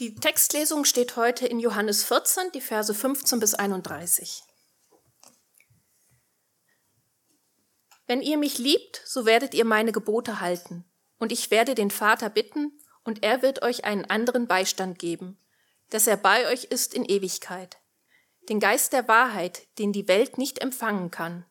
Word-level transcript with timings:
Die 0.00 0.16
Textlesung 0.16 0.84
steht 0.84 1.14
heute 1.14 1.46
in 1.46 1.60
Johannes 1.60 2.02
14, 2.02 2.50
die 2.52 2.60
Verse 2.60 2.92
15 2.92 3.38
bis 3.38 3.54
31. 3.54 4.42
Wenn 8.08 8.20
ihr 8.20 8.36
mich 8.36 8.58
liebt, 8.58 9.00
so 9.04 9.24
werdet 9.24 9.54
ihr 9.54 9.64
meine 9.64 9.92
Gebote 9.92 10.40
halten, 10.40 10.84
und 11.18 11.30
ich 11.30 11.52
werde 11.52 11.76
den 11.76 11.92
Vater 11.92 12.28
bitten, 12.28 12.72
und 13.04 13.22
er 13.22 13.42
wird 13.42 13.62
euch 13.62 13.84
einen 13.84 14.04
anderen 14.04 14.48
Beistand 14.48 14.98
geben, 14.98 15.38
dass 15.90 16.08
er 16.08 16.16
bei 16.16 16.48
euch 16.48 16.64
ist 16.64 16.92
in 16.92 17.04
Ewigkeit. 17.04 17.76
Den 18.48 18.58
Geist 18.58 18.92
der 18.92 19.06
Wahrheit, 19.06 19.68
den 19.78 19.92
die 19.92 20.08
Welt 20.08 20.38
nicht 20.38 20.58
empfangen 20.58 21.12
kann, 21.12 21.46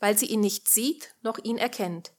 weil 0.00 0.18
sie 0.18 0.26
ihn 0.26 0.40
nicht 0.40 0.68
sieht 0.68 1.14
noch 1.22 1.38
ihn 1.42 1.56
erkennt. 1.56 2.12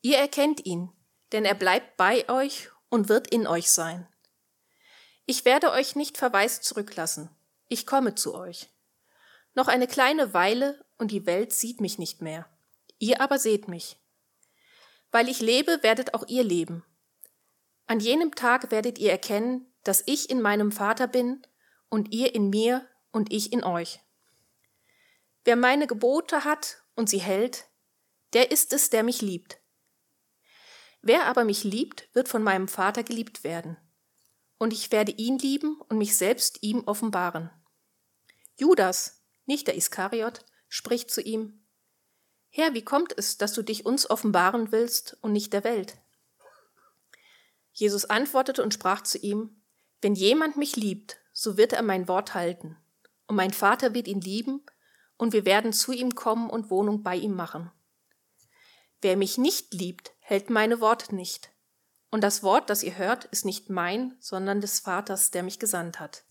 Ihr 0.00 0.16
erkennt 0.16 0.64
ihn, 0.64 0.90
denn 1.32 1.44
er 1.44 1.54
bleibt 1.54 1.98
bei 1.98 2.26
euch 2.30 2.70
und 2.88 3.10
wird 3.10 3.30
in 3.30 3.46
euch 3.46 3.70
sein. 3.70 4.08
Ich 5.26 5.46
werde 5.46 5.70
euch 5.70 5.96
nicht 5.96 6.18
verwaist 6.18 6.64
zurücklassen. 6.64 7.30
Ich 7.68 7.86
komme 7.86 8.14
zu 8.14 8.34
euch. 8.34 8.68
Noch 9.54 9.68
eine 9.68 9.86
kleine 9.86 10.34
Weile 10.34 10.84
und 10.98 11.10
die 11.10 11.24
Welt 11.24 11.52
sieht 11.52 11.80
mich 11.80 11.98
nicht 11.98 12.20
mehr. 12.20 12.46
Ihr 12.98 13.22
aber 13.22 13.38
seht 13.38 13.66
mich. 13.66 13.98
Weil 15.10 15.28
ich 15.28 15.40
lebe, 15.40 15.82
werdet 15.82 16.12
auch 16.12 16.26
ihr 16.28 16.44
leben. 16.44 16.84
An 17.86 18.00
jenem 18.00 18.34
Tag 18.34 18.70
werdet 18.70 18.98
ihr 18.98 19.10
erkennen, 19.10 19.72
dass 19.82 20.02
ich 20.06 20.28
in 20.28 20.42
meinem 20.42 20.72
Vater 20.72 21.06
bin 21.06 21.46
und 21.88 22.12
ihr 22.12 22.34
in 22.34 22.50
mir 22.50 22.86
und 23.10 23.32
ich 23.32 23.52
in 23.52 23.64
euch. 23.64 24.00
Wer 25.44 25.56
meine 25.56 25.86
Gebote 25.86 26.44
hat 26.44 26.82
und 26.96 27.08
sie 27.08 27.20
hält, 27.20 27.66
der 28.34 28.50
ist 28.50 28.72
es, 28.72 28.90
der 28.90 29.02
mich 29.02 29.22
liebt. 29.22 29.58
Wer 31.00 31.26
aber 31.26 31.44
mich 31.44 31.64
liebt, 31.64 32.08
wird 32.14 32.28
von 32.28 32.42
meinem 32.42 32.68
Vater 32.68 33.02
geliebt 33.02 33.44
werden 33.44 33.78
und 34.64 34.72
ich 34.72 34.90
werde 34.92 35.12
ihn 35.12 35.38
lieben 35.38 35.78
und 35.90 35.98
mich 35.98 36.16
selbst 36.16 36.62
ihm 36.62 36.84
offenbaren. 36.86 37.50
Judas, 38.56 39.22
nicht 39.44 39.66
der 39.66 39.76
Iskariot, 39.76 40.42
spricht 40.68 41.10
zu 41.10 41.20
ihm, 41.20 41.66
Herr, 42.48 42.72
wie 42.72 42.82
kommt 42.82 43.12
es, 43.14 43.36
dass 43.36 43.52
du 43.52 43.62
dich 43.62 43.84
uns 43.84 44.08
offenbaren 44.08 44.72
willst 44.72 45.18
und 45.20 45.32
nicht 45.32 45.52
der 45.52 45.64
Welt? 45.64 45.98
Jesus 47.74 48.06
antwortete 48.06 48.62
und 48.62 48.72
sprach 48.72 49.02
zu 49.02 49.18
ihm, 49.18 49.60
Wenn 50.00 50.14
jemand 50.14 50.56
mich 50.56 50.76
liebt, 50.76 51.18
so 51.34 51.58
wird 51.58 51.74
er 51.74 51.82
mein 51.82 52.08
Wort 52.08 52.32
halten, 52.32 52.78
und 53.26 53.36
mein 53.36 53.52
Vater 53.52 53.92
wird 53.92 54.08
ihn 54.08 54.22
lieben, 54.22 54.64
und 55.18 55.34
wir 55.34 55.44
werden 55.44 55.74
zu 55.74 55.92
ihm 55.92 56.14
kommen 56.14 56.48
und 56.48 56.70
Wohnung 56.70 57.02
bei 57.02 57.16
ihm 57.16 57.34
machen. 57.34 57.70
Wer 59.02 59.18
mich 59.18 59.36
nicht 59.36 59.74
liebt, 59.74 60.14
hält 60.20 60.48
meine 60.48 60.80
Worte 60.80 61.14
nicht, 61.14 61.50
und 62.14 62.20
das 62.20 62.44
Wort, 62.44 62.70
das 62.70 62.84
ihr 62.84 62.96
hört, 62.96 63.24
ist 63.24 63.44
nicht 63.44 63.70
mein, 63.70 64.16
sondern 64.20 64.60
des 64.60 64.78
Vaters, 64.78 65.32
der 65.32 65.42
mich 65.42 65.58
gesandt 65.58 65.98
hat. 65.98 66.22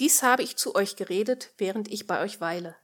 Dies 0.00 0.24
habe 0.24 0.42
ich 0.42 0.56
zu 0.56 0.74
euch 0.74 0.96
geredet, 0.96 1.52
während 1.56 1.86
ich 1.86 2.08
bei 2.08 2.20
euch 2.20 2.40
weile. 2.40 2.74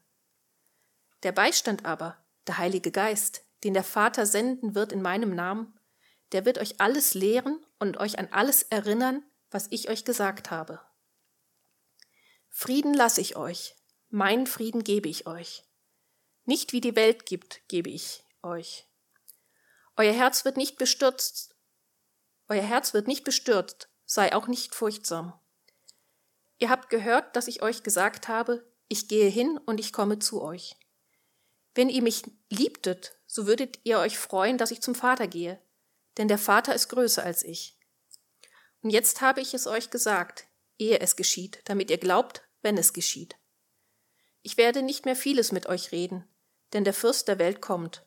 Der 1.24 1.32
Beistand 1.32 1.84
aber, 1.84 2.24
der 2.46 2.58
Heilige 2.58 2.92
Geist, 2.92 3.42
den 3.64 3.74
der 3.74 3.82
Vater 3.82 4.26
senden 4.26 4.76
wird 4.76 4.92
in 4.92 5.02
meinem 5.02 5.34
Namen, 5.34 5.76
der 6.30 6.44
wird 6.44 6.58
euch 6.58 6.80
alles 6.80 7.14
lehren 7.14 7.58
und 7.80 7.96
euch 7.96 8.20
an 8.20 8.28
alles 8.30 8.62
erinnern, 8.62 9.24
was 9.50 9.66
ich 9.70 9.88
euch 9.88 10.04
gesagt 10.04 10.52
habe. 10.52 10.80
Frieden 12.48 12.94
lasse 12.94 13.20
ich 13.20 13.34
euch, 13.34 13.74
meinen 14.08 14.46
Frieden 14.46 14.84
gebe 14.84 15.08
ich 15.08 15.26
euch. 15.26 15.64
Nicht 16.44 16.72
wie 16.72 16.80
die 16.80 16.94
Welt 16.94 17.26
gibt, 17.26 17.66
gebe 17.66 17.90
ich 17.90 18.22
euch. 18.40 18.86
Euer 20.00 20.14
Herz 20.14 20.46
wird 20.46 20.56
nicht 20.56 20.78
bestürzt, 20.78 21.54
euer 22.48 22.62
Herz 22.62 22.94
wird 22.94 23.06
nicht 23.06 23.22
bestürzt, 23.22 23.90
sei 24.06 24.34
auch 24.34 24.46
nicht 24.46 24.74
furchtsam. 24.74 25.38
Ihr 26.56 26.70
habt 26.70 26.88
gehört, 26.88 27.36
dass 27.36 27.48
ich 27.48 27.60
euch 27.60 27.82
gesagt 27.82 28.26
habe, 28.26 28.66
ich 28.88 29.08
gehe 29.08 29.28
hin 29.28 29.60
und 29.66 29.78
ich 29.78 29.92
komme 29.92 30.18
zu 30.18 30.40
euch. 30.40 30.74
Wenn 31.74 31.90
ihr 31.90 32.00
mich 32.00 32.22
liebtet, 32.48 33.18
so 33.26 33.46
würdet 33.46 33.78
ihr 33.84 33.98
euch 33.98 34.16
freuen, 34.16 34.56
dass 34.56 34.70
ich 34.70 34.80
zum 34.80 34.94
Vater 34.94 35.26
gehe, 35.26 35.60
denn 36.16 36.28
der 36.28 36.38
Vater 36.38 36.74
ist 36.74 36.88
größer 36.88 37.22
als 37.22 37.42
ich. 37.42 37.78
Und 38.80 38.88
jetzt 38.88 39.20
habe 39.20 39.42
ich 39.42 39.52
es 39.52 39.66
euch 39.66 39.90
gesagt, 39.90 40.46
ehe 40.78 40.98
es 40.98 41.14
geschieht, 41.14 41.60
damit 41.66 41.90
ihr 41.90 41.98
glaubt, 41.98 42.42
wenn 42.62 42.78
es 42.78 42.94
geschieht. 42.94 43.36
Ich 44.40 44.56
werde 44.56 44.80
nicht 44.80 45.04
mehr 45.04 45.14
vieles 45.14 45.52
mit 45.52 45.66
euch 45.66 45.92
reden, 45.92 46.26
denn 46.72 46.84
der 46.84 46.94
Fürst 46.94 47.28
der 47.28 47.38
Welt 47.38 47.60
kommt 47.60 48.06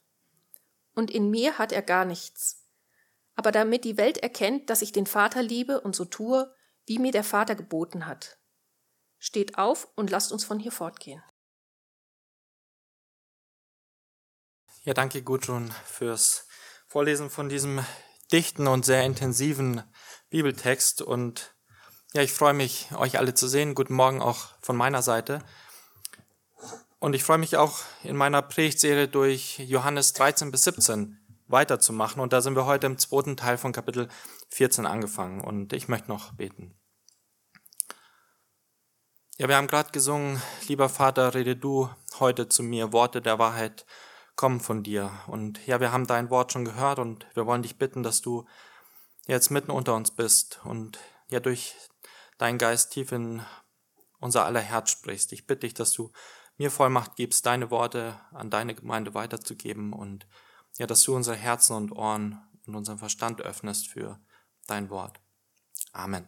und 0.93 1.11
in 1.11 1.29
mir 1.29 1.57
hat 1.57 1.71
er 1.71 1.81
gar 1.81 2.05
nichts. 2.05 2.65
Aber 3.35 3.51
damit 3.51 3.83
die 3.83 3.97
Welt 3.97 4.17
erkennt, 4.19 4.69
dass 4.69 4.81
ich 4.81 4.91
den 4.91 5.07
Vater 5.07 5.41
liebe 5.41 5.81
und 5.81 5.95
so 5.95 6.05
tue, 6.05 6.53
wie 6.85 6.99
mir 6.99 7.11
der 7.11 7.23
Vater 7.23 7.55
geboten 7.55 8.05
hat. 8.05 8.37
Steht 9.17 9.57
auf 9.57 9.87
und 9.95 10.09
lasst 10.09 10.31
uns 10.31 10.43
von 10.43 10.59
hier 10.59 10.71
fortgehen. 10.71 11.23
Ja, 14.83 14.93
danke 14.93 15.23
Gudrun 15.23 15.71
fürs 15.85 16.47
Vorlesen 16.87 17.29
von 17.29 17.47
diesem 17.47 17.83
dichten 18.31 18.67
und 18.67 18.85
sehr 18.85 19.03
intensiven 19.03 19.81
Bibeltext 20.29 21.01
und 21.01 21.55
ja, 22.13 22.21
ich 22.21 22.33
freue 22.33 22.53
mich, 22.53 22.89
euch 22.95 23.17
alle 23.17 23.33
zu 23.33 23.47
sehen. 23.47 23.73
Guten 23.73 23.95
Morgen 23.95 24.21
auch 24.21 24.49
von 24.61 24.75
meiner 24.75 25.01
Seite. 25.01 25.43
Und 27.03 27.15
ich 27.15 27.25
freue 27.25 27.37
mich 27.37 27.57
auch 27.57 27.81
in 28.05 28.15
meiner 28.15 28.41
Predigtserie 28.41 29.09
durch 29.09 29.59
Johannes 29.59 30.13
13 30.13 30.51
bis 30.51 30.63
17 30.63 31.19
weiterzumachen. 31.47 32.21
Und 32.21 32.31
da 32.31 32.39
sind 32.39 32.55
wir 32.55 32.65
heute 32.65 32.87
im 32.87 32.97
zweiten 32.97 33.35
Teil 33.35 33.57
von 33.57 33.73
Kapitel 33.73 34.07
14 34.51 34.85
angefangen. 34.85 35.41
Und 35.41 35.73
ich 35.73 35.89
möchte 35.89 36.07
noch 36.07 36.31
beten. 36.31 36.79
Ja, 39.37 39.49
wir 39.49 39.57
haben 39.57 39.67
gerade 39.67 39.91
gesungen, 39.91 40.41
lieber 40.69 40.87
Vater, 40.87 41.33
rede 41.33 41.57
du 41.57 41.89
heute 42.21 42.47
zu 42.47 42.63
mir, 42.63 42.93
Worte 42.93 43.21
der 43.21 43.37
Wahrheit 43.37 43.85
kommen 44.37 44.61
von 44.61 44.81
dir. 44.81 45.11
Und 45.27 45.59
ja, 45.67 45.81
wir 45.81 45.91
haben 45.91 46.07
dein 46.07 46.29
Wort 46.29 46.53
schon 46.53 46.63
gehört 46.63 46.99
und 46.99 47.25
wir 47.33 47.45
wollen 47.45 47.63
dich 47.63 47.77
bitten, 47.77 48.03
dass 48.03 48.21
du 48.21 48.45
jetzt 49.27 49.51
mitten 49.51 49.71
unter 49.71 49.93
uns 49.93 50.11
bist 50.11 50.61
und 50.63 50.99
ja 51.27 51.41
durch 51.41 51.75
deinen 52.37 52.59
Geist 52.59 52.93
tief 52.93 53.11
in 53.11 53.41
unser 54.21 54.45
aller 54.45 54.61
Herz 54.61 54.91
sprichst. 54.91 55.33
Ich 55.33 55.45
bitte 55.45 55.67
dich, 55.67 55.73
dass 55.73 55.91
du 55.91 56.13
mir 56.57 56.71
Vollmacht 56.71 57.15
gibst, 57.15 57.45
deine 57.45 57.71
Worte 57.71 58.19
an 58.31 58.49
deine 58.49 58.75
Gemeinde 58.75 59.13
weiterzugeben 59.13 59.93
und 59.93 60.27
ja, 60.77 60.87
dass 60.87 61.03
du 61.03 61.15
unsere 61.15 61.35
Herzen 61.35 61.75
und 61.75 61.91
Ohren 61.91 62.41
und 62.65 62.75
unseren 62.75 62.97
Verstand 62.97 63.41
öffnest 63.41 63.87
für 63.87 64.19
dein 64.67 64.89
Wort. 64.89 65.19
Amen. 65.91 66.27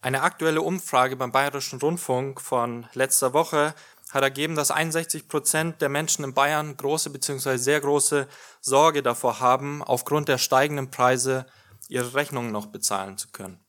Eine 0.00 0.20
aktuelle 0.20 0.60
Umfrage 0.60 1.16
beim 1.16 1.32
Bayerischen 1.32 1.78
Rundfunk 1.78 2.40
von 2.40 2.86
letzter 2.92 3.32
Woche 3.32 3.74
hat 4.10 4.22
ergeben, 4.22 4.54
dass 4.54 4.70
61 4.70 5.28
Prozent 5.28 5.80
der 5.80 5.88
Menschen 5.88 6.24
in 6.24 6.34
Bayern 6.34 6.76
große 6.76 7.08
bzw. 7.08 7.56
sehr 7.56 7.80
große 7.80 8.28
Sorge 8.60 9.02
davor 9.02 9.40
haben, 9.40 9.82
aufgrund 9.82 10.28
der 10.28 10.36
steigenden 10.36 10.90
Preise 10.90 11.46
ihre 11.88 12.14
Rechnungen 12.14 12.52
noch 12.52 12.66
bezahlen 12.66 13.16
zu 13.16 13.28
können. 13.28 13.63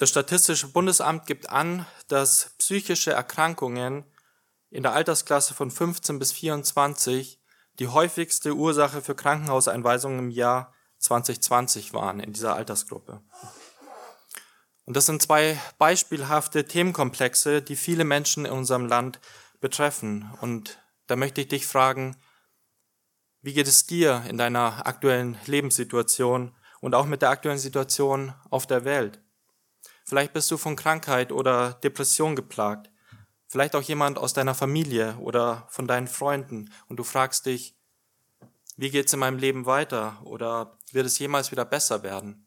Das 0.00 0.08
Statistische 0.08 0.66
Bundesamt 0.66 1.26
gibt 1.26 1.50
an, 1.50 1.84
dass 2.08 2.54
psychische 2.56 3.12
Erkrankungen 3.12 4.06
in 4.70 4.82
der 4.82 4.94
Altersklasse 4.94 5.52
von 5.52 5.70
15 5.70 6.18
bis 6.18 6.32
24 6.32 7.38
die 7.78 7.88
häufigste 7.88 8.54
Ursache 8.54 9.02
für 9.02 9.14
Krankenhauseinweisungen 9.14 10.18
im 10.18 10.30
Jahr 10.30 10.72
2020 11.00 11.92
waren 11.92 12.18
in 12.18 12.32
dieser 12.32 12.54
Altersgruppe. 12.54 13.20
Und 14.86 14.96
das 14.96 15.04
sind 15.04 15.20
zwei 15.20 15.60
beispielhafte 15.76 16.64
Themenkomplexe, 16.64 17.60
die 17.60 17.76
viele 17.76 18.04
Menschen 18.04 18.46
in 18.46 18.52
unserem 18.52 18.86
Land 18.86 19.20
betreffen. 19.60 20.30
Und 20.40 20.78
da 21.08 21.16
möchte 21.16 21.42
ich 21.42 21.48
dich 21.48 21.66
fragen, 21.66 22.16
wie 23.42 23.52
geht 23.52 23.68
es 23.68 23.84
dir 23.84 24.24
in 24.26 24.38
deiner 24.38 24.86
aktuellen 24.86 25.36
Lebenssituation 25.44 26.56
und 26.80 26.94
auch 26.94 27.04
mit 27.04 27.20
der 27.20 27.28
aktuellen 27.28 27.58
Situation 27.58 28.32
auf 28.48 28.66
der 28.66 28.86
Welt? 28.86 29.20
Vielleicht 30.10 30.32
bist 30.32 30.50
du 30.50 30.56
von 30.56 30.74
Krankheit 30.74 31.30
oder 31.30 31.74
Depression 31.84 32.34
geplagt. 32.34 32.90
Vielleicht 33.46 33.76
auch 33.76 33.82
jemand 33.82 34.18
aus 34.18 34.32
deiner 34.32 34.56
Familie 34.56 35.16
oder 35.18 35.68
von 35.70 35.86
deinen 35.86 36.08
Freunden 36.08 36.72
und 36.88 36.96
du 36.96 37.04
fragst 37.04 37.46
dich, 37.46 37.76
wie 38.76 38.90
geht's 38.90 39.12
in 39.12 39.20
meinem 39.20 39.38
Leben 39.38 39.66
weiter 39.66 40.20
oder 40.24 40.76
wird 40.90 41.06
es 41.06 41.20
jemals 41.20 41.52
wieder 41.52 41.64
besser 41.64 42.02
werden? 42.02 42.44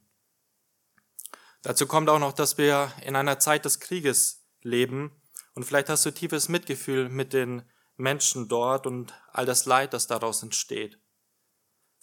Dazu 1.61 1.87
kommt 1.87 2.09
auch 2.09 2.19
noch, 2.19 2.33
dass 2.33 2.57
wir 2.57 2.91
in 3.05 3.15
einer 3.15 3.39
Zeit 3.39 3.63
des 3.63 3.79
Krieges 3.79 4.45
leben 4.61 5.21
und 5.55 5.63
vielleicht 5.63 5.87
hast 5.87 6.05
du 6.05 6.11
tiefes 6.11 6.49
Mitgefühl 6.49 7.07
mit 7.07 7.31
den 7.31 7.61
Menschen 7.95 8.49
dort 8.49 8.85
und 8.85 9.13
all 9.31 9.45
das 9.45 9.65
Leid, 9.65 9.93
das 9.93 10.07
daraus 10.07 10.43
entsteht. 10.43 10.99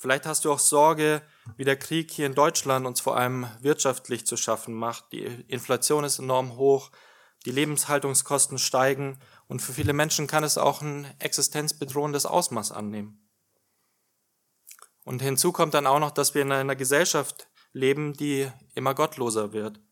Vielleicht 0.00 0.25
hast 0.25 0.47
du 0.47 0.52
auch 0.52 0.58
Sorge, 0.58 1.20
wie 1.58 1.64
der 1.64 1.76
Krieg 1.76 2.11
hier 2.11 2.25
in 2.25 2.35
Deutschland 2.35 2.87
uns 2.87 3.00
vor 3.00 3.19
allem 3.19 3.47
wirtschaftlich 3.61 4.25
zu 4.25 4.38
schaffen 4.38 4.73
macht. 4.73 5.12
Die 5.12 5.25
Inflation 5.47 6.05
ist 6.05 6.19
enorm 6.19 6.56
hoch, 6.56 6.91
die 7.44 7.50
Lebenshaltungskosten 7.50 8.56
steigen 8.58 9.19
und 9.47 9.61
für 9.61 9.75
viele 9.75 9.93
Menschen 9.93 10.26
kann 10.26 10.43
es 10.43 10.56
auch 10.56 10.81
ein 10.81 11.06
existenzbedrohendes 11.19 12.25
Ausmaß 12.25 12.73
annehmen. 12.73 13.29
Und 15.05 15.20
hinzu 15.20 15.52
kommt 15.52 15.75
dann 15.75 15.87
auch 15.87 16.00
noch, 16.00 16.12
dass 16.12 16.35
wir 16.35 16.41
in 16.41 16.52
einer 16.52 16.76
Gesellschaft 16.76 17.50
leben, 17.75 18.14
die 18.14 18.50
immer 18.75 18.94
gottloser 18.94 19.52
wird. 19.52 19.82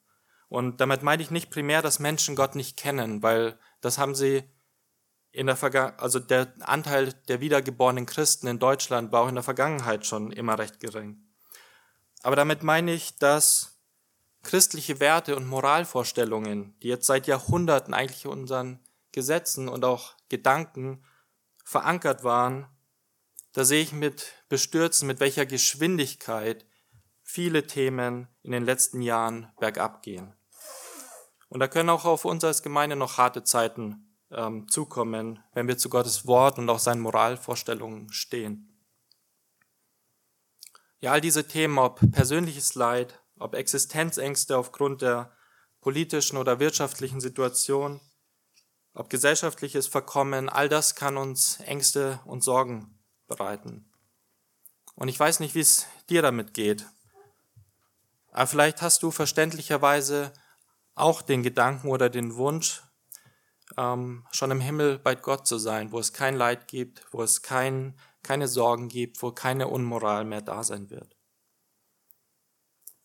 Und 0.48 0.80
damit 0.80 1.02
meine 1.02 1.22
ich 1.22 1.30
nicht 1.30 1.50
primär, 1.50 1.82
dass 1.82 1.98
Menschen 1.98 2.34
Gott 2.34 2.54
nicht 2.54 2.78
kennen, 2.78 3.22
weil 3.22 3.58
das 3.82 3.98
haben 3.98 4.14
sie 4.14 4.42
in 5.38 5.46
der 5.46 5.54
Vergangenheit, 5.54 6.00
also 6.00 6.18
der 6.18 6.52
Anteil 6.62 7.12
der 7.28 7.40
wiedergeborenen 7.40 8.06
Christen 8.06 8.48
in 8.48 8.58
Deutschland 8.58 9.12
war 9.12 9.22
auch 9.22 9.28
in 9.28 9.36
der 9.36 9.44
Vergangenheit 9.44 10.04
schon 10.04 10.32
immer 10.32 10.58
recht 10.58 10.80
gering. 10.80 11.22
Aber 12.24 12.34
damit 12.34 12.64
meine 12.64 12.92
ich, 12.92 13.18
dass 13.18 13.78
christliche 14.42 14.98
Werte 14.98 15.36
und 15.36 15.46
Moralvorstellungen, 15.46 16.76
die 16.80 16.88
jetzt 16.88 17.06
seit 17.06 17.28
Jahrhunderten 17.28 17.94
eigentlich 17.94 18.24
in 18.24 18.32
unseren 18.32 18.80
Gesetzen 19.12 19.68
und 19.68 19.84
auch 19.84 20.14
Gedanken 20.28 21.04
verankert 21.64 22.24
waren, 22.24 22.66
da 23.52 23.64
sehe 23.64 23.82
ich 23.82 23.92
mit 23.92 24.32
Bestürzen, 24.48 25.06
mit 25.06 25.20
welcher 25.20 25.46
Geschwindigkeit 25.46 26.66
viele 27.22 27.64
Themen 27.68 28.26
in 28.42 28.50
den 28.50 28.64
letzten 28.64 29.02
Jahren 29.02 29.52
bergab 29.60 30.02
gehen. 30.02 30.34
Und 31.48 31.60
da 31.60 31.68
können 31.68 31.90
auch 31.90 32.06
auf 32.06 32.24
uns 32.24 32.42
als 32.42 32.64
Gemeinde 32.64 32.96
noch 32.96 33.18
harte 33.18 33.44
Zeiten 33.44 34.07
ähm, 34.30 34.68
zukommen, 34.68 35.42
wenn 35.54 35.68
wir 35.68 35.78
zu 35.78 35.88
Gottes 35.88 36.26
Wort 36.26 36.58
und 36.58 36.68
auch 36.68 36.78
seinen 36.78 37.00
Moralvorstellungen 37.00 38.12
stehen. 38.12 38.68
Ja, 41.00 41.12
all 41.12 41.20
diese 41.20 41.46
Themen, 41.46 41.78
ob 41.78 42.00
persönliches 42.12 42.74
Leid, 42.74 43.22
ob 43.38 43.54
Existenzängste 43.54 44.56
aufgrund 44.58 45.02
der 45.02 45.32
politischen 45.80 46.36
oder 46.36 46.58
wirtschaftlichen 46.58 47.20
Situation, 47.20 48.00
ob 48.94 49.08
gesellschaftliches 49.10 49.86
Verkommen, 49.86 50.48
all 50.48 50.68
das 50.68 50.96
kann 50.96 51.16
uns 51.16 51.60
Ängste 51.60 52.20
und 52.24 52.42
Sorgen 52.42 52.98
bereiten. 53.28 53.88
Und 54.96 55.06
ich 55.06 55.18
weiß 55.18 55.38
nicht, 55.38 55.54
wie 55.54 55.60
es 55.60 55.86
dir 56.10 56.22
damit 56.22 56.52
geht. 56.52 56.84
Aber 58.32 58.48
vielleicht 58.48 58.82
hast 58.82 59.04
du 59.04 59.12
verständlicherweise 59.12 60.32
auch 60.96 61.22
den 61.22 61.44
Gedanken 61.44 61.88
oder 61.88 62.10
den 62.10 62.34
Wunsch, 62.34 62.82
ähm, 63.78 64.26
schon 64.32 64.50
im 64.50 64.60
Himmel 64.60 64.98
bei 64.98 65.14
Gott 65.14 65.46
zu 65.46 65.56
sein, 65.56 65.92
wo 65.92 66.00
es 66.00 66.12
kein 66.12 66.36
Leid 66.36 66.66
gibt, 66.66 67.06
wo 67.12 67.22
es 67.22 67.42
kein, 67.42 67.96
keine 68.22 68.48
Sorgen 68.48 68.88
gibt, 68.88 69.22
wo 69.22 69.30
keine 69.30 69.68
Unmoral 69.68 70.24
mehr 70.24 70.42
da 70.42 70.64
sein 70.64 70.90
wird. 70.90 71.16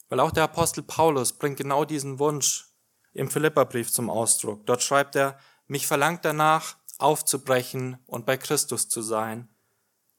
Weil 0.10 0.20
auch 0.20 0.32
der 0.32 0.44
Apostel 0.44 0.84
Paulus 0.84 1.34
bringt 1.34 1.58
genau 1.58 1.86
diesen 1.86 2.18
Wunsch 2.18 2.68
im 3.14 3.30
Philipperbrief 3.30 3.92
zum 3.92 4.10
Ausdruck. 4.10 4.66
Dort 4.66 4.82
schreibt 4.82 5.16
er, 5.16 5.38
mich 5.68 5.86
verlangt 5.86 6.26
danach, 6.26 6.76
aufzubrechen 6.98 7.98
und 8.06 8.26
bei 8.26 8.38
Christus 8.38 8.90
zu 8.90 9.02
sein, 9.02 9.50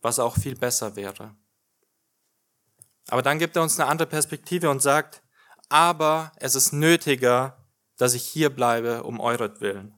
was 0.03 0.19
auch 0.19 0.37
viel 0.37 0.55
besser 0.55 0.97
wäre. 0.97 1.35
Aber 3.09 3.23
dann 3.23 3.39
gibt 3.39 3.57
er 3.57 3.63
uns 3.63 3.79
eine 3.79 3.89
andere 3.89 4.09
Perspektive 4.09 4.71
und 4.71 4.81
sagt, 4.81 5.23
aber 5.69 6.33
es 6.37 6.55
ist 6.55 6.73
nötiger, 6.73 7.65
dass 7.97 8.15
ich 8.15 8.25
hier 8.25 8.51
bleibe 8.51 9.03
um 9.03 9.21
euretwillen. 9.21 9.95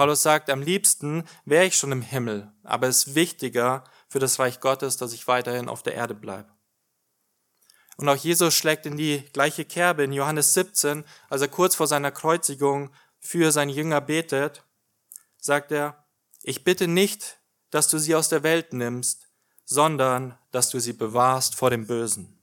Paulus 0.00 0.22
sagt, 0.22 0.48
am 0.48 0.62
liebsten 0.62 1.24
wäre 1.44 1.66
ich 1.66 1.76
schon 1.76 1.92
im 1.92 2.00
Himmel, 2.00 2.50
aber 2.62 2.88
es 2.88 3.04
ist 3.04 3.14
wichtiger 3.14 3.84
für 4.08 4.18
das 4.18 4.38
Reich 4.38 4.58
Gottes, 4.60 4.96
dass 4.96 5.12
ich 5.12 5.28
weiterhin 5.28 5.68
auf 5.68 5.82
der 5.82 5.92
Erde 5.92 6.14
bleibe. 6.14 6.48
Und 7.98 8.08
auch 8.08 8.16
Jesus 8.16 8.54
schlägt 8.54 8.86
in 8.86 8.96
die 8.96 9.28
gleiche 9.34 9.66
Kerbe 9.66 10.02
in 10.02 10.14
Johannes 10.14 10.54
17, 10.54 11.04
als 11.28 11.42
er 11.42 11.48
kurz 11.48 11.74
vor 11.74 11.86
seiner 11.86 12.12
Kreuzigung 12.12 12.90
für 13.18 13.52
seine 13.52 13.72
Jünger 13.72 14.00
betet, 14.00 14.64
sagt 15.36 15.70
er, 15.70 16.06
ich 16.44 16.64
bitte 16.64 16.88
nicht, 16.88 17.38
dass 17.68 17.88
du 17.88 17.98
sie 17.98 18.14
aus 18.14 18.30
der 18.30 18.42
Welt 18.42 18.72
nimmst, 18.72 19.28
sondern 19.66 20.38
dass 20.50 20.70
du 20.70 20.80
sie 20.80 20.94
bewahrst 20.94 21.56
vor 21.56 21.68
dem 21.68 21.86
Bösen. 21.86 22.42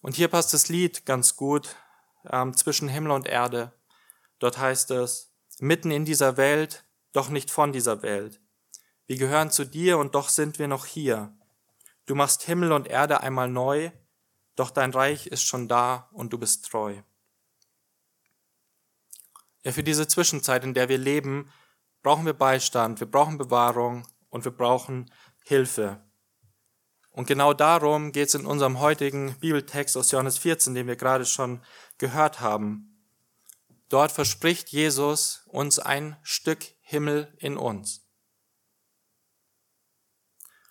Und 0.00 0.16
hier 0.16 0.26
passt 0.26 0.52
das 0.52 0.68
Lied 0.68 1.06
ganz 1.06 1.36
gut 1.36 1.76
ähm, 2.28 2.56
zwischen 2.56 2.88
Himmel 2.88 3.12
und 3.12 3.28
Erde. 3.28 3.72
Dort 4.42 4.58
heißt 4.58 4.90
es, 4.90 5.32
mitten 5.60 5.92
in 5.92 6.04
dieser 6.04 6.36
Welt, 6.36 6.84
doch 7.12 7.28
nicht 7.28 7.52
von 7.52 7.72
dieser 7.72 8.02
Welt. 8.02 8.40
Wir 9.06 9.16
gehören 9.16 9.52
zu 9.52 9.64
dir 9.64 9.98
und 9.98 10.16
doch 10.16 10.28
sind 10.28 10.58
wir 10.58 10.66
noch 10.66 10.84
hier. 10.84 11.32
Du 12.06 12.16
machst 12.16 12.42
Himmel 12.42 12.72
und 12.72 12.88
Erde 12.88 13.20
einmal 13.20 13.48
neu, 13.48 13.92
doch 14.56 14.70
dein 14.70 14.90
Reich 14.90 15.28
ist 15.28 15.44
schon 15.44 15.68
da 15.68 16.08
und 16.10 16.32
du 16.32 16.38
bist 16.38 16.64
treu. 16.64 17.02
Ja, 19.62 19.70
für 19.70 19.84
diese 19.84 20.08
Zwischenzeit, 20.08 20.64
in 20.64 20.74
der 20.74 20.88
wir 20.88 20.98
leben, 20.98 21.52
brauchen 22.02 22.26
wir 22.26 22.32
Beistand, 22.32 22.98
wir 22.98 23.08
brauchen 23.08 23.38
Bewahrung 23.38 24.08
und 24.28 24.44
wir 24.44 24.50
brauchen 24.50 25.08
Hilfe. 25.44 26.02
Und 27.10 27.28
genau 27.28 27.54
darum 27.54 28.10
geht 28.10 28.26
es 28.26 28.34
in 28.34 28.46
unserem 28.46 28.80
heutigen 28.80 29.36
Bibeltext 29.38 29.96
aus 29.96 30.10
Johannes 30.10 30.38
14, 30.38 30.74
den 30.74 30.88
wir 30.88 30.96
gerade 30.96 31.26
schon 31.26 31.62
gehört 31.98 32.40
haben. 32.40 32.91
Dort 33.92 34.10
verspricht 34.10 34.70
Jesus 34.70 35.42
uns 35.46 35.78
ein 35.78 36.16
Stück 36.22 36.64
Himmel 36.80 37.32
in 37.38 37.56
uns. 37.56 38.06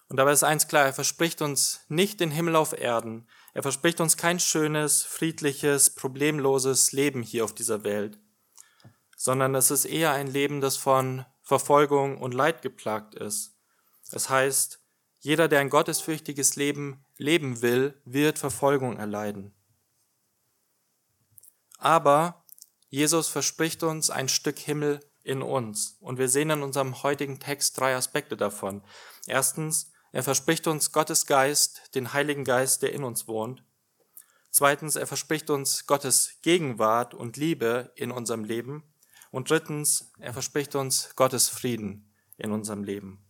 Und 0.08 0.18
dabei 0.18 0.34
ist 0.34 0.44
eins 0.44 0.68
klar, 0.68 0.86
er 0.86 0.94
verspricht 0.94 1.42
uns 1.42 1.82
nicht 1.88 2.20
den 2.20 2.32
Himmel 2.32 2.56
auf 2.56 2.74
Erden. 2.74 3.30
Er 3.54 3.62
verspricht 3.62 4.02
uns 4.02 4.18
kein 4.18 4.40
schönes, 4.40 5.04
friedliches, 5.04 5.92
problemloses 5.92 6.92
Leben 6.92 7.24
hier 7.24 7.46
auf 7.46 7.54
dieser 7.54 7.84
Welt 7.84 8.20
sondern 9.22 9.54
es 9.54 9.70
ist 9.70 9.86
eher 9.86 10.14
ein 10.14 10.26
Leben, 10.26 10.62
das 10.62 10.78
von 10.78 11.28
Verfolgung 11.44 12.18
und 12.18 12.34
Leid 12.34 12.64
geplagt 12.64 13.14
ist. 13.14 13.56
Es 14.12 14.32
heißt, 14.32 14.84
jeder, 15.20 15.48
der 15.48 15.60
ein 15.60 15.70
gottesfürchtiges 15.70 16.56
Leben 16.56 17.06
leben 17.18 17.62
will, 17.62 18.02
wird 18.04 18.40
Verfolgung 18.40 18.98
erleiden. 18.98 19.54
Aber 21.78 22.41
Jesus 22.92 23.30
verspricht 23.30 23.84
uns 23.84 24.10
ein 24.10 24.28
Stück 24.28 24.60
Himmel 24.60 25.00
in 25.24 25.42
uns. 25.42 25.98
Und 26.02 26.20
wir 26.20 26.28
sehen 26.28 26.50
in 26.50 26.62
unserem 26.62 27.04
heutigen 27.04 27.40
Text 27.40 27.80
drei 27.80 27.96
Aspekte 27.96 28.36
davon. 28.36 28.84
Erstens, 29.28 29.94
er 30.12 30.24
verspricht 30.24 30.68
uns 30.68 30.92
Gottes 30.92 31.26
Geist, 31.26 31.96
den 31.96 32.12
Heiligen 32.12 32.44
Geist, 32.44 32.82
der 32.82 32.92
in 32.92 33.06
uns 33.06 33.30
wohnt. 33.30 33.64
Zweitens, 34.52 34.98
er 34.98 35.08
verspricht 35.08 35.50
uns 35.50 35.88
Gottes 35.88 36.34
Gegenwart 36.42 37.14
und 37.14 37.38
Liebe 37.38 37.94
in 37.96 38.12
unserem 38.12 38.44
Leben. 38.44 38.84
Und 39.32 39.50
drittens, 39.50 40.12
er 40.20 40.34
verspricht 40.34 40.76
uns 40.76 41.16
Gottes 41.16 41.48
Frieden 41.48 42.14
in 42.36 42.52
unserem 42.52 42.84
Leben. 42.84 43.26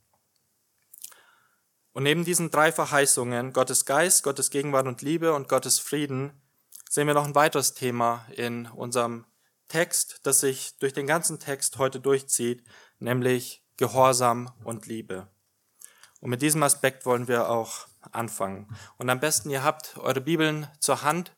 Und 1.94 2.02
neben 2.02 2.26
diesen 2.26 2.50
drei 2.50 2.72
Verheißungen, 2.72 3.54
Gottes 3.54 3.86
Geist, 3.86 4.24
Gottes 4.24 4.50
Gegenwart 4.50 4.88
und 4.88 5.04
Liebe 5.04 5.36
und 5.36 5.48
Gottes 5.48 5.78
Frieden, 5.78 6.42
sehen 6.90 7.06
wir 7.06 7.14
noch 7.14 7.28
ein 7.28 7.36
weiteres 7.36 7.76
Thema 7.76 8.26
in 8.36 8.66
unserem 8.66 9.26
Text, 9.72 10.20
das 10.24 10.42
sich 10.42 10.78
durch 10.80 10.92
den 10.92 11.08
ganzen 11.08 11.40
Text 11.40 11.78
heute 11.78 12.02
durchzieht, 12.02 12.62
nämlich 13.00 13.64
Gehorsam 13.78 14.52
und 14.66 14.86
Liebe. 14.86 15.30
Und 16.20 16.30
mit 16.30 16.42
diesem 16.42 16.62
Aspekt 16.62 17.06
wollen 17.06 17.30
wir 17.30 17.50
auch 17.50 17.88
anfangen. 18.12 18.68
Und 18.98 19.10
am 19.10 19.22
besten, 19.22 19.50
ihr 19.50 19.64
habt 19.64 19.98
eure 19.98 20.20
Bibeln 20.20 20.68
zur 20.80 21.04
Hand. 21.04 21.32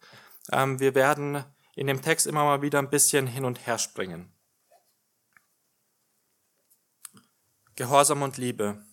Ähm, 0.51 0.79
wir 0.79 0.95
werden 0.95 1.45
in 1.75 1.85
dem 1.85 2.01
Text 2.01 2.25
immer 2.25 2.43
mal 2.43 2.63
wieder 2.63 2.79
ein 2.79 2.89
bisschen 2.89 3.27
hin 3.27 3.45
und 3.45 3.67
her 3.67 3.77
springen. 3.77 4.33
Gehorsam 7.75 8.23
und 8.23 8.37
Liebe. 8.37 8.83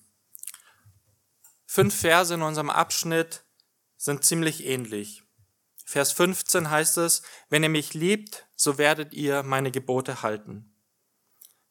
Fünf 1.64 1.98
Verse 1.98 2.34
in 2.34 2.42
unserem 2.42 2.68
Abschnitt 2.68 3.42
sind 3.96 4.22
ziemlich 4.22 4.66
ähnlich. 4.66 5.22
Vers 5.90 6.12
15 6.12 6.70
heißt 6.70 6.98
es, 6.98 7.22
wenn 7.48 7.64
ihr 7.64 7.68
mich 7.68 7.94
liebt, 7.94 8.46
so 8.54 8.78
werdet 8.78 9.12
ihr 9.12 9.42
meine 9.42 9.72
Gebote 9.72 10.22
halten. 10.22 10.72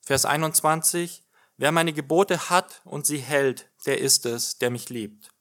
Vers 0.01 0.25
21, 0.25 1.25
wer 1.55 1.71
meine 1.71 1.93
Gebote 1.93 2.49
hat 2.49 2.81
und 2.83 3.05
sie 3.05 3.19
hält, 3.19 3.71
der 3.85 3.99
ist 4.01 4.25
es, 4.25 4.57
der 4.57 4.71
mich 4.71 4.89
liebt. 4.89 5.33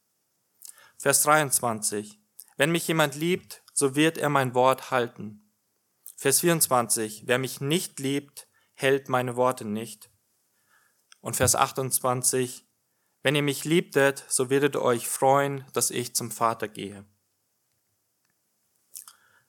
Vers 0.97 1.23
23, 1.25 2.21
wenn 2.57 2.71
mich 2.71 2.87
jemand 2.87 3.17
liebt, 3.17 3.65
so 3.75 3.97
wird 3.97 4.17
er 4.17 4.29
mein 4.29 4.55
Wort 4.55 4.93
halten. 4.93 5.53
Vers 6.15 6.39
24, 6.39 7.27
wer 7.27 7.39
mich 7.39 7.61
nicht 7.61 7.99
liebt, 7.99 8.47
hält 8.75 9.09
meine 9.09 9.35
Worte 9.35 9.65
nicht. 9.65 10.09
Und 11.19 11.35
Vers 11.35 11.57
28, 11.57 12.65
wenn 13.25 13.35
ihr 13.35 13.43
mich 13.43 13.65
liebtet, 13.65 14.25
so 14.29 14.51
werdet 14.51 14.77
ihr 14.77 14.83
euch 14.83 15.09
freuen, 15.09 15.67
dass 15.73 15.91
ich 15.91 16.15
zum 16.15 16.31
Vater 16.31 16.69
gehe. 16.69 17.05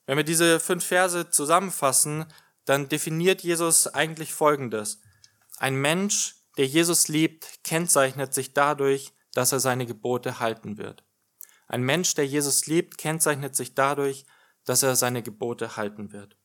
Wenn 0.10 0.18
wir 0.18 0.24
diese 0.24 0.60
fünf 0.60 0.86
Verse 0.86 1.30
zusammenfassen, 1.30 2.26
dann 2.66 2.90
definiert 2.90 3.44
Jesus 3.44 3.86
eigentlich 3.86 4.34
Folgendes. 4.34 5.02
Ein 5.58 5.76
Mensch, 5.76 6.34
der 6.58 6.66
Jesus 6.66 7.10
liebt, 7.10 7.64
kennzeichnet 7.64 8.34
sich 8.34 8.56
dadurch, 8.56 9.14
dass 9.36 9.52
er 9.52 9.60
seine 9.60 9.86
Gebote 9.86 10.40
halten 10.40 10.80
wird. 10.80 11.04
Ein 11.68 11.84
Mensch, 11.84 12.16
der 12.16 12.26
Jesus 12.26 12.66
liebt, 12.66 12.98
kennzeichnet 12.98 13.56
sich 13.56 13.76
dadurch, 13.76 14.26
dass 14.66 14.82
er 14.82 14.96
seine 14.96 15.22
Gebote 15.22 15.78
halten 15.78 16.12
wird. 16.12 16.36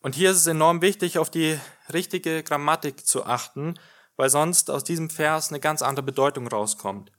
Und 0.00 0.16
hier 0.16 0.32
ist 0.32 0.36
es 0.36 0.46
enorm 0.48 0.82
wichtig, 0.82 1.16
auf 1.16 1.30
die 1.30 1.58
richtige 1.90 2.42
Grammatik 2.42 3.06
zu 3.06 3.24
achten, 3.24 3.80
weil 4.16 4.28
sonst 4.28 4.70
aus 4.70 4.84
diesem 4.84 5.08
Vers 5.08 5.48
eine 5.48 5.60
ganz 5.60 5.80
andere 5.80 6.04
Bedeutung 6.04 6.46
rauskommt. 6.46 7.10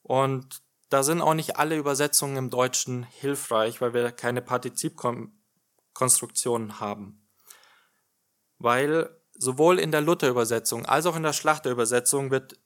Und 0.00 0.63
da 0.94 1.02
sind 1.02 1.20
auch 1.20 1.34
nicht 1.34 1.56
alle 1.56 1.76
Übersetzungen 1.76 2.36
im 2.36 2.50
Deutschen 2.50 3.02
hilfreich, 3.02 3.80
weil 3.80 3.94
wir 3.94 4.12
keine 4.12 4.40
Partizipkonstruktionen 4.40 6.78
haben. 6.78 7.26
Weil 8.58 9.10
sowohl 9.32 9.80
in 9.80 9.90
der 9.90 10.02
Luther-Übersetzung 10.02 10.86
als 10.86 11.06
auch 11.06 11.16
in 11.16 11.24
der 11.24 11.32
Schlachter-Übersetzung 11.32 12.30
wird 12.30 12.60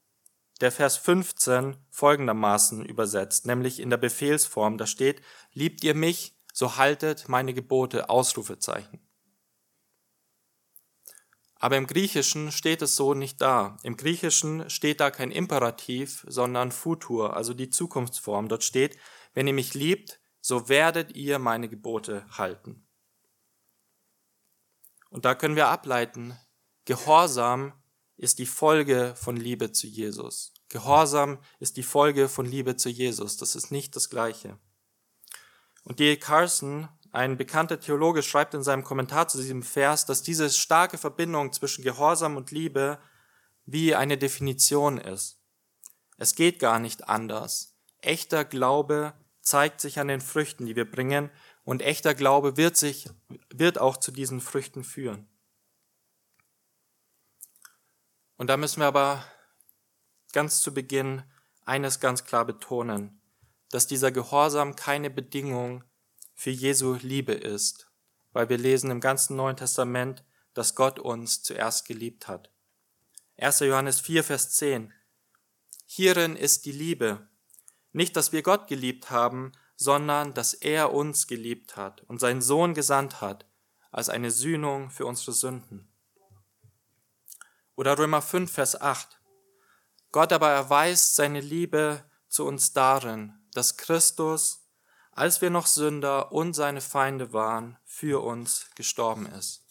der 0.60 0.70
Vers 0.70 0.98
15 0.98 1.78
folgendermaßen 1.88 2.84
übersetzt, 2.84 3.46
nämlich 3.46 3.80
in 3.80 3.88
der 3.88 3.96
Befehlsform. 3.96 4.76
Da 4.76 4.86
steht, 4.86 5.22
liebt 5.54 5.82
ihr 5.82 5.94
mich, 5.94 6.36
so 6.52 6.76
haltet 6.76 7.30
meine 7.30 7.54
Gebote, 7.54 8.10
Ausrufezeichen. 8.10 9.07
Aber 11.58 11.76
im 11.76 11.86
Griechischen 11.86 12.52
steht 12.52 12.82
es 12.82 12.94
so 12.94 13.14
nicht 13.14 13.40
da. 13.40 13.76
Im 13.82 13.96
Griechischen 13.96 14.70
steht 14.70 15.00
da 15.00 15.10
kein 15.10 15.32
Imperativ, 15.32 16.24
sondern 16.28 16.70
Futur, 16.70 17.36
also 17.36 17.52
die 17.52 17.70
Zukunftsform. 17.70 18.48
Dort 18.48 18.62
steht, 18.62 18.96
wenn 19.34 19.46
ihr 19.46 19.54
mich 19.54 19.74
liebt, 19.74 20.20
so 20.40 20.68
werdet 20.68 21.16
ihr 21.16 21.38
meine 21.38 21.68
Gebote 21.68 22.26
halten. 22.30 22.86
Und 25.10 25.24
da 25.24 25.34
können 25.34 25.56
wir 25.56 25.68
ableiten, 25.68 26.38
Gehorsam 26.84 27.74
ist 28.16 28.38
die 28.38 28.46
Folge 28.46 29.14
von 29.14 29.36
Liebe 29.36 29.72
zu 29.72 29.86
Jesus. 29.86 30.54
Gehorsam 30.70 31.38
ist 31.60 31.76
die 31.76 31.82
Folge 31.82 32.28
von 32.28 32.46
Liebe 32.46 32.76
zu 32.76 32.88
Jesus. 32.88 33.36
Das 33.36 33.54
ist 33.54 33.70
nicht 33.70 33.94
das 33.94 34.08
Gleiche. 34.08 34.58
Und 35.82 35.98
D.A. 35.98 36.16
Carson, 36.16 36.88
ein 37.12 37.36
bekannter 37.36 37.80
Theologe, 37.80 38.22
schreibt 38.22 38.54
in 38.54 38.62
seinem 38.62 38.84
Kommentar 38.84 39.28
zu 39.28 39.38
diesem 39.38 39.62
Vers, 39.62 40.06
dass 40.06 40.22
diese 40.22 40.50
starke 40.50 40.98
Verbindung 40.98 41.52
zwischen 41.52 41.82
Gehorsam 41.84 42.36
und 42.36 42.50
Liebe 42.50 42.98
wie 43.64 43.94
eine 43.94 44.18
Definition 44.18 44.98
ist. 44.98 45.40
Es 46.16 46.34
geht 46.34 46.58
gar 46.58 46.78
nicht 46.78 47.08
anders. 47.08 47.76
Echter 48.00 48.44
Glaube 48.44 49.14
zeigt 49.40 49.80
sich 49.80 49.98
an 49.98 50.08
den 50.08 50.20
Früchten, 50.20 50.66
die 50.66 50.76
wir 50.76 50.90
bringen, 50.90 51.30
und 51.64 51.82
echter 51.82 52.14
Glaube 52.14 52.56
wird 52.56 52.78
sich, 52.78 53.10
wird 53.52 53.78
auch 53.78 53.98
zu 53.98 54.10
diesen 54.10 54.40
Früchten 54.40 54.84
führen. 54.84 55.28
Und 58.38 58.46
da 58.46 58.56
müssen 58.56 58.80
wir 58.80 58.86
aber 58.86 59.22
ganz 60.32 60.62
zu 60.62 60.72
Beginn 60.72 61.22
eines 61.66 62.00
ganz 62.00 62.24
klar 62.24 62.46
betonen, 62.46 63.20
dass 63.70 63.86
dieser 63.86 64.10
Gehorsam 64.12 64.76
keine 64.76 65.10
Bedingung 65.10 65.84
für 66.38 66.50
Jesu 66.50 66.94
Liebe 66.94 67.32
ist, 67.32 67.90
weil 68.30 68.48
wir 68.48 68.58
lesen 68.58 68.92
im 68.92 69.00
ganzen 69.00 69.34
Neuen 69.34 69.56
Testament, 69.56 70.22
dass 70.54 70.76
Gott 70.76 71.00
uns 71.00 71.42
zuerst 71.42 71.84
geliebt 71.84 72.28
hat. 72.28 72.52
1. 73.38 73.58
Johannes 73.58 73.98
4, 73.98 74.22
Vers 74.22 74.50
10. 74.52 74.94
Hierin 75.84 76.36
ist 76.36 76.64
die 76.64 76.70
Liebe. 76.70 77.28
Nicht, 77.90 78.14
dass 78.14 78.30
wir 78.30 78.42
Gott 78.42 78.68
geliebt 78.68 79.10
haben, 79.10 79.50
sondern 79.74 80.32
dass 80.32 80.54
er 80.54 80.94
uns 80.94 81.26
geliebt 81.26 81.76
hat 81.76 82.02
und 82.02 82.20
seinen 82.20 82.40
Sohn 82.40 82.72
gesandt 82.72 83.20
hat 83.20 83.44
als 83.90 84.08
eine 84.08 84.30
Sühnung 84.30 84.90
für 84.90 85.06
unsere 85.06 85.32
Sünden. 85.32 85.92
Oder 87.74 87.98
Römer 87.98 88.22
5, 88.22 88.52
Vers 88.52 88.80
8. 88.80 89.20
Gott 90.12 90.32
aber 90.32 90.50
erweist 90.50 91.16
seine 91.16 91.40
Liebe 91.40 92.04
zu 92.28 92.46
uns 92.46 92.72
darin, 92.72 93.34
dass 93.54 93.76
Christus, 93.76 94.57
als 95.18 95.40
wir 95.40 95.50
noch 95.50 95.66
Sünder 95.66 96.30
und 96.30 96.54
seine 96.54 96.80
Feinde 96.80 97.32
waren, 97.32 97.76
für 97.84 98.22
uns 98.22 98.70
gestorben 98.76 99.26
ist. 99.26 99.64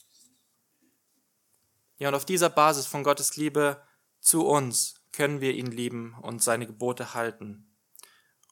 Ja, 1.98 2.10
und 2.10 2.16
auf 2.16 2.26
dieser 2.26 2.50
Basis 2.50 2.86
von 2.86 3.04
Gottes 3.04 3.38
Liebe 3.38 3.82
zu 4.20 4.46
uns 4.46 4.96
können 5.14 5.40
wir 5.40 5.54
ihn 5.54 5.72
lieben 5.72 6.18
und 6.22 6.44
seine 6.44 6.68
Gebote 6.68 7.14
halten. 7.14 7.74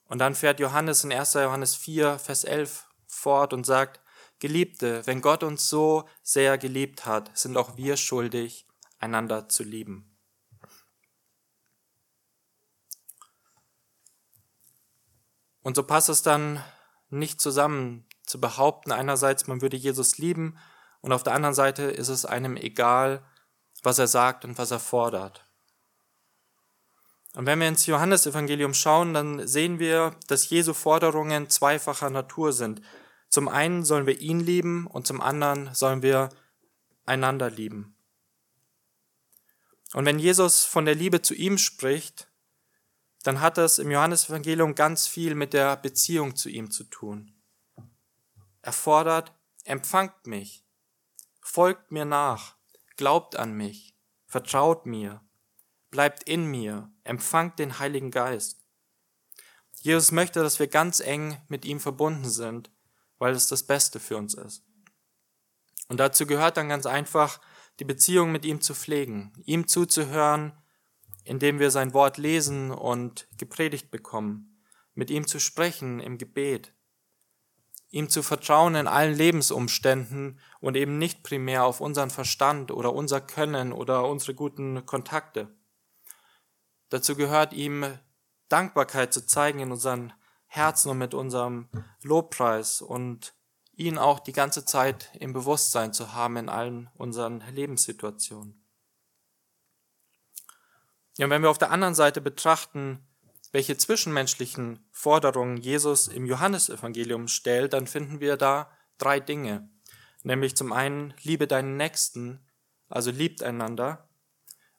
Und 0.05 0.19
dann 0.19 0.35
fährt 0.35 0.61
Johannes 0.61 1.03
in 1.03 1.11
1. 1.11 1.33
Johannes 1.33 1.75
4, 1.75 2.17
Vers 2.17 2.45
11 2.45 2.87
fort 3.07 3.51
und 3.51 3.65
sagt, 3.65 3.99
Geliebte, 4.39 5.05
wenn 5.05 5.21
Gott 5.21 5.43
uns 5.43 5.67
so 5.67 6.07
sehr 6.23 6.57
geliebt 6.57 7.05
hat, 7.05 7.37
sind 7.37 7.57
auch 7.57 7.75
wir 7.75 7.97
schuldig, 7.97 8.67
einander 8.99 9.49
zu 9.49 9.63
lieben. 9.63 10.15
Und 15.61 15.75
so 15.75 15.83
passt 15.83 16.07
es 16.07 16.21
dann 16.21 16.63
nicht 17.09 17.41
zusammen 17.41 18.05
zu 18.25 18.39
behaupten, 18.39 18.91
einerseits 18.91 19.47
man 19.47 19.61
würde 19.61 19.77
Jesus 19.77 20.17
lieben 20.17 20.57
und 21.01 21.11
auf 21.11 21.23
der 21.23 21.33
anderen 21.33 21.55
Seite 21.55 21.83
ist 21.83 22.09
es 22.09 22.25
einem 22.25 22.57
egal, 22.57 23.23
was 23.83 23.99
er 23.99 24.07
sagt 24.07 24.43
und 24.43 24.57
was 24.57 24.71
er 24.71 24.79
fordert. 24.79 25.45
Und 27.35 27.45
wenn 27.45 27.59
wir 27.59 27.67
ins 27.67 27.85
Johannesevangelium 27.85 28.73
schauen, 28.73 29.13
dann 29.13 29.45
sehen 29.45 29.77
wir, 29.77 30.15
dass 30.27 30.49
Jesu 30.49 30.73
Forderungen 30.73 31.49
zweifacher 31.49 32.09
Natur 32.09 32.53
sind. 32.53 32.81
Zum 33.29 33.49
einen 33.49 33.83
sollen 33.83 34.07
wir 34.07 34.19
ihn 34.19 34.39
lieben 34.39 34.87
und 34.87 35.05
zum 35.05 35.19
anderen 35.21 35.73
sollen 35.73 36.01
wir 36.01 36.29
einander 37.05 37.49
lieben. 37.49 37.95
Und 39.93 40.05
wenn 40.05 40.17
Jesus 40.19 40.63
von 40.63 40.85
der 40.85 40.95
Liebe 40.95 41.21
zu 41.21 41.33
ihm 41.33 41.57
spricht, 41.57 42.29
dann 43.25 43.41
hat 43.41 43.57
das 43.57 43.79
im 43.79 43.89
Johannesevangelium 43.89 44.75
ganz 44.75 45.07
viel 45.07 45.33
mit 45.33 45.53
der 45.53 45.77
Beziehung 45.77 46.35
zu 46.35 46.47
ihm 46.47 46.69
zu 46.69 46.83
tun. 46.83 47.33
Er 48.61 48.71
fordert, 48.71 49.33
empfangt 49.63 50.27
mich, 50.27 50.63
folgt 51.41 51.91
mir 51.91 52.05
nach, 52.05 52.55
glaubt 52.97 53.35
an 53.35 53.53
mich, 53.53 53.95
vertraut 54.27 54.85
mir, 54.85 55.21
bleibt 55.89 56.29
in 56.29 56.45
mir, 56.45 56.91
empfangt 57.03 57.57
den 57.57 57.79
Heiligen 57.79 58.11
Geist. 58.11 58.63
Jesus 59.81 60.11
möchte, 60.11 60.43
dass 60.43 60.59
wir 60.59 60.67
ganz 60.67 60.99
eng 60.99 61.41
mit 61.47 61.65
ihm 61.65 61.79
verbunden 61.79 62.29
sind, 62.29 62.69
weil 63.17 63.33
es 63.33 63.47
das 63.47 63.63
Beste 63.63 63.99
für 63.99 64.17
uns 64.17 64.35
ist. 64.35 64.63
Und 65.87 65.99
dazu 65.99 66.27
gehört 66.27 66.57
dann 66.57 66.69
ganz 66.69 66.85
einfach, 66.85 67.41
die 67.79 67.85
Beziehung 67.85 68.31
mit 68.31 68.45
ihm 68.45 68.61
zu 68.61 68.75
pflegen, 68.75 69.33
ihm 69.45 69.67
zuzuhören, 69.67 70.53
indem 71.25 71.59
wir 71.59 71.71
sein 71.71 71.93
Wort 71.93 72.17
lesen 72.17 72.71
und 72.71 73.27
gepredigt 73.37 73.91
bekommen, 73.91 74.61
mit 74.93 75.09
ihm 75.09 75.27
zu 75.27 75.39
sprechen 75.39 75.99
im 75.99 76.17
Gebet, 76.17 76.73
ihm 77.89 78.09
zu 78.09 78.23
vertrauen 78.23 78.75
in 78.75 78.87
allen 78.87 79.15
Lebensumständen 79.15 80.39
und 80.59 80.77
eben 80.77 80.97
nicht 80.97 81.23
primär 81.23 81.65
auf 81.65 81.81
unseren 81.81 82.09
Verstand 82.09 82.71
oder 82.71 82.93
unser 82.93 83.21
Können 83.21 83.73
oder 83.73 84.07
unsere 84.07 84.35
guten 84.35 84.85
Kontakte. 84.85 85.53
Dazu 86.89 87.15
gehört 87.15 87.53
ihm 87.53 87.85
Dankbarkeit 88.47 89.13
zu 89.13 89.25
zeigen 89.25 89.59
in 89.59 89.71
unseren 89.71 90.13
Herzen 90.45 90.89
und 90.89 90.99
mit 90.99 91.13
unserem 91.13 91.67
Lobpreis 92.03 92.81
und 92.81 93.33
ihn 93.73 93.97
auch 93.97 94.19
die 94.19 94.31
ganze 94.31 94.63
Zeit 94.63 95.09
im 95.19 95.33
Bewusstsein 95.33 95.91
zu 95.91 96.13
haben 96.13 96.37
in 96.37 96.49
allen 96.49 96.89
unseren 96.95 97.43
Lebenssituationen. 97.51 98.64
Ja, 101.17 101.25
und 101.25 101.31
wenn 101.31 101.41
wir 101.41 101.49
auf 101.49 101.57
der 101.57 101.71
anderen 101.71 101.95
Seite 101.95 102.21
betrachten, 102.21 103.05
welche 103.51 103.77
zwischenmenschlichen 103.77 104.85
Forderungen 104.91 105.57
Jesus 105.57 106.09
im 106.09 106.25
Johannesevangelium 106.25 107.29
stellt, 107.29 107.73
dann 107.73 107.87
finden 107.87 108.19
wir 108.19 108.35
da 108.35 108.69
drei 108.97 109.19
Dinge. 109.19 109.69
Nämlich 110.23 110.57
zum 110.57 110.73
einen, 110.73 111.13
liebe 111.21 111.47
deinen 111.47 111.77
Nächsten, 111.77 112.45
also 112.89 113.11
liebt 113.11 113.43
einander, 113.43 114.09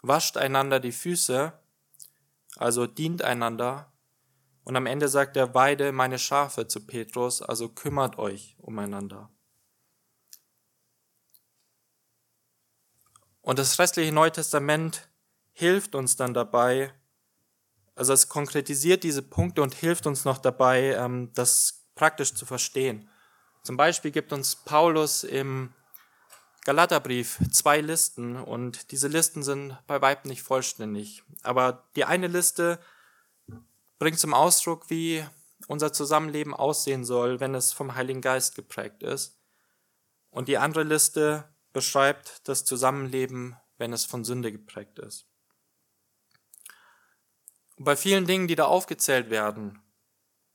wascht 0.03 0.37
einander 0.37 0.79
die 0.79 0.93
Füße, 0.93 1.53
also 2.57 2.87
dient 2.87 3.23
einander 3.23 3.93
und 4.65 4.77
am 4.77 4.87
Ende 4.87 5.09
sagt 5.09 5.37
er, 5.37 5.55
weide 5.55 5.93
meine 5.93 6.19
Schafe 6.19 6.67
zu 6.67 6.87
Petrus, 6.87 7.41
also 7.41 7.69
kümmert 7.69 8.19
euch 8.19 8.57
umeinander. 8.59 9.31
Und 13.43 13.61
das 13.61 13.79
restliche 13.79 14.13
Neue 14.13 14.33
Testament 14.33 15.09
hilft 15.59 15.95
uns 15.95 16.17
dann 16.17 16.35
dabei, 16.35 16.93
also 17.95 18.13
es 18.13 18.29
konkretisiert 18.29 19.05
diese 19.05 19.23
Punkte 19.23 19.63
und 19.63 19.75
hilft 19.75 20.07
uns 20.07 20.27
noch 20.27 20.37
dabei, 20.37 20.95
ähm, 20.95 21.31
das 21.33 21.87
praktisch 21.95 22.35
zu 22.35 22.45
verstehen. 22.45 23.09
Zum 23.63 23.79
Beispiel 23.79 24.11
gibt 24.11 24.35
uns 24.35 24.55
Paulus 24.55 25.25
im 25.25 25.73
Galaterbrief 26.65 27.39
zwei 27.51 27.81
Listen 27.81 28.37
und 28.37 28.91
diese 28.91 29.09
Listen 29.09 29.43
sind 29.43 29.79
bei 29.87 30.03
weitem 30.03 30.29
nicht 30.29 30.43
vollständig. 30.43 31.23
Aber 31.43 31.89
die 31.97 32.05
eine 32.05 32.27
Liste 32.27 32.79
bringt 33.99 34.19
zum 34.19 34.35
Ausdruck, 34.35 34.91
wie 34.91 35.25
unser 35.69 35.91
Zusammenleben 35.91 36.53
aussehen 36.53 37.07
soll, 37.07 37.41
wenn 37.41 37.55
es 37.55 37.73
vom 37.73 37.95
Heiligen 37.95 38.21
Geist 38.21 38.57
geprägt 38.57 39.03
ist. 39.03 39.41
Und 40.29 40.49
die 40.49 40.59
andere 40.59 40.85
Liste 40.85 41.49
beschreibt 41.73 42.47
das 42.47 42.67
Zusammenleben, 42.67 43.57
wenn 43.79 43.95
es 43.95 44.05
von 44.05 44.23
Sünde 44.23 44.53
geprägt 44.53 44.99
ist. 44.99 45.27
Und 47.77 47.85
bei 47.85 47.97
vielen 47.97 48.27
Dingen, 48.27 48.49
die 48.49 48.57
da 48.57 48.65
aufgezählt 48.65 49.31
werden, 49.31 49.81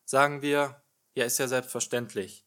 sagen 0.05 0.41
wir, 0.41 0.83
ja, 1.13 1.25
ist 1.25 1.37
ja 1.37 1.47
selbstverständlich. 1.47 2.45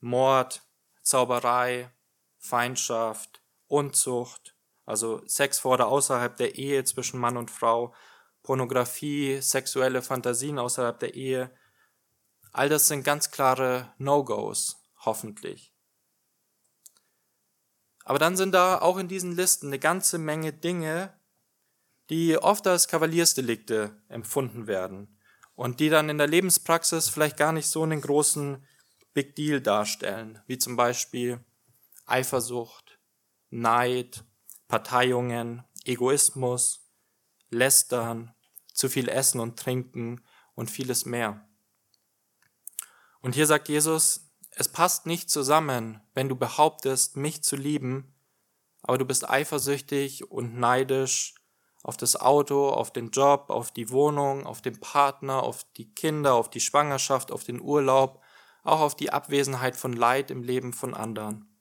Mord, 0.00 0.62
Zauberei, 1.02 1.90
Feindschaft, 2.38 3.42
Unzucht, 3.66 4.56
also 4.84 5.22
Sex 5.26 5.58
vor 5.58 5.74
oder 5.74 5.88
außerhalb 5.88 6.36
der 6.36 6.56
Ehe 6.56 6.84
zwischen 6.84 7.20
Mann 7.20 7.36
und 7.36 7.50
Frau, 7.50 7.94
Pornografie, 8.42 9.40
sexuelle 9.40 10.02
Fantasien 10.02 10.58
außerhalb 10.58 10.98
der 10.98 11.14
Ehe, 11.14 11.54
all 12.52 12.68
das 12.68 12.88
sind 12.88 13.02
ganz 13.04 13.30
klare 13.30 13.92
No-Gos, 13.98 14.82
hoffentlich. 15.04 15.74
Aber 18.04 18.18
dann 18.18 18.36
sind 18.36 18.52
da 18.52 18.80
auch 18.80 18.96
in 18.96 19.08
diesen 19.08 19.32
Listen 19.32 19.66
eine 19.66 19.78
ganze 19.78 20.16
Menge 20.16 20.52
Dinge, 20.52 21.17
die 22.10 22.38
oft 22.38 22.66
als 22.66 22.88
Kavaliersdelikte 22.88 24.00
empfunden 24.08 24.66
werden 24.66 25.18
und 25.54 25.80
die 25.80 25.88
dann 25.88 26.08
in 26.08 26.18
der 26.18 26.26
Lebenspraxis 26.26 27.08
vielleicht 27.08 27.36
gar 27.36 27.52
nicht 27.52 27.66
so 27.66 27.82
einen 27.82 28.00
großen 28.00 28.64
Big 29.12 29.34
Deal 29.34 29.60
darstellen, 29.60 30.40
wie 30.46 30.58
zum 30.58 30.76
Beispiel 30.76 31.44
Eifersucht, 32.06 32.98
Neid, 33.50 34.24
Parteiungen, 34.68 35.64
Egoismus, 35.84 36.86
Lästern, 37.50 38.34
zu 38.72 38.88
viel 38.88 39.08
Essen 39.08 39.40
und 39.40 39.58
Trinken 39.58 40.22
und 40.54 40.70
vieles 40.70 41.04
mehr. 41.04 41.48
Und 43.20 43.34
hier 43.34 43.46
sagt 43.46 43.68
Jesus, 43.68 44.30
es 44.50 44.68
passt 44.68 45.06
nicht 45.06 45.30
zusammen, 45.30 46.00
wenn 46.14 46.28
du 46.28 46.36
behauptest, 46.36 47.16
mich 47.16 47.42
zu 47.42 47.56
lieben, 47.56 48.14
aber 48.82 48.98
du 48.98 49.04
bist 49.04 49.28
eifersüchtig 49.28 50.30
und 50.30 50.56
neidisch 50.58 51.34
auf 51.88 51.96
das 51.96 52.16
Auto, 52.20 52.68
auf 52.68 52.92
den 52.92 53.12
Job, 53.12 53.48
auf 53.48 53.70
die 53.70 53.88
Wohnung, 53.88 54.46
auf 54.46 54.60
den 54.60 54.78
Partner, 54.78 55.42
auf 55.42 55.64
die 55.78 55.94
Kinder, 55.94 56.34
auf 56.34 56.50
die 56.50 56.60
Schwangerschaft, 56.60 57.32
auf 57.32 57.44
den 57.44 57.62
Urlaub, 57.62 58.22
auch 58.62 58.80
auf 58.80 58.94
die 58.94 59.10
Abwesenheit 59.10 59.74
von 59.74 59.94
Leid 59.94 60.30
im 60.30 60.42
Leben 60.42 60.74
von 60.74 60.92
anderen. 60.92 61.58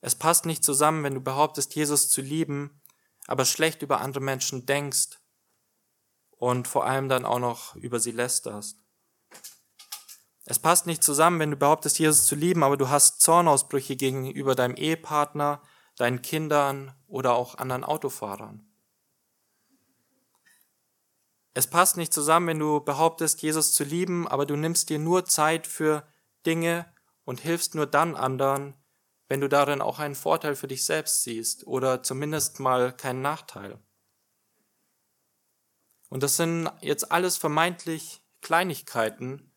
Es 0.00 0.14
passt 0.14 0.46
nicht 0.46 0.62
zusammen, 0.62 1.02
wenn 1.02 1.14
du 1.14 1.20
behauptest, 1.20 1.74
Jesus 1.74 2.08
zu 2.08 2.20
lieben, 2.20 2.80
aber 3.26 3.46
schlecht 3.46 3.82
über 3.82 4.00
andere 4.00 4.22
Menschen 4.22 4.64
denkst 4.64 5.18
und 6.30 6.68
vor 6.68 6.86
allem 6.86 7.08
dann 7.08 7.24
auch 7.24 7.40
noch 7.40 7.74
über 7.74 7.98
sie 7.98 8.12
lästerst. 8.12 8.78
Es 10.44 10.60
passt 10.60 10.86
nicht 10.86 11.02
zusammen, 11.02 11.40
wenn 11.40 11.50
du 11.50 11.56
behauptest, 11.56 11.98
Jesus 11.98 12.26
zu 12.26 12.36
lieben, 12.36 12.62
aber 12.62 12.76
du 12.76 12.88
hast 12.88 13.22
Zornausbrüche 13.22 13.96
gegenüber 13.96 14.54
deinem 14.54 14.76
Ehepartner, 14.76 15.60
deinen 16.02 16.20
Kindern 16.20 16.92
oder 17.06 17.34
auch 17.34 17.54
anderen 17.54 17.84
Autofahrern. 17.84 18.66
Es 21.54 21.68
passt 21.68 21.96
nicht 21.96 22.12
zusammen, 22.12 22.48
wenn 22.48 22.58
du 22.58 22.80
behauptest, 22.80 23.40
Jesus 23.40 23.72
zu 23.72 23.84
lieben, 23.84 24.26
aber 24.26 24.44
du 24.44 24.56
nimmst 24.56 24.90
dir 24.90 24.98
nur 24.98 25.26
Zeit 25.26 25.64
für 25.64 26.04
Dinge 26.44 26.92
und 27.24 27.40
hilfst 27.40 27.76
nur 27.76 27.86
dann 27.86 28.16
anderen, 28.16 28.74
wenn 29.28 29.40
du 29.40 29.48
darin 29.48 29.80
auch 29.80 30.00
einen 30.00 30.16
Vorteil 30.16 30.56
für 30.56 30.66
dich 30.66 30.84
selbst 30.84 31.22
siehst 31.22 31.68
oder 31.68 32.02
zumindest 32.02 32.58
mal 32.58 32.92
keinen 32.92 33.22
Nachteil. 33.22 33.78
Und 36.08 36.24
das 36.24 36.36
sind 36.36 36.68
jetzt 36.80 37.12
alles 37.12 37.36
vermeintlich 37.36 38.24
Kleinigkeiten 38.40 39.52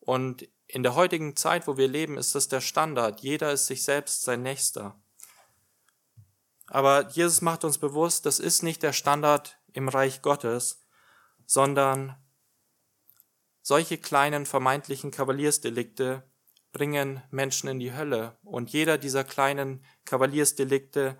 und 0.00 0.48
in 0.66 0.82
der 0.82 0.96
heutigen 0.96 1.36
Zeit, 1.36 1.68
wo 1.68 1.76
wir 1.76 1.86
leben, 1.86 2.18
ist 2.18 2.34
das 2.34 2.48
der 2.48 2.60
Standard. 2.60 3.20
Jeder 3.20 3.52
ist 3.52 3.66
sich 3.66 3.84
selbst 3.84 4.22
sein 4.22 4.42
Nächster. 4.42 5.00
Aber 6.66 7.08
Jesus 7.10 7.40
macht 7.42 7.64
uns 7.64 7.78
bewusst, 7.78 8.26
das 8.26 8.38
ist 8.38 8.62
nicht 8.62 8.82
der 8.82 8.92
Standard 8.92 9.58
im 9.72 9.88
Reich 9.88 10.22
Gottes, 10.22 10.82
sondern 11.46 12.16
solche 13.62 13.98
kleinen 13.98 14.46
vermeintlichen 14.46 15.10
Kavaliersdelikte 15.10 16.22
bringen 16.72 17.22
Menschen 17.30 17.68
in 17.68 17.78
die 17.78 17.94
Hölle. 17.94 18.36
Und 18.42 18.70
jeder 18.70 18.98
dieser 18.98 19.24
kleinen 19.24 19.84
Kavaliersdelikte 20.04 21.18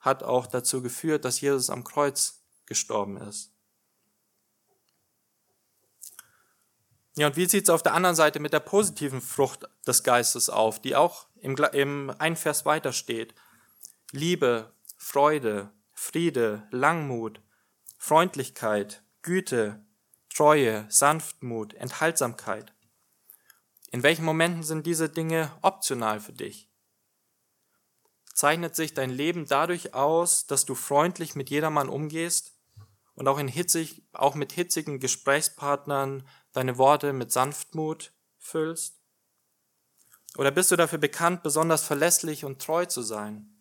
hat 0.00 0.22
auch 0.22 0.46
dazu 0.46 0.82
geführt, 0.82 1.24
dass 1.24 1.40
Jesus 1.40 1.70
am 1.70 1.84
Kreuz 1.84 2.42
gestorben 2.66 3.16
ist. 3.16 3.52
Ja, 7.16 7.28
und 7.28 7.36
wie 7.36 7.46
sieht 7.46 7.64
es 7.64 7.70
auf 7.70 7.82
der 7.82 7.94
anderen 7.94 8.14
Seite 8.14 8.40
mit 8.40 8.52
der 8.52 8.60
positiven 8.60 9.22
Frucht 9.22 9.66
des 9.86 10.02
Geistes 10.02 10.50
auf, 10.50 10.80
die 10.80 10.94
auch 10.94 11.26
im, 11.36 11.56
im 11.72 12.14
ein 12.18 12.36
Vers 12.36 12.66
weiter 12.66 12.92
steht? 12.92 13.34
Liebe, 14.12 14.72
Freude, 15.08 15.72
Friede, 15.92 16.66
Langmut, 16.72 17.40
Freundlichkeit, 17.96 19.04
Güte, 19.22 19.86
Treue, 20.34 20.84
Sanftmut, 20.88 21.74
Enthaltsamkeit. 21.74 22.74
In 23.92 24.02
welchen 24.02 24.24
Momenten 24.24 24.64
sind 24.64 24.84
diese 24.84 25.08
Dinge 25.08 25.52
optional 25.62 26.18
für 26.18 26.32
dich? 26.32 26.68
Zeichnet 28.34 28.74
sich 28.74 28.94
dein 28.94 29.10
Leben 29.10 29.46
dadurch 29.46 29.94
aus, 29.94 30.48
dass 30.48 30.64
du 30.64 30.74
freundlich 30.74 31.36
mit 31.36 31.50
jedermann 31.50 31.88
umgehst 31.88 32.58
und 33.14 33.28
auch, 33.28 33.38
in 33.38 33.46
hitzig, 33.46 34.02
auch 34.12 34.34
mit 34.34 34.50
hitzigen 34.50 34.98
Gesprächspartnern 34.98 36.26
deine 36.52 36.78
Worte 36.78 37.12
mit 37.12 37.30
Sanftmut 37.30 38.12
füllst? 38.38 39.00
Oder 40.36 40.50
bist 40.50 40.72
du 40.72 40.76
dafür 40.76 40.98
bekannt, 40.98 41.44
besonders 41.44 41.84
verlässlich 41.84 42.44
und 42.44 42.60
treu 42.60 42.86
zu 42.86 43.02
sein? 43.02 43.55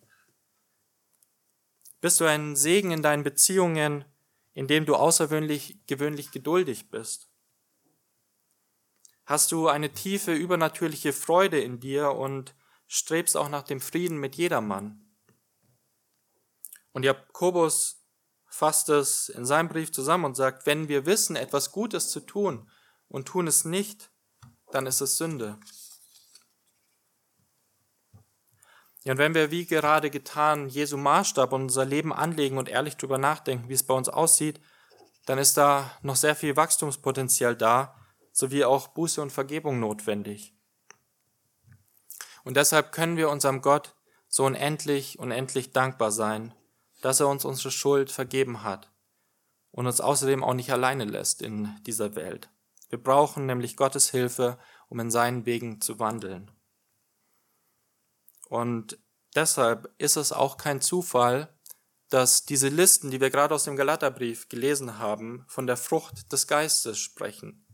Bist 2.05 2.19
du 2.19 2.25
ein 2.25 2.55
Segen 2.55 2.91
in 2.91 3.01
deinen 3.01 3.23
Beziehungen, 3.23 4.05
indem 4.53 4.85
du 4.85 4.95
außergewöhnlich 4.95 5.87
gewöhnlich 5.87 6.29
geduldig 6.29 6.91
bist? 6.91 7.31
hast 9.25 9.51
du 9.51 9.69
eine 9.69 9.91
tiefe 9.91 10.31
übernatürliche 10.31 11.13
Freude 11.13 11.59
in 11.59 11.79
dir 11.79 12.11
und 12.11 12.53
strebst 12.85 13.35
auch 13.35 13.49
nach 13.49 13.63
dem 13.63 13.81
Frieden 13.81 14.19
mit 14.19 14.35
jedermann. 14.35 15.03
Und 16.91 17.03
Jakobus 17.03 18.05
fasst 18.45 18.89
es 18.89 19.29
in 19.29 19.43
seinem 19.43 19.69
Brief 19.69 19.91
zusammen 19.91 20.25
und 20.25 20.35
sagt, 20.35 20.67
wenn 20.67 20.87
wir 20.87 21.07
wissen, 21.07 21.35
etwas 21.35 21.71
Gutes 21.71 22.11
zu 22.11 22.19
tun 22.19 22.69
und 23.07 23.27
tun 23.27 23.47
es 23.47 23.65
nicht, 23.65 24.11
dann 24.71 24.85
ist 24.85 25.01
es 25.01 25.17
Sünde. 25.17 25.59
Ja, 29.05 29.11
und 29.11 29.19
wenn 29.19 29.35
wir 29.35 29.51
wie 29.51 29.67
gerade 29.67 30.09
getan 30.09 30.67
Jesu 30.67 30.97
Maßstab 30.97 31.53
und 31.53 31.61
unser 31.61 31.85
Leben 31.85 32.11
anlegen 32.11 32.57
und 32.57 32.69
ehrlich 32.69 32.97
darüber 32.97 33.19
nachdenken, 33.19 33.69
wie 33.69 33.73
es 33.73 33.83
bei 33.83 33.93
uns 33.93 34.09
aussieht, 34.09 34.59
dann 35.27 35.37
ist 35.37 35.57
da 35.57 35.91
noch 36.01 36.15
sehr 36.15 36.35
viel 36.35 36.55
Wachstumspotenzial 36.55 37.55
da, 37.55 37.95
sowie 38.31 38.65
auch 38.65 38.89
Buße 38.89 39.21
und 39.21 39.31
Vergebung 39.31 39.79
notwendig. 39.79 40.53
Und 42.43 42.57
deshalb 42.57 42.91
können 42.91 43.15
wir 43.15 43.29
unserem 43.29 43.61
Gott 43.61 43.95
so 44.27 44.43
unendlich, 44.45 45.19
unendlich 45.19 45.71
dankbar 45.71 46.11
sein, 46.11 46.53
dass 47.01 47.19
er 47.19 47.27
uns 47.27 47.45
unsere 47.45 47.71
Schuld 47.71 48.11
vergeben 48.11 48.63
hat 48.63 48.91
und 49.71 49.85
uns 49.85 50.01
außerdem 50.01 50.43
auch 50.43 50.55
nicht 50.55 50.71
alleine 50.71 51.05
lässt 51.05 51.43
in 51.43 51.75
dieser 51.85 52.15
Welt. 52.15 52.49
Wir 52.89 53.01
brauchen 53.01 53.45
nämlich 53.45 53.77
Gottes 53.77 54.09
Hilfe, 54.09 54.57
um 54.89 54.99
in 54.99 55.11
seinen 55.11 55.45
Wegen 55.45 55.79
zu 55.79 55.99
wandeln. 55.99 56.49
Und 58.49 58.97
deshalb 59.35 59.93
ist 59.97 60.17
es 60.17 60.31
auch 60.31 60.57
kein 60.57 60.81
Zufall, 60.81 61.53
dass 62.09 62.45
diese 62.45 62.69
Listen, 62.69 63.11
die 63.11 63.19
wir 63.19 63.29
gerade 63.29 63.55
aus 63.55 63.63
dem 63.63 63.75
Galaterbrief 63.75 64.47
gelesen 64.47 64.99
haben, 64.99 65.43
von 65.47 65.67
der 65.67 65.77
Frucht 65.77 66.31
des 66.31 66.47
Geistes 66.47 66.99
sprechen. 66.99 67.65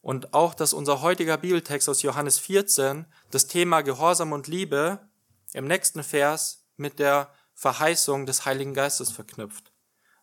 Und 0.00 0.32
auch, 0.32 0.54
dass 0.54 0.72
unser 0.72 1.02
heutiger 1.02 1.36
Bibeltext 1.36 1.88
aus 1.88 2.02
Johannes 2.02 2.38
14 2.38 3.06
das 3.30 3.46
Thema 3.46 3.82
Gehorsam 3.82 4.32
und 4.32 4.46
Liebe 4.46 5.10
im 5.52 5.66
nächsten 5.66 6.02
Vers 6.02 6.66
mit 6.76 6.98
der 6.98 7.32
Verheißung 7.54 8.24
des 8.24 8.46
Heiligen 8.46 8.72
Geistes 8.72 9.12
verknüpft, 9.12 9.74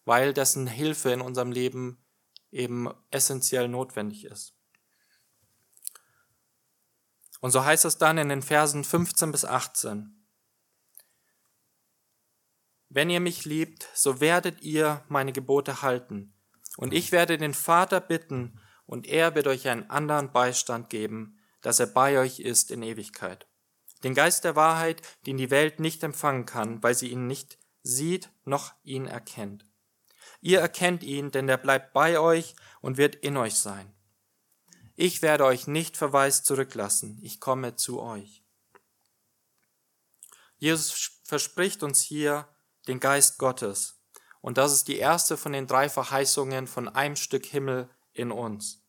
weil 0.06 0.34
dessen 0.34 0.66
Hilfe 0.66 1.12
in 1.12 1.22
unserem 1.22 1.52
Leben 1.52 2.04
eben 2.50 2.90
essentiell 3.12 3.68
notwendig 3.68 4.26
ist. 4.26 4.57
Und 7.42 7.52
so 7.52 7.64
heißt 7.64 7.86
es 7.86 7.98
dann 7.98 8.18
in 8.18 8.30
den 8.30 8.42
Versen 8.42 8.84
15 8.84 9.32
bis 9.32 9.46
18. 9.46 10.14
Wenn 12.90 13.10
ihr 13.10 13.20
mich 13.20 13.46
liebt, 13.46 13.88
so 13.94 14.22
werdet 14.22 14.62
ihr 14.62 15.04
meine 15.10 15.34
Gebote 15.34 15.82
halten. 15.82 16.34
Und 16.78 16.94
ich 16.94 17.12
werde 17.12 17.38
den 17.38 17.54
Vater 17.54 18.00
bitten, 18.00 18.60
und 18.86 19.06
er 19.06 19.36
wird 19.36 19.48
euch 19.48 19.68
einen 19.68 19.90
anderen 19.90 20.32
Beistand 20.32 20.90
geben, 20.90 21.38
dass 21.62 21.80
er 21.82 21.88
bei 21.88 22.20
euch 22.20 22.40
ist 22.40 22.72
in 22.72 22.82
Ewigkeit. 22.82 23.46
Den 24.04 24.14
Geist 24.14 24.46
der 24.46 24.56
Wahrheit, 24.56 25.02
den 25.26 25.38
die 25.38 25.52
Welt 25.52 25.82
nicht 25.82 26.04
empfangen 26.04 26.46
kann, 26.46 26.82
weil 26.82 26.96
sie 26.96 27.10
ihn 27.10 27.28
nicht 27.28 27.58
sieht 27.84 28.30
noch 28.46 28.74
ihn 28.84 29.06
erkennt. 29.06 29.66
Ihr 30.40 30.62
erkennt 30.62 31.04
ihn, 31.04 31.32
denn 31.32 31.50
er 31.50 31.58
bleibt 31.58 31.94
bei 31.94 32.20
euch 32.20 32.56
und 32.80 32.98
wird 32.98 33.16
in 33.16 33.36
euch 33.36 33.56
sein. 33.56 33.94
Ich 35.00 35.22
werde 35.22 35.46
euch 35.46 35.68
nicht 35.68 35.96
verwaist 35.96 36.48
zurücklassen, 36.48 37.20
ich 37.22 37.40
komme 37.40 37.76
zu 37.76 38.02
euch. 38.02 38.44
Jesus 40.58 41.20
verspricht 41.24 41.84
uns 41.84 42.02
hier 42.02 42.50
den 42.88 43.00
Geist 43.00 43.38
Gottes. 43.38 44.02
Und 44.42 44.58
das 44.58 44.74
ist 44.74 44.88
die 44.88 44.98
erste 44.98 45.38
von 45.38 45.52
den 45.52 45.68
drei 45.68 45.88
Verheißungen 45.88 46.66
von 46.66 46.90
einem 46.90 47.16
Stück 47.16 47.46
Himmel 47.46 47.88
in 48.12 48.32
uns. 48.32 48.82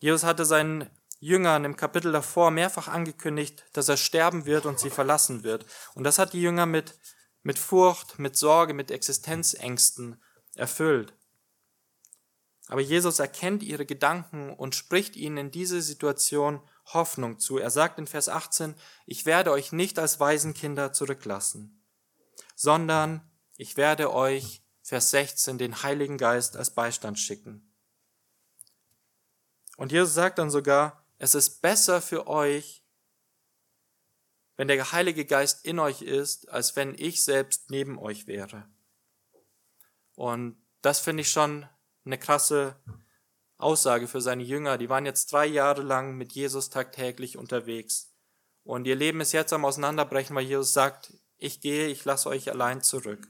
Jesus 0.00 0.24
hatte 0.24 0.46
seinen 0.46 0.88
Jüngern 1.18 1.66
im 1.66 1.76
Kapitel 1.76 2.12
davor 2.12 2.50
mehrfach 2.50 2.88
angekündigt, 2.88 3.62
dass 3.74 3.90
er 3.90 3.98
sterben 3.98 4.46
wird 4.46 4.64
und 4.64 4.80
sie 4.80 4.90
verlassen 4.90 5.42
wird. 5.42 5.66
Und 5.94 6.04
das 6.04 6.18
hat 6.18 6.32
die 6.32 6.40
Jünger 6.40 6.64
mit, 6.64 6.98
mit 7.42 7.58
Furcht, 7.58 8.18
mit 8.18 8.38
Sorge, 8.38 8.72
mit 8.72 8.90
Existenzängsten 8.90 10.22
erfüllt. 10.54 11.12
Aber 12.68 12.80
Jesus 12.80 13.18
erkennt 13.18 13.62
ihre 13.62 13.86
Gedanken 13.86 14.52
und 14.52 14.74
spricht 14.74 15.16
ihnen 15.16 15.36
in 15.36 15.50
diese 15.50 15.80
Situation 15.80 16.60
Hoffnung 16.86 17.38
zu. 17.38 17.58
Er 17.58 17.70
sagt 17.70 17.98
in 17.98 18.06
Vers 18.06 18.28
18, 18.28 18.74
ich 19.06 19.26
werde 19.26 19.52
euch 19.52 19.72
nicht 19.72 19.98
als 19.98 20.18
Waisenkinder 20.20 20.92
zurücklassen, 20.92 21.84
sondern 22.54 23.28
ich 23.56 23.76
werde 23.76 24.12
euch, 24.12 24.62
Vers 24.82 25.10
16, 25.10 25.58
den 25.58 25.82
Heiligen 25.82 26.16
Geist 26.16 26.56
als 26.56 26.70
Beistand 26.70 27.18
schicken. 27.18 27.72
Und 29.76 29.90
Jesus 29.92 30.14
sagt 30.14 30.38
dann 30.38 30.50
sogar, 30.50 31.04
es 31.18 31.34
ist 31.34 31.60
besser 31.60 32.00
für 32.00 32.28
euch, 32.28 32.84
wenn 34.56 34.68
der 34.68 34.92
Heilige 34.92 35.24
Geist 35.24 35.66
in 35.66 35.78
euch 35.78 36.02
ist, 36.02 36.48
als 36.48 36.76
wenn 36.76 36.94
ich 36.96 37.22
selbst 37.22 37.70
neben 37.70 37.98
euch 37.98 38.26
wäre. 38.26 38.68
Und 40.14 40.56
das 40.82 41.00
finde 41.00 41.22
ich 41.22 41.30
schon 41.30 41.68
eine 42.06 42.18
krasse 42.18 42.76
Aussage 43.58 44.06
für 44.06 44.20
seine 44.20 44.42
Jünger. 44.42 44.78
Die 44.78 44.88
waren 44.88 45.06
jetzt 45.06 45.32
drei 45.32 45.46
Jahre 45.46 45.82
lang 45.82 46.16
mit 46.16 46.32
Jesus 46.32 46.70
tagtäglich 46.70 47.36
unterwegs. 47.36 48.12
Und 48.64 48.86
ihr 48.86 48.96
Leben 48.96 49.20
ist 49.20 49.32
jetzt 49.32 49.52
am 49.52 49.64
Auseinanderbrechen, 49.64 50.34
weil 50.34 50.44
Jesus 50.44 50.72
sagt, 50.72 51.12
ich 51.38 51.60
gehe, 51.60 51.88
ich 51.88 52.04
lasse 52.04 52.28
euch 52.28 52.50
allein 52.50 52.82
zurück. 52.82 53.28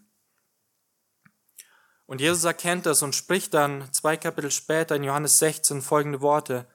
Und 2.06 2.20
Jesus 2.20 2.44
erkennt 2.44 2.86
das 2.86 3.02
und 3.02 3.14
spricht 3.14 3.52
dann 3.52 3.92
zwei 3.92 4.16
Kapitel 4.16 4.50
später 4.50 4.94
in 4.96 5.04
Johannes 5.04 5.38
16 5.40 5.82
folgende 5.82 6.20
Worte. 6.20 6.68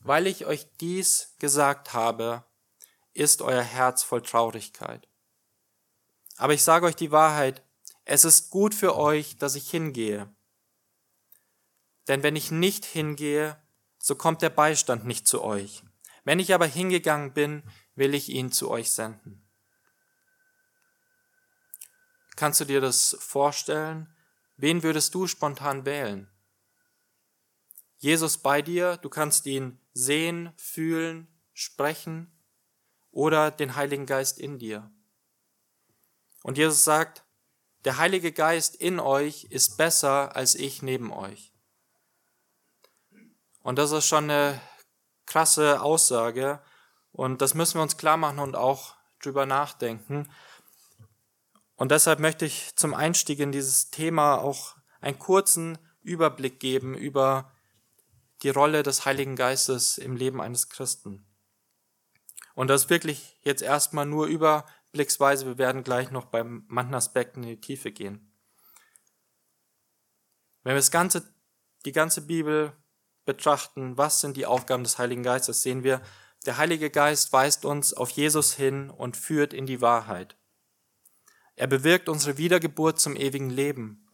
Weil 0.00 0.26
ich 0.26 0.46
euch 0.46 0.66
dies 0.80 1.34
gesagt 1.38 1.94
habe, 1.94 2.44
ist 3.14 3.40
euer 3.40 3.62
Herz 3.62 4.02
voll 4.02 4.20
Traurigkeit. 4.20 5.08
Aber 6.36 6.52
ich 6.52 6.64
sage 6.64 6.86
euch 6.86 6.96
die 6.96 7.12
Wahrheit, 7.12 7.62
es 8.04 8.24
ist 8.24 8.50
gut 8.50 8.74
für 8.74 8.96
euch, 8.96 9.38
dass 9.38 9.54
ich 9.54 9.70
hingehe. 9.70 10.28
Denn 12.08 12.22
wenn 12.22 12.36
ich 12.36 12.50
nicht 12.50 12.84
hingehe, 12.84 13.60
so 13.98 14.14
kommt 14.14 14.42
der 14.42 14.50
Beistand 14.50 15.06
nicht 15.06 15.26
zu 15.26 15.42
euch. 15.42 15.82
Wenn 16.24 16.38
ich 16.38 16.52
aber 16.54 16.66
hingegangen 16.66 17.32
bin, 17.32 17.62
will 17.94 18.14
ich 18.14 18.28
ihn 18.28 18.52
zu 18.52 18.70
euch 18.70 18.92
senden. 18.92 19.46
Kannst 22.36 22.60
du 22.60 22.64
dir 22.64 22.80
das 22.80 23.16
vorstellen? 23.20 24.14
Wen 24.56 24.82
würdest 24.82 25.14
du 25.14 25.26
spontan 25.26 25.84
wählen? 25.86 26.30
Jesus 27.98 28.38
bei 28.38 28.60
dir, 28.60 28.98
du 28.98 29.08
kannst 29.08 29.46
ihn 29.46 29.80
sehen, 29.92 30.52
fühlen, 30.56 31.28
sprechen 31.54 32.30
oder 33.12 33.50
den 33.50 33.76
Heiligen 33.76 34.06
Geist 34.06 34.38
in 34.38 34.58
dir. 34.58 34.90
Und 36.42 36.58
Jesus 36.58 36.84
sagt, 36.84 37.24
der 37.84 37.96
Heilige 37.96 38.32
Geist 38.32 38.76
in 38.76 39.00
euch 39.00 39.44
ist 39.44 39.76
besser 39.76 40.36
als 40.36 40.54
ich 40.54 40.82
neben 40.82 41.12
euch. 41.12 41.53
Und 43.64 43.78
das 43.78 43.92
ist 43.92 44.06
schon 44.06 44.24
eine 44.24 44.60
krasse 45.24 45.80
Aussage 45.80 46.60
und 47.12 47.40
das 47.40 47.54
müssen 47.54 47.78
wir 47.78 47.82
uns 47.82 47.96
klar 47.96 48.18
machen 48.18 48.38
und 48.38 48.56
auch 48.56 48.94
drüber 49.22 49.46
nachdenken. 49.46 50.30
Und 51.74 51.90
deshalb 51.90 52.20
möchte 52.20 52.44
ich 52.44 52.76
zum 52.76 52.92
Einstieg 52.92 53.38
in 53.38 53.52
dieses 53.52 53.90
Thema 53.90 54.36
auch 54.36 54.76
einen 55.00 55.18
kurzen 55.18 55.78
Überblick 56.02 56.60
geben 56.60 56.94
über 56.94 57.52
die 58.42 58.50
Rolle 58.50 58.82
des 58.82 59.06
Heiligen 59.06 59.34
Geistes 59.34 59.96
im 59.96 60.14
Leben 60.14 60.42
eines 60.42 60.68
Christen. 60.68 61.26
Und 62.54 62.68
das 62.68 62.90
wirklich 62.90 63.38
jetzt 63.40 63.62
erstmal 63.62 64.04
nur 64.04 64.26
überblicksweise. 64.26 65.46
Wir 65.46 65.56
werden 65.56 65.84
gleich 65.84 66.10
noch 66.10 66.26
bei 66.26 66.44
manchen 66.44 66.94
Aspekten 66.94 67.42
in 67.42 67.48
die 67.48 67.60
Tiefe 67.62 67.92
gehen. 67.92 68.30
Wenn 70.64 70.72
wir 70.72 70.80
das 70.80 70.90
ganze, 70.90 71.34
die 71.86 71.92
ganze 71.92 72.20
Bibel 72.20 72.76
betrachten, 73.24 73.96
was 73.96 74.20
sind 74.20 74.36
die 74.36 74.46
Aufgaben 74.46 74.84
des 74.84 74.98
Heiligen 74.98 75.22
Geistes, 75.22 75.62
sehen 75.62 75.82
wir, 75.82 76.02
der 76.46 76.58
Heilige 76.58 76.90
Geist 76.90 77.32
weist 77.32 77.64
uns 77.64 77.94
auf 77.94 78.10
Jesus 78.10 78.52
hin 78.54 78.90
und 78.90 79.16
führt 79.16 79.54
in 79.54 79.66
die 79.66 79.80
Wahrheit. 79.80 80.36
Er 81.56 81.66
bewirkt 81.66 82.08
unsere 82.08 82.36
Wiedergeburt 82.36 83.00
zum 83.00 83.16
ewigen 83.16 83.48
Leben. 83.48 84.08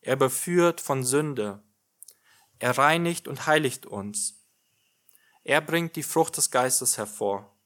Er 0.00 0.16
beführt 0.16 0.80
von 0.80 1.04
Sünde. 1.04 1.62
Er 2.58 2.76
reinigt 2.76 3.28
und 3.28 3.46
heiligt 3.46 3.86
uns. 3.86 4.42
Er 5.44 5.60
bringt 5.60 5.96
die 5.96 6.02
Frucht 6.02 6.36
des 6.36 6.50
Geistes 6.50 6.98
hervor. 6.98 7.56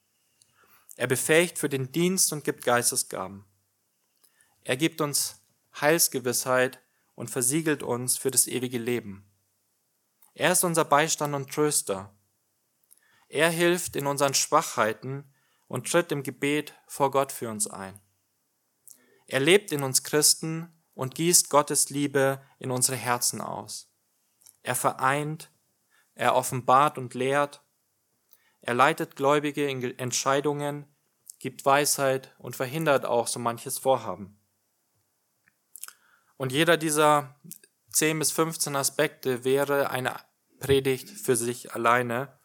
Er 0.97 1.07
befähigt 1.07 1.59
für 1.59 1.69
den 1.69 1.93
Dienst 1.93 2.33
und 2.33 2.45
gibt 2.45 2.65
Geistesgaben. 2.65 3.45
Er 4.65 4.77
gibt 4.77 5.01
uns 5.01 5.41
Heilsgewissheit 5.81 6.81
und 7.15 7.31
versiegelt 7.31 7.83
uns 7.83 8.19
für 8.19 8.31
das 8.31 8.47
ewige 8.47 8.79
Leben. 8.79 9.30
Er 10.35 10.53
ist 10.53 10.65
unser 10.65 10.85
Beistand 10.85 11.35
und 11.35 11.51
Tröster. 11.51 12.15
Er 13.29 13.51
hilft 13.51 13.97
in 13.97 14.07
unseren 14.07 14.35
Schwachheiten 14.35 15.33
und 15.69 15.91
tritt 15.91 16.13
im 16.13 16.23
Gebet 16.23 16.75
vor 16.87 17.11
Gott 17.11 17.33
für 17.33 17.49
uns 17.49 17.67
ein. 17.67 18.01
Er 19.27 19.41
lebt 19.41 19.71
in 19.71 19.83
uns 19.83 20.03
Christen 20.03 20.73
und 20.95 21.15
gießt 21.15 21.51
Gottes 21.51 21.91
Liebe 21.91 22.43
in 22.59 22.71
unsere 22.71 22.97
Herzen 22.97 23.41
aus. 23.41 23.93
Er 24.63 24.75
vereint, 24.75 25.51
er 26.15 26.35
offenbart 26.35 26.99
und 26.99 27.15
lehrt, 27.15 27.63
er 28.61 28.75
leitet 28.75 29.17
Gläubige 29.17 29.69
in 29.69 29.99
Entscheidungen, 29.99 30.87
gibt 31.39 31.65
Weisheit 31.65 32.35
und 32.39 32.57
verhindert 32.57 33.07
auch 33.07 33.27
so 33.27 33.39
manches 33.39 33.79
Vorhaben. 33.79 34.39
Und 36.37 36.53
jeder 36.53 36.77
dieser 36.77 37.39
10 37.93 38.19
bis 38.19 38.33
15 38.33 38.77
Aspekte 38.77 39.45
wäre 39.45 39.91
eine 39.91 40.17
Predigt 40.59 41.11
für 41.11 41.37
sich 41.37 41.75
alleine. 41.75 42.39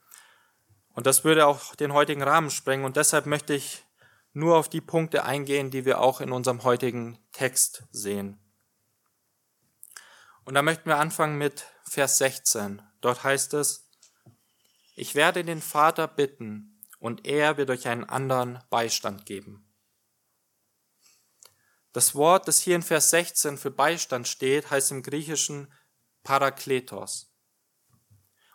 Und 0.94 1.06
das 1.06 1.24
würde 1.24 1.46
auch 1.46 1.76
den 1.76 1.94
heutigen 1.94 2.24
Rahmen 2.24 2.50
sprengen. 2.50 2.86
Und 2.86 2.98
deshalb 2.98 3.26
möchte 3.26 3.54
ich 3.54 3.84
nur 4.34 4.58
auf 4.58 4.70
die 4.70 4.82
Punkte 4.82 5.24
eingehen, 5.24 5.72
die 5.72 5.86
wir 5.86 6.02
auch 6.02 6.22
in 6.22 6.32
unserem 6.32 6.64
heutigen 6.64 7.20
Text 7.32 7.84
sehen. 7.92 8.40
Und 10.44 10.54
da 10.54 10.62
möchten 10.62 10.90
wir 10.90 10.98
anfangen 10.98 11.38
mit 11.38 11.66
Vers 11.84 12.18
16. 12.20 12.82
Dort 13.02 13.24
heißt 13.24 13.54
es, 13.56 13.90
ich 14.96 15.16
werde 15.16 15.44
den 15.44 15.62
Vater 15.62 16.08
bitten 16.08 16.82
und 17.00 17.26
er 17.26 17.58
wird 17.58 17.70
euch 17.70 17.88
einen 17.88 18.06
anderen 18.06 18.60
Beistand 18.70 19.26
geben. 19.26 19.65
Das 21.96 22.14
Wort, 22.14 22.50
das 22.50 22.60
hier 22.60 22.76
in 22.76 22.82
Vers 22.82 23.10
16 23.12 23.58
für 23.58 23.72
Beistand 23.72 24.28
steht, 24.28 24.70
heißt 24.70 24.92
im 24.92 25.02
Griechischen 25.02 25.72
Parakletos. 26.24 27.34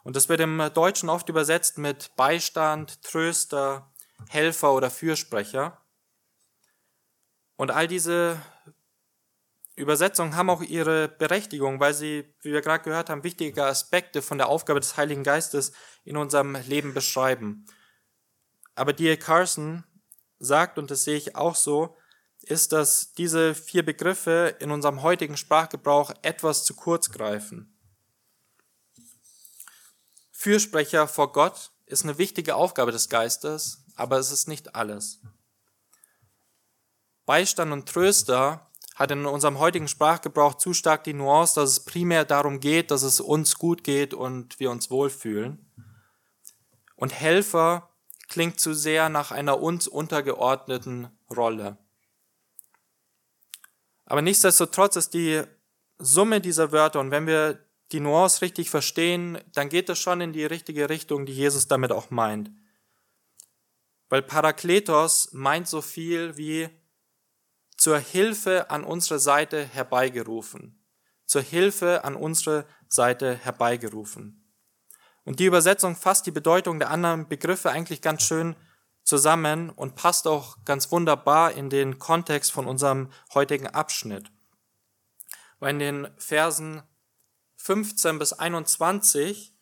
Und 0.03 0.15
das 0.15 0.29
wird 0.29 0.41
im 0.41 0.59
Deutschen 0.75 1.09
oft 1.09 1.27
übersetzt 1.31 1.79
mit 1.79 2.15
Beistand, 2.17 3.03
Tröster, 3.03 3.95
Helfer 4.29 4.75
oder 4.75 4.91
Fürsprecher. 4.91 5.81
Und 7.57 7.71
all 7.71 7.89
diese 7.89 8.43
Übersetzungen 9.75 10.37
haben 10.37 10.51
auch 10.51 10.61
ihre 10.61 11.09
Berechtigung, 11.09 11.81
weil 11.81 11.95
sie, 11.95 12.35
wie 12.43 12.53
wir 12.53 12.61
gerade 12.61 12.85
gehört 12.85 13.09
haben, 13.09 13.25
wichtige 13.25 13.65
Aspekte 13.65 14.21
von 14.21 14.37
der 14.37 14.51
Aufgabe 14.51 14.81
des 14.81 14.99
Heiligen 14.99 15.25
Geistes 15.25 15.73
in 16.05 16.19
unserem 16.19 16.57
Leben 16.67 16.93
beschreiben. 16.93 17.65
Aber 18.75 18.93
D.A. 18.93 19.17
Carson 19.17 19.85
sagt, 20.39 20.77
und 20.77 20.91
das 20.91 21.05
sehe 21.05 21.17
ich 21.17 21.37
auch 21.37 21.55
so, 21.55 21.97
ist, 22.43 22.73
dass 22.73 23.13
diese 23.15 23.55
vier 23.55 23.85
Begriffe 23.85 24.57
in 24.61 24.71
unserem 24.71 25.03
heutigen 25.03 25.37
Sprachgebrauch 25.37 26.13
etwas 26.23 26.65
zu 26.65 26.75
kurz 26.75 27.11
greifen. 27.11 27.77
Fürsprecher 30.33 31.07
vor 31.07 31.33
Gott 31.33 31.71
ist 31.87 32.05
eine 32.05 32.19
wichtige 32.19 32.55
Aufgabe 32.55 32.93
des 32.93 33.09
Geistes, 33.09 33.85
aber 33.95 34.19
es 34.19 34.31
ist 34.31 34.49
nicht 34.49 34.75
alles. 34.75 35.21
Beistand 37.27 37.73
und 37.73 37.89
Tröster 37.89 38.71
hat 38.95 39.11
in 39.11 39.27
unserem 39.27 39.59
heutigen 39.59 39.89
Sprachgebrauch 39.89 40.55
zu 40.55 40.75
stark 40.75 41.05
die 41.05 41.15
Nuance, 41.15 41.55
dass 41.55 41.71
es 41.71 41.81
primär 41.81 42.25
darum 42.25 42.61
geht, 42.61 42.91
dass 42.91 43.03
es 43.03 43.21
uns 43.21 43.57
gut 43.57 43.85
geht 43.85 44.15
und 44.15 44.61
wir 44.61 44.71
uns 44.71 44.91
wohlfühlen. 44.91 45.71
Und 46.97 47.13
Helfer 47.13 47.91
klingt 48.29 48.61
zu 48.61 48.75
sehr 48.75 49.09
nach 49.09 49.31
einer 49.31 49.61
uns 49.61 49.89
untergeordneten 49.89 51.09
Rolle. 51.35 51.79
Aber 54.11 54.23
nichtsdestotrotz 54.23 54.97
ist 54.97 55.15
die 55.15 55.41
Summe 56.01 56.41
dieser 56.41 56.73
Wörter, 56.73 56.99
und 56.99 57.13
wenn 57.13 57.29
wir 57.29 57.65
die 57.93 58.01
Nuance 58.01 58.43
richtig 58.43 58.69
verstehen, 58.69 59.39
dann 59.53 59.69
geht 59.69 59.89
es 59.89 60.01
schon 60.01 60.21
in 60.21 60.33
die 60.33 60.45
richtige 60.45 60.89
Richtung, 60.89 61.27
die 61.27 61.33
Jesus 61.33 61.69
damit 61.69 61.93
auch 61.93 62.11
meint. 62.11 62.51
Weil 64.09 64.23
Parakletos 64.23 65.29
meint 65.31 65.69
so 65.69 65.81
viel 65.81 66.37
wie 66.37 66.69
zur 67.77 68.01
Hilfe 68.01 68.69
an 68.69 68.83
unsere 68.83 69.21
Seite 69.21 69.65
herbeigerufen. 69.65 70.85
Zur 71.25 71.43
Hilfe 71.43 72.03
an 72.03 72.17
unsere 72.17 72.67
Seite 72.89 73.37
herbeigerufen. 73.37 74.53
Und 75.23 75.39
die 75.39 75.47
Übersetzung 75.47 75.95
fasst 75.95 76.27
die 76.27 76.33
Bedeutung 76.33 76.81
der 76.81 76.91
anderen 76.91 77.29
Begriffe 77.29 77.71
eigentlich 77.71 78.03
ganz 78.03 78.25
schön 78.25 78.57
zusammen 79.11 79.71
und 79.71 79.97
passt 79.97 80.27
auch 80.27 80.65
ganz 80.65 80.91
wunderbar 80.93 81.53
in 81.53 81.69
den 81.69 81.99
Kontext 81.99 82.53
von 82.53 82.67
unserem 82.67 83.11
heutigen 83.35 83.67
Abschnitt. 83.67 84.31
Weil 85.59 85.73
in 85.73 85.79
den 85.81 86.09
Versen 86.17 86.83
15 87.57 88.19
bis 88.19 88.33
21 88.33 89.53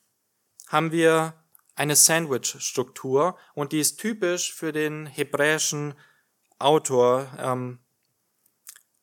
haben 0.69 0.93
wir 0.93 1.33
eine 1.75 1.97
Sandwich-Struktur 1.97 3.39
und 3.55 3.73
die 3.73 3.81
ist 3.81 3.99
typisch 3.99 4.53
für 4.53 4.73
den 4.73 5.07
hebräischen 5.07 5.95
Autor, 6.59 7.33
ähm, 7.39 7.79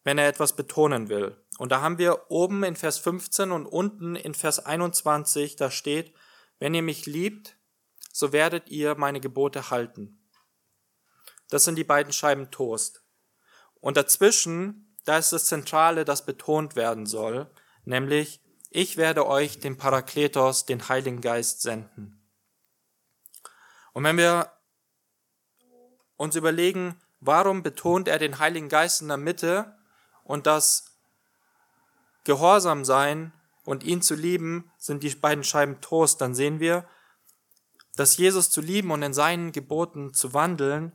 wenn 0.03 0.19
er 0.19 0.27
etwas 0.27 0.55
betonen 0.55 1.09
will. 1.09 1.35
Und 1.57 1.71
da 1.71 1.81
haben 1.81 1.97
wir 1.97 2.29
oben 2.29 2.63
in 2.63 2.75
Vers 2.75 2.99
15 2.99 3.51
und 3.51 3.65
unten 3.65 4.15
in 4.15 4.35
Vers 4.35 4.59
21, 4.59 5.55
da 5.55 5.71
steht, 5.71 6.13
wenn 6.59 6.75
ihr 6.75 6.83
mich 6.83 7.07
liebt, 7.07 7.57
so 8.13 8.31
werdet 8.31 8.69
ihr 8.69 8.95
meine 8.95 9.19
Gebote 9.19 9.71
halten. 9.71 10.21
Das 11.49 11.63
sind 11.63 11.75
die 11.75 11.83
beiden 11.83 12.13
Scheiben 12.13 12.51
Toast. 12.51 13.03
Und 13.79 13.97
dazwischen, 13.97 14.95
da 15.05 15.17
ist 15.17 15.31
das 15.31 15.45
Zentrale, 15.45 16.05
das 16.05 16.25
betont 16.25 16.75
werden 16.75 17.05
soll, 17.05 17.49
nämlich, 17.83 18.41
ich 18.69 18.97
werde 18.97 19.25
euch 19.27 19.59
den 19.59 19.77
Parakletos, 19.77 20.65
den 20.65 20.89
Heiligen 20.89 21.21
Geist 21.21 21.61
senden. 21.61 22.21
Und 23.93 24.03
wenn 24.03 24.17
wir 24.17 24.51
uns 26.17 26.35
überlegen, 26.35 26.99
warum 27.19 27.63
betont 27.63 28.07
er 28.07 28.19
den 28.19 28.39
Heiligen 28.39 28.67
Geist 28.67 29.01
in 29.01 29.07
der 29.07 29.17
Mitte 29.17 29.77
und 30.23 30.47
das 30.47 30.97
Gehorsam 32.25 32.83
sein 32.83 33.31
und 33.63 33.83
ihn 33.83 34.01
zu 34.01 34.15
lieben 34.15 34.71
sind 34.77 35.03
die 35.03 35.15
beiden 35.15 35.43
Scheiben 35.43 35.79
Toast, 35.79 36.19
dann 36.19 36.35
sehen 36.35 36.59
wir, 36.59 36.87
dass 37.95 38.17
Jesus 38.17 38.49
zu 38.49 38.61
lieben 38.61 38.91
und 38.91 39.03
in 39.03 39.13
seinen 39.13 39.51
Geboten 39.51 40.13
zu 40.13 40.33
wandeln 40.33 40.91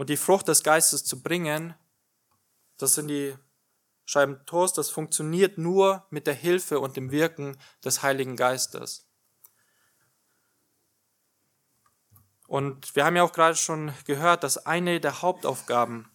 und 0.00 0.08
die 0.08 0.16
Frucht 0.16 0.48
des 0.48 0.62
Geistes 0.62 1.04
zu 1.04 1.22
bringen, 1.22 1.74
das 2.78 2.94
sind 2.94 3.08
die 3.08 3.36
Scheiben 4.06 4.40
Toast, 4.46 4.78
das 4.78 4.88
funktioniert 4.88 5.58
nur 5.58 6.06
mit 6.08 6.26
der 6.26 6.32
Hilfe 6.32 6.80
und 6.80 6.96
dem 6.96 7.10
Wirken 7.10 7.58
des 7.84 8.02
Heiligen 8.02 8.34
Geistes. 8.34 9.10
Und 12.48 12.96
wir 12.96 13.04
haben 13.04 13.14
ja 13.14 13.24
auch 13.24 13.34
gerade 13.34 13.56
schon 13.56 13.92
gehört, 14.06 14.42
dass 14.42 14.64
eine 14.64 15.00
der 15.00 15.20
Hauptaufgaben 15.20 16.10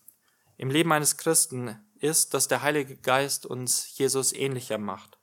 im 0.57 0.71
Leben 0.71 0.91
eines 0.91 1.17
Christen 1.17 1.79
ist, 1.99 2.33
dass 2.33 2.47
der 2.47 2.63
Heilige 2.63 2.97
Geist 2.97 3.45
uns 3.45 3.95
Jesus 3.99 4.33
ähnlicher 4.33 4.79
macht. 4.79 5.19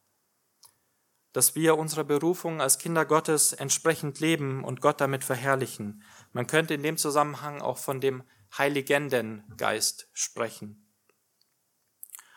Dass 1.33 1.57
wir 1.57 1.77
unserer 1.79 2.05
Berufung 2.05 2.61
als 2.61 2.79
Kinder 2.79 3.07
Gottes 3.07 3.55
entsprechend 3.55 4.21
leben 4.21 4.63
und 4.63 4.81
Gott 4.81 5.01
damit 5.01 5.25
verherrlichen. 5.25 6.05
Man 6.33 6.47
könnte 6.47 6.75
in 6.75 6.85
dem 6.85 6.97
Zusammenhang 6.97 7.61
auch 7.61 7.79
von 7.79 8.01
dem 8.01 8.23
Heiligenden 8.57 9.45
Geist 9.57 10.09
sprechen. 10.13 10.87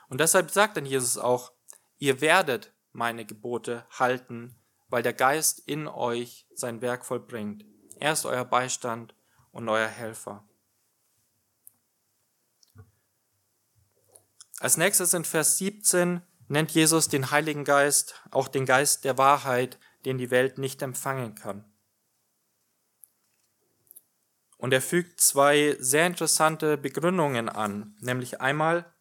Und 0.08 0.22
deshalb 0.22 0.52
sagt 0.52 0.78
dann 0.78 0.86
Jesus 0.86 1.18
auch, 1.18 1.52
ihr 1.98 2.22
werdet 2.22 2.74
meine 2.92 3.26
Gebote 3.26 3.86
halten, 3.90 4.56
weil 4.88 5.04
der 5.04 5.14
Geist 5.14 5.60
in 5.60 5.88
euch 5.88 6.48
sein 6.54 6.82
Werk 6.82 7.06
vollbringt. 7.06 7.66
Er 8.00 8.14
ist 8.14 8.26
euer 8.26 8.46
Beistand 8.46 9.16
und 9.52 9.68
euer 9.68 9.88
Helfer. 9.88 10.48
Als 14.60 14.78
nächstes 14.78 15.14
in 15.14 15.26
Vers 15.26 15.58
17 15.58 16.22
nennt 16.48 16.72
Jesus 16.72 17.10
den 17.10 17.32
Heiligen 17.32 17.66
Geist 17.66 18.22
auch 18.32 18.48
den 18.48 18.66
Geist 18.66 19.04
der 19.04 19.18
Wahrheit, 19.18 19.78
den 20.06 20.18
die 20.18 20.32
Welt 20.32 20.58
nicht 20.58 20.82
empfangen 20.82 21.36
kann. 21.36 21.66
Und 24.66 24.72
er 24.72 24.82
fügt 24.82 25.22
zwei 25.22 25.78
sehr 25.80 26.08
interessante 26.08 26.76
Begründungen 26.76 27.50
an, 27.50 27.96
nämlich 28.00 28.42
einmal, 28.42 28.92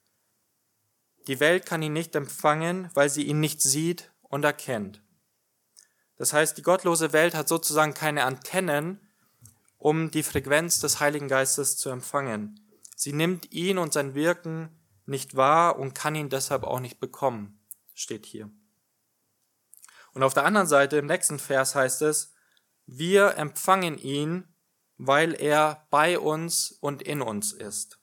die 1.26 1.40
Welt 1.40 1.64
kann 1.64 1.80
ihn 1.80 1.94
nicht 1.94 2.14
empfangen, 2.14 2.90
weil 2.92 3.08
sie 3.08 3.22
ihn 3.22 3.40
nicht 3.40 3.62
sieht 3.62 4.12
und 4.24 4.44
erkennt. 4.44 5.02
Das 6.18 6.34
heißt, 6.34 6.58
die 6.58 6.62
gottlose 6.62 7.14
Welt 7.14 7.34
hat 7.34 7.48
sozusagen 7.48 7.94
keine 7.94 8.24
Antennen, 8.24 9.00
um 9.78 10.10
die 10.10 10.22
Frequenz 10.22 10.80
des 10.80 11.00
Heiligen 11.00 11.28
Geistes 11.28 11.78
zu 11.78 11.88
empfangen. 11.88 12.60
Sie 12.94 13.14
nimmt 13.14 13.50
ihn 13.50 13.78
und 13.78 13.94
sein 13.94 14.14
Wirken 14.14 14.68
nicht 15.06 15.34
wahr 15.34 15.78
und 15.78 15.94
kann 15.94 16.14
ihn 16.14 16.28
deshalb 16.28 16.64
auch 16.64 16.80
nicht 16.80 17.00
bekommen, 17.00 17.58
steht 17.94 18.26
hier. 18.26 18.50
Und 20.12 20.22
auf 20.22 20.34
der 20.34 20.44
anderen 20.44 20.66
Seite, 20.66 20.98
im 20.98 21.06
nächsten 21.06 21.38
Vers 21.38 21.74
heißt 21.74 22.02
es, 22.02 22.34
wir 22.84 23.38
empfangen 23.38 23.96
ihn, 23.96 24.53
weil 24.98 25.34
er 25.34 25.86
bei 25.90 26.18
uns 26.18 26.72
und 26.72 27.02
in 27.02 27.22
uns 27.22 27.52
ist. 27.52 27.98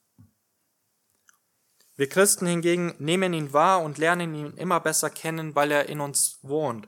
Wir 1.95 2.10
Christen 2.10 2.47
hingegen 2.47 2.95
nehmen 2.99 3.34
ihn 3.34 3.54
wahr 3.54 3.82
und 3.82 3.97
lernen 3.97 4.34
ihn 4.34 4.58
immer 4.58 4.80
besser 4.80 5.10
kennen, 5.10 5.56
weil 5.56 5.71
er 5.71 5.88
in 5.88 6.01
uns 6.01 6.39
wohnt. 6.41 6.88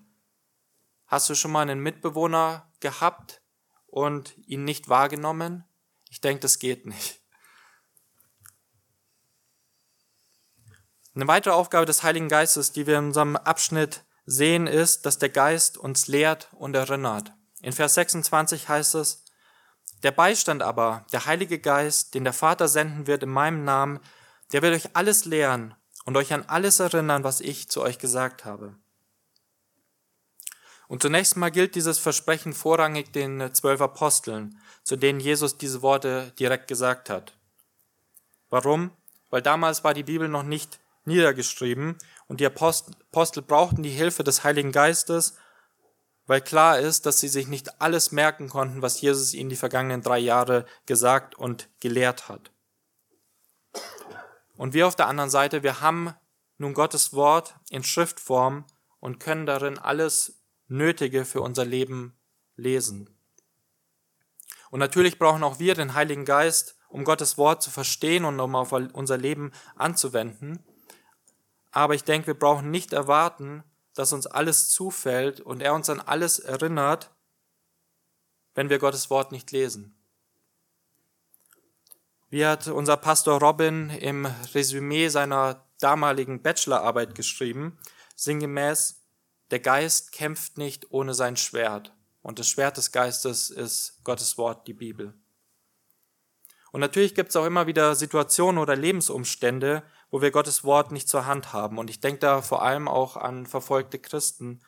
Hast 1.06 1.30
du 1.30 1.36
schon 1.36 1.52
mal 1.52 1.62
einen 1.62 1.82
Mitbewohner 1.82 2.72
gehabt 2.80 3.42
und 3.86 4.36
ihn 4.48 4.64
nicht 4.64 4.90
wahrgenommen? 4.90 5.66
Ich 6.10 6.22
denke, 6.22 6.40
das 6.40 6.58
geht 6.58 6.86
nicht. 6.86 7.22
Eine 11.16 11.28
weitere 11.28 11.54
Aufgabe 11.54 11.86
des 11.86 12.02
Heiligen 12.02 12.28
Geistes, 12.28 12.72
die 12.72 12.88
wir 12.88 12.98
in 12.98 13.06
unserem 13.06 13.36
Abschnitt 13.36 14.04
sehen, 14.26 14.66
ist, 14.66 15.06
dass 15.06 15.20
der 15.20 15.30
Geist 15.30 15.78
uns 15.78 16.08
lehrt 16.08 16.50
und 16.54 16.76
erinnert. 16.76 17.34
In 17.62 17.72
Vers 17.72 17.94
26 17.94 18.68
heißt 18.68 18.96
es, 18.96 19.23
der 20.04 20.12
Beistand 20.12 20.62
aber, 20.62 21.06
der 21.12 21.26
Heilige 21.26 21.60
Geist, 21.60 22.14
den 22.14 22.24
der 22.24 22.34
Vater 22.34 22.68
senden 22.68 23.08
wird 23.08 23.24
in 23.24 23.30
meinem 23.30 23.64
Namen, 23.64 24.00
der 24.52 24.62
wird 24.62 24.76
euch 24.76 24.96
alles 24.96 25.26
lehren 25.26 25.74
und 26.06 26.18
euch 26.18 26.34
an 26.34 26.44
alles 26.48 26.80
erinnern, 26.80 27.24
was 27.24 27.42
ich 27.42 27.70
zu 27.70 27.82
euch 27.82 27.98
gesagt 27.98 28.46
habe. 28.46 28.76
Und 30.88 31.02
zunächst 31.02 31.38
mal 31.38 31.50
gilt 31.50 31.76
dieses 31.76 31.98
Versprechen 31.98 32.54
vorrangig 32.54 33.12
den 33.14 33.54
zwölf 33.54 33.82
Aposteln, 33.82 34.60
zu 34.84 34.96
denen 34.96 35.20
Jesus 35.20 35.58
diese 35.58 35.82
Worte 35.82 36.34
direkt 36.38 36.68
gesagt 36.68 37.10
hat. 37.10 37.34
Warum? 38.50 38.92
Weil 39.30 39.42
damals 39.42 39.84
war 39.84 39.94
die 39.94 40.04
Bibel 40.04 40.28
noch 40.28 40.44
nicht 40.44 40.80
niedergeschrieben 41.06 41.98
und 42.28 42.40
die 42.40 42.46
Apostel 42.46 43.42
brauchten 43.42 43.82
die 43.82 43.90
Hilfe 43.90 44.24
des 44.24 44.44
Heiligen 44.44 44.72
Geistes, 44.72 45.36
weil 46.26 46.42
klar 46.42 46.80
ist, 46.80 47.06
dass 47.06 47.20
sie 47.20 47.28
sich 47.28 47.48
nicht 47.48 47.82
alles 47.82 48.12
merken 48.12 48.50
konnten, 48.50 48.82
was 48.82 49.02
Jesus 49.02 49.34
ihnen 49.34 49.50
die 49.50 49.56
vergangenen 49.56 50.02
drei 50.02 50.20
Jahre 50.20 50.66
gesagt 50.86 51.36
und 51.36 51.70
gelehrt 51.80 52.30
hat. 52.30 52.52
Und 54.56 54.74
wir 54.74 54.88
auf 54.88 54.96
der 54.96 55.08
anderen 55.08 55.30
Seite, 55.30 55.64
wir 55.64 55.82
haben 55.82 56.14
nun 56.58 56.74
Gottes 56.74 57.14
Wort 57.14 57.56
in 57.70 57.84
Schriftform 57.84 58.66
und 59.00 59.20
können 59.20 59.46
darin 59.46 59.78
alles 59.78 60.40
Nötige 60.68 61.26
für 61.26 61.42
unser 61.42 61.66
Leben 61.66 62.18
lesen. 62.56 63.10
Und 64.70 64.80
natürlich 64.80 65.20
brauchen 65.20 65.44
auch 65.44 65.60
wir 65.60 65.76
den 65.76 65.94
Heiligen 65.94 66.26
Geist, 66.26 66.78
um 66.88 67.04
Gottes 67.04 67.38
Wort 67.38 67.62
zu 67.62 67.70
verstehen 67.70 68.26
und 68.26 68.40
um 68.40 68.56
auf 68.56 68.72
unser 68.72 69.18
Leben 69.18 69.52
anzuwenden. 69.76 70.64
Aber 71.72 71.96
ich 71.96 72.04
denke, 72.04 72.28
wir 72.28 72.34
brauchen 72.40 72.72
nicht 72.72 72.94
erwarten, 72.94 73.64
dass 73.94 74.14
uns 74.14 74.28
alles 74.28 74.70
zufällt 74.70 75.40
und 75.42 75.62
er 75.62 75.74
uns 75.74 75.90
an 75.90 76.00
alles 76.00 76.40
erinnert, 76.40 77.12
wenn 78.56 78.70
wir 78.70 78.80
Gottes 78.80 79.10
Wort 79.10 79.32
nicht 79.32 79.52
lesen. 79.52 79.96
Wie 82.30 82.46
hat 82.46 82.68
unser 82.68 82.98
Pastor 82.98 83.40
Robin 83.40 83.90
im 83.92 84.26
Resümee 84.54 85.10
seiner 85.10 85.68
damaligen 85.80 86.42
Bachelorarbeit 86.42 87.14
geschrieben, 87.14 87.78
sinngemäß, 88.16 89.04
der 89.52 89.60
Geist 89.60 90.12
kämpft 90.12 90.58
nicht 90.58 90.92
ohne 90.92 91.14
sein 91.14 91.38
Schwert. 91.38 91.94
Und 92.24 92.40
das 92.40 92.48
Schwert 92.48 92.78
des 92.78 92.92
Geistes 92.92 93.50
ist 93.50 94.04
Gottes 94.04 94.38
Wort, 94.38 94.68
die 94.68 94.74
Bibel. 94.74 95.14
Und 96.72 96.80
natürlich 96.80 97.14
gibt 97.14 97.30
es 97.30 97.36
auch 97.36 97.46
immer 97.46 97.68
wieder 97.68 97.94
Situationen 97.94 98.60
oder 98.60 98.76
Lebensumstände, 98.76 99.84
wo 100.14 100.22
wir 100.22 100.30
Gottes 100.30 100.64
Wort 100.64 100.92
nicht 100.92 101.10
zur 101.10 101.26
Hand 101.26 101.54
haben. 101.54 101.80
Und 101.80 101.90
ich 101.90 102.00
denke 102.00 102.20
da 102.20 102.44
vor 102.44 102.62
allem 102.62 102.88
auch 102.88 103.18
an 103.18 103.48
verfolgte 103.48 103.98
Christen. 103.98 104.62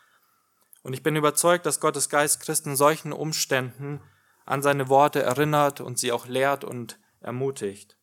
Und 0.81 0.93
ich 0.93 1.03
bin 1.03 1.15
überzeugt, 1.15 1.67
dass 1.67 1.79
Gottes 1.79 2.09
Geist 2.09 2.39
Christen 2.39 2.71
in 2.71 2.75
solchen 2.75 3.13
Umständen 3.13 4.01
an 4.47 4.63
seine 4.63 4.89
Worte 4.89 5.21
erinnert 5.21 5.81
und 5.81 5.99
sie 5.99 6.11
auch 6.11 6.25
lehrt 6.25 6.63
und 6.63 6.99
ermutigt. 7.19 7.95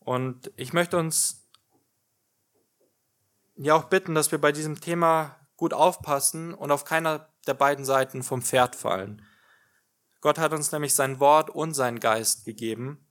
Und 0.00 0.52
ich 0.56 0.74
möchte 0.74 0.98
uns 0.98 1.48
ja 3.56 3.74
auch 3.74 3.84
bitten, 3.84 4.14
dass 4.14 4.30
wir 4.30 4.38
bei 4.38 4.52
diesem 4.52 4.82
Thema 4.82 5.48
gut 5.56 5.72
aufpassen 5.72 6.52
und 6.52 6.70
auf 6.70 6.84
keiner 6.84 7.32
der 7.46 7.54
beiden 7.54 7.86
Seiten 7.86 8.22
vom 8.22 8.42
Pferd 8.42 8.76
fallen. 8.76 9.24
Gott 10.20 10.36
hat 10.36 10.52
uns 10.52 10.72
nämlich 10.72 10.94
sein 10.94 11.20
Wort 11.20 11.48
und 11.48 11.72
seinen 11.72 12.00
Geist 12.00 12.44
gegeben. 12.44 13.07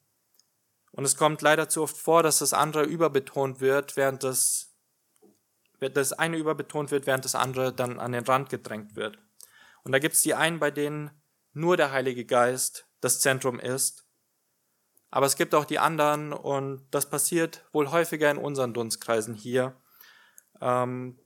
Und 0.98 1.06
es 1.06 1.16
kommt 1.16 1.44
leider 1.44 1.70
zu 1.70 1.84
oft 1.84 1.96
vor, 1.96 2.24
dass 2.24 2.40
das 2.40 2.54
andere 2.54 2.84
überbetont 2.84 3.62
wird, 3.62 3.96
während 3.98 4.24
das 4.24 4.74
das 5.80 6.12
eine 6.12 6.38
überbetont 6.38 6.90
wird, 6.90 7.06
während 7.06 7.24
das 7.24 7.36
andere 7.36 7.72
dann 7.72 8.00
an 8.00 8.14
den 8.14 8.24
Rand 8.24 8.50
gedrängt 8.50 8.96
wird. 8.96 9.20
Und 9.84 9.92
da 9.92 10.00
gibt 10.00 10.16
es 10.16 10.24
die 10.24 10.34
einen, 10.34 10.58
bei 10.58 10.72
denen 10.72 11.12
nur 11.54 11.78
der 11.78 11.92
Heilige 11.92 12.26
Geist 12.26 12.88
das 13.00 13.20
Zentrum 13.20 13.60
ist. 13.60 14.08
Aber 15.12 15.28
es 15.28 15.36
gibt 15.36 15.54
auch 15.54 15.66
die 15.66 15.78
anderen, 15.78 16.34
und 16.34 16.88
das 16.90 17.08
passiert 17.08 17.64
wohl 17.74 17.92
häufiger 17.92 18.32
in 18.32 18.40
unseren 18.40 18.74
Dunstkreisen 18.74 19.36
hier, 19.36 19.80
ähm, 20.62 21.20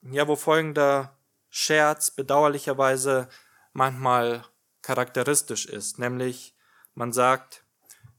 ja, 0.00 0.26
wo 0.26 0.36
folgender 0.36 1.18
Scherz 1.50 2.12
bedauerlicherweise 2.12 3.28
manchmal 3.74 4.42
charakteristisch 4.80 5.66
ist, 5.66 5.98
nämlich 5.98 6.56
man 6.94 7.12
sagt, 7.12 7.66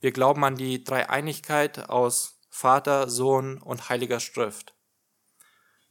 wir 0.02 0.12
glauben 0.12 0.44
an 0.44 0.56
die 0.56 0.84
Dreieinigkeit 0.84 1.90
aus 1.90 2.40
Vater, 2.50 3.10
Sohn 3.10 3.62
und 3.62 3.90
Heiliger 3.90 4.20
Schrift. 4.20 4.74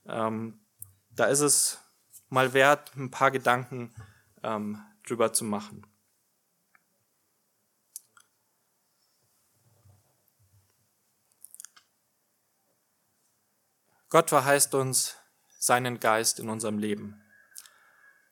Ähm, 0.06 0.60
da 1.10 1.26
ist 1.26 1.40
es 1.40 1.78
mal 2.28 2.52
wert, 2.52 2.96
ein 2.96 3.10
paar 3.10 3.30
Gedanken 3.30 3.94
ähm, 4.42 4.82
drüber 5.06 5.32
zu 5.32 5.44
machen. 5.44 5.86
Gott 14.10 14.30
verheißt 14.30 14.74
uns 14.74 15.16
seinen 15.58 16.00
Geist 16.00 16.40
in 16.40 16.48
unserem 16.48 16.78
Leben. 16.78 17.22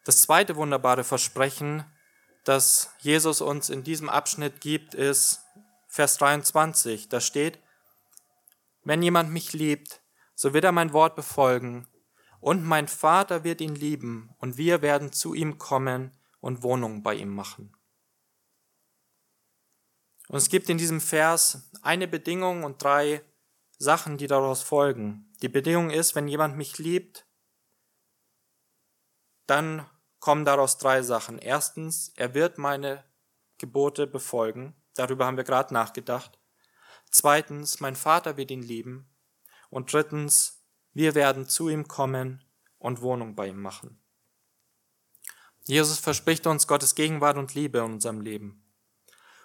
Das 0.05 0.23
zweite 0.23 0.57
wunderbare 0.57 1.05
Versprechen, 1.05 1.85
das 2.45 2.95
Jesus 3.01 3.41
uns 3.41 3.69
in 3.69 3.83
diesem 3.83 4.09
Abschnitt 4.09 4.61
gibt, 4.61 4.95
ist 4.95 5.43
Vers 5.97 6.19
23. 6.19 7.09
Da 7.09 7.23
steht, 7.23 7.59
wenn 8.83 9.03
jemand 9.03 9.31
mich 9.31 9.55
liebt, 9.55 10.03
so 10.35 10.53
wird 10.53 10.65
er 10.65 10.73
mein 10.73 10.93
Wort 10.93 11.17
befolgen, 11.17 11.89
und 12.39 12.63
mein 12.63 12.87
Vater 12.87 13.45
wird 13.45 13.63
ihn 13.63 13.75
lieben, 13.75 14.29
und 14.37 14.59
wir 14.59 14.83
werden 14.83 15.11
zu 15.11 15.33
ihm 15.33 15.57
kommen 15.57 16.15
und 16.41 16.63
Wohnung 16.63 17.03
bei 17.03 17.15
ihm 17.15 17.35
machen. 17.35 17.75
Und 20.29 20.37
es 20.37 20.51
gibt 20.51 20.69
in 20.69 20.77
diesem 20.77 21.01
Vers 21.01 21.71
eine 21.81 22.07
Bedingung 22.07 22.65
und 22.65 22.83
drei 22.83 23.23
Sachen, 23.79 24.19
die 24.19 24.27
daraus 24.27 24.61
folgen. 24.61 25.33
Die 25.41 25.49
Bedingung 25.49 25.89
ist, 25.89 26.15
wenn 26.15 26.29
jemand 26.29 26.59
mich 26.59 26.77
liebt, 26.77 27.27
dann 29.47 29.89
kommen 30.19 30.45
daraus 30.45 30.77
drei 30.77 31.01
Sachen. 31.01 31.39
Erstens, 31.39 32.13
er 32.17 32.35
wird 32.35 32.59
meine 32.59 33.03
Gebote 33.57 34.07
befolgen. 34.07 34.75
Darüber 34.97 35.27
haben 35.27 35.37
wir 35.37 35.45
gerade 35.45 35.73
nachgedacht. 35.73 36.39
Zweitens, 37.11 37.81
mein 37.81 37.97
Vater 37.97 38.37
wird 38.37 38.51
ihn 38.51 38.63
lieben. 38.63 39.09
Und 39.71 39.93
drittens, 39.93 40.65
wir 40.93 41.15
werden 41.15 41.49
zu 41.49 41.69
ihm 41.69 41.87
kommen 41.87 42.45
und 42.79 43.03
Wohnung 43.03 43.35
bei 43.35 43.49
ihm 43.49 43.61
machen. 43.61 44.01
Jesus 45.65 45.99
verspricht 45.99 46.47
uns 46.47 46.67
Gottes 46.67 46.95
Gegenwart 46.95 47.37
und 47.37 47.55
Liebe 47.55 47.79
in 47.79 47.85
unserem 47.95 48.21
Leben. 48.21 48.65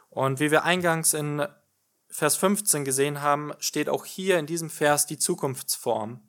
Und 0.10 0.40
wie 0.40 0.52
wir 0.52 0.64
eingangs 0.64 1.14
in 1.14 1.48
Vers 2.10 2.36
15 2.36 2.86
gesehen 2.86 3.22
haben, 3.22 3.54
steht 3.60 3.90
auch 3.90 4.06
hier 4.06 4.38
in 4.38 4.46
diesem 4.46 4.70
Vers 4.70 5.06
die 5.06 5.18
Zukunftsform. 5.18 6.22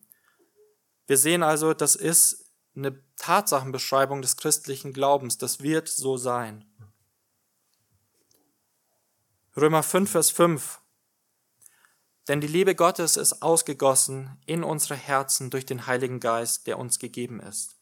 Wir 1.06 1.18
sehen 1.18 1.42
also, 1.42 1.74
das 1.74 1.96
ist 1.96 2.52
eine 2.74 3.02
Tatsachenbeschreibung 3.16 4.22
des 4.22 4.36
christlichen 4.36 4.92
Glaubens. 4.92 5.36
Das 5.36 5.62
wird 5.62 5.88
so 5.88 6.16
sein. 6.16 6.71
Römer 9.54 9.82
5, 9.82 10.10
Vers 10.10 10.30
5. 10.30 10.80
Denn 12.26 12.40
die 12.40 12.46
Liebe 12.46 12.74
Gottes 12.74 13.18
ist 13.18 13.42
ausgegossen 13.42 14.40
in 14.46 14.64
unsere 14.64 14.94
Herzen 14.94 15.50
durch 15.50 15.66
den 15.66 15.86
Heiligen 15.86 16.20
Geist, 16.20 16.66
der 16.66 16.78
uns 16.78 16.98
gegeben 16.98 17.38
ist. 17.40 17.76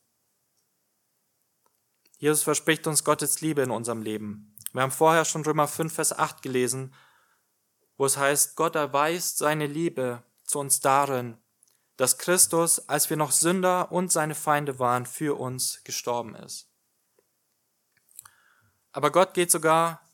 Jesus 2.18 2.42
verspricht 2.42 2.88
uns 2.88 3.04
Gottes 3.04 3.40
Liebe 3.40 3.62
in 3.62 3.70
unserem 3.70 4.02
Leben. 4.02 4.56
Wir 4.72 4.82
haben 4.82 4.90
vorher 4.90 5.24
schon 5.24 5.44
Römer 5.44 5.68
5, 5.68 5.94
Vers 5.94 6.12
8 6.18 6.42
gelesen, 6.42 6.92
wo 7.96 8.04
es 8.04 8.16
heißt, 8.16 8.56
Gott 8.56 8.74
erweist 8.74 9.38
seine 9.38 9.68
Liebe 9.68 10.24
zu 10.42 10.58
uns 10.58 10.80
darin, 10.80 11.38
dass 11.96 12.18
Christus, 12.18 12.88
als 12.88 13.10
wir 13.10 13.16
noch 13.16 13.30
Sünder 13.30 13.92
und 13.92 14.10
seine 14.10 14.34
Feinde 14.34 14.80
waren, 14.80 15.06
für 15.06 15.38
uns 15.38 15.84
gestorben 15.84 16.34
ist. 16.34 16.68
Aber 18.90 19.12
Gott 19.12 19.34
geht 19.34 19.52
sogar 19.52 20.09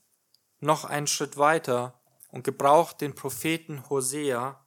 noch 0.60 0.84
einen 0.84 1.06
Schritt 1.06 1.36
weiter 1.36 2.00
und 2.28 2.44
gebraucht 2.44 3.00
den 3.00 3.14
Propheten 3.14 3.88
Hosea, 3.88 4.66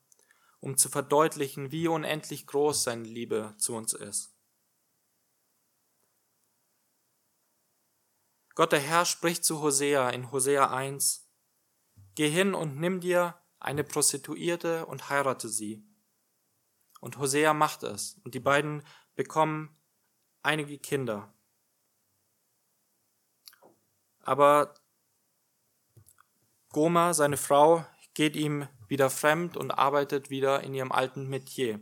um 0.60 0.78
zu 0.78 0.90
verdeutlichen, 0.90 1.72
wie 1.72 1.88
unendlich 1.88 2.48
groß 2.48 2.84
seine 2.84 3.04
Liebe 3.04 3.56
zu 3.58 3.76
uns 3.76 3.94
ist. 3.94 4.36
Gott 8.56 8.74
der 8.74 8.80
Herr 8.80 9.06
spricht 9.06 9.46
zu 9.46 9.62
Hosea 9.62 10.10
in 10.10 10.32
Hosea 10.32 10.70
1, 10.70 11.30
Geh 12.16 12.30
hin 12.30 12.54
und 12.54 12.78
nimm 12.78 13.00
dir 13.00 13.40
eine 13.60 13.84
Prostituierte 13.84 14.86
und 14.86 15.10
heirate 15.10 15.48
sie. 15.48 15.86
Und 17.00 17.18
Hosea 17.18 17.54
macht 17.54 17.84
es. 17.84 18.20
Und 18.26 18.36
die 18.36 18.42
beiden 18.42 18.84
bekommen 19.16 19.78
einige 20.42 20.78
Kinder. 20.78 21.34
Aber 24.20 24.74
Goma, 26.72 27.14
seine 27.14 27.38
Frau, 27.38 27.86
geht 28.14 28.36
ihm 28.36 28.68
wieder 28.88 29.10
fremd 29.10 29.58
und 29.58 29.72
arbeitet 29.72 30.30
wieder 30.30 30.62
in 30.62 30.74
ihrem 30.74 30.92
alten 30.92 31.28
Metier. 31.28 31.80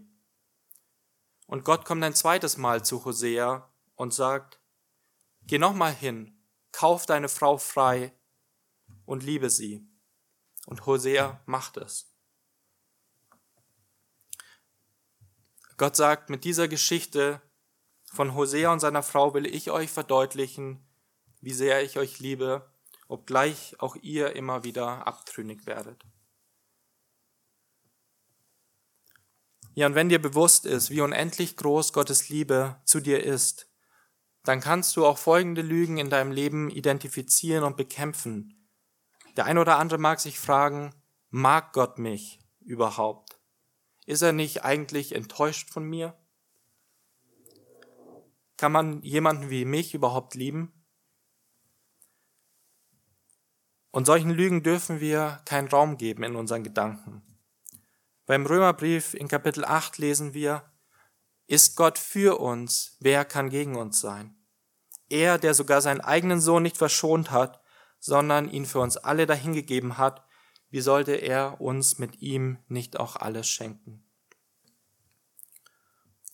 Und 1.45 1.63
Gott 1.63 1.85
kommt 1.85 2.03
ein 2.03 2.13
zweites 2.13 2.57
Mal 2.57 2.85
zu 2.85 3.03
Hosea 3.03 3.69
und 3.95 4.13
sagt, 4.13 4.59
geh 5.43 5.57
nochmal 5.57 5.93
hin, 5.93 6.37
kauf 6.71 7.05
deine 7.05 7.29
Frau 7.29 7.57
frei 7.57 8.13
und 9.05 9.23
liebe 9.23 9.49
sie. 9.49 9.87
Und 10.65 10.85
Hosea 10.85 11.41
macht 11.45 11.77
es. 11.77 12.13
Gott 15.77 15.95
sagt, 15.95 16.29
mit 16.29 16.43
dieser 16.43 16.67
Geschichte 16.67 17.41
von 18.11 18.35
Hosea 18.35 18.71
und 18.71 18.79
seiner 18.79 19.03
Frau 19.03 19.33
will 19.33 19.45
ich 19.45 19.69
euch 19.69 19.91
verdeutlichen, 19.91 20.85
wie 21.39 21.53
sehr 21.53 21.83
ich 21.83 21.97
euch 21.97 22.19
liebe, 22.19 22.69
obgleich 23.07 23.75
auch 23.79 23.95
ihr 23.95 24.35
immer 24.35 24.63
wieder 24.63 25.07
abtrünnig 25.07 25.65
werdet. 25.65 26.03
Ja, 29.75 29.85
und 29.85 29.95
wenn 29.95 30.09
dir 30.09 30.19
bewusst 30.19 30.65
ist, 30.65 30.89
wie 30.89 31.01
unendlich 31.01 31.55
groß 31.55 31.93
Gottes 31.93 32.29
Liebe 32.29 32.81
zu 32.83 32.99
dir 32.99 33.23
ist, 33.23 33.69
dann 34.43 34.59
kannst 34.59 34.95
du 34.95 35.05
auch 35.05 35.17
folgende 35.17 35.61
Lügen 35.61 35.97
in 35.97 36.09
deinem 36.09 36.31
Leben 36.31 36.69
identifizieren 36.69 37.63
und 37.63 37.77
bekämpfen. 37.77 38.67
Der 39.35 39.45
ein 39.45 39.57
oder 39.57 39.77
andere 39.77 39.99
mag 39.99 40.19
sich 40.19 40.39
fragen, 40.39 40.95
mag 41.29 41.73
Gott 41.73 41.99
mich 41.99 42.39
überhaupt? 42.61 43.39
Ist 44.05 44.21
er 44.21 44.31
nicht 44.31 44.63
eigentlich 44.63 45.13
enttäuscht 45.13 45.69
von 45.69 45.83
mir? 45.83 46.17
Kann 48.55 48.71
man 48.71 49.03
jemanden 49.03 49.49
wie 49.51 49.65
mich 49.65 49.93
überhaupt 49.93 50.33
lieben? 50.33 50.76
Und 53.97 54.05
solchen 54.05 54.29
Lügen 54.29 54.61
dürfen 54.61 54.99
wir 54.99 55.41
keinen 55.45 55.69
Raum 55.69 55.97
geben 55.97 56.21
in 56.21 56.35
unseren 56.35 56.63
Gedanken. 56.63 57.23
Beim 58.27 58.45
Römerbrief 58.45 59.15
in 59.15 59.27
Kapitel 59.27 59.65
8 59.65 59.97
lesen 59.97 60.35
wir, 60.35 60.71
ist 61.47 61.75
Gott 61.75 61.97
für 61.97 62.39
uns, 62.39 62.95
wer 62.99 63.25
kann 63.25 63.49
gegen 63.49 63.75
uns 63.75 63.99
sein? 63.99 64.37
Er, 65.09 65.39
der 65.39 65.55
sogar 65.55 65.81
seinen 65.81 66.01
eigenen 66.01 66.41
Sohn 66.41 66.61
nicht 66.61 66.77
verschont 66.77 67.31
hat, 67.31 67.59
sondern 67.97 68.51
ihn 68.51 68.67
für 68.67 68.81
uns 68.81 68.97
alle 68.97 69.25
dahingegeben 69.25 69.97
hat, 69.97 70.23
wie 70.69 70.81
sollte 70.81 71.13
er 71.13 71.59
uns 71.59 71.97
mit 71.97 72.21
ihm 72.21 72.59
nicht 72.67 72.99
auch 72.99 73.15
alles 73.15 73.49
schenken? 73.49 74.05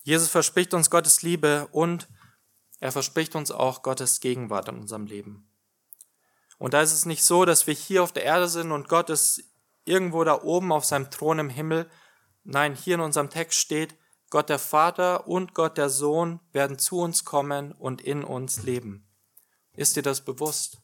Jesus 0.01 0.27
verspricht 0.27 0.73
uns 0.73 0.89
Gottes 0.89 1.21
Liebe 1.21 1.69
und 1.71 2.09
er 2.81 2.91
verspricht 2.91 3.35
uns 3.37 3.51
auch 3.51 3.83
Gottes 3.83 4.19
Gegenwart 4.19 4.67
in 4.67 4.79
unserem 4.79 5.05
Leben. 5.05 5.49
Und 6.63 6.73
da 6.73 6.81
ist 6.81 6.93
es 6.93 7.05
nicht 7.05 7.25
so, 7.25 7.43
dass 7.43 7.67
wir 7.67 7.73
hier 7.73 8.03
auf 8.03 8.13
der 8.13 8.23
Erde 8.23 8.47
sind 8.47 8.71
und 8.71 8.87
Gott 8.87 9.09
ist 9.09 9.43
irgendwo 9.83 10.23
da 10.23 10.43
oben 10.43 10.71
auf 10.71 10.85
seinem 10.85 11.11
Thron 11.11 11.39
im 11.39 11.49
Himmel. 11.49 11.89
Nein, 12.45 12.73
hier 12.73 12.95
in 12.95 13.01
unserem 13.01 13.29
Text 13.29 13.59
steht, 13.59 13.97
Gott 14.29 14.47
der 14.47 14.59
Vater 14.59 15.27
und 15.27 15.55
Gott 15.55 15.77
der 15.77 15.89
Sohn 15.89 16.39
werden 16.53 16.79
zu 16.79 16.99
uns 16.99 17.25
kommen 17.25 17.73
und 17.73 17.99
in 17.99 18.23
uns 18.23 18.63
leben. 18.63 19.05
Ist 19.73 19.97
dir 19.97 20.03
das 20.03 20.23
bewusst? 20.23 20.81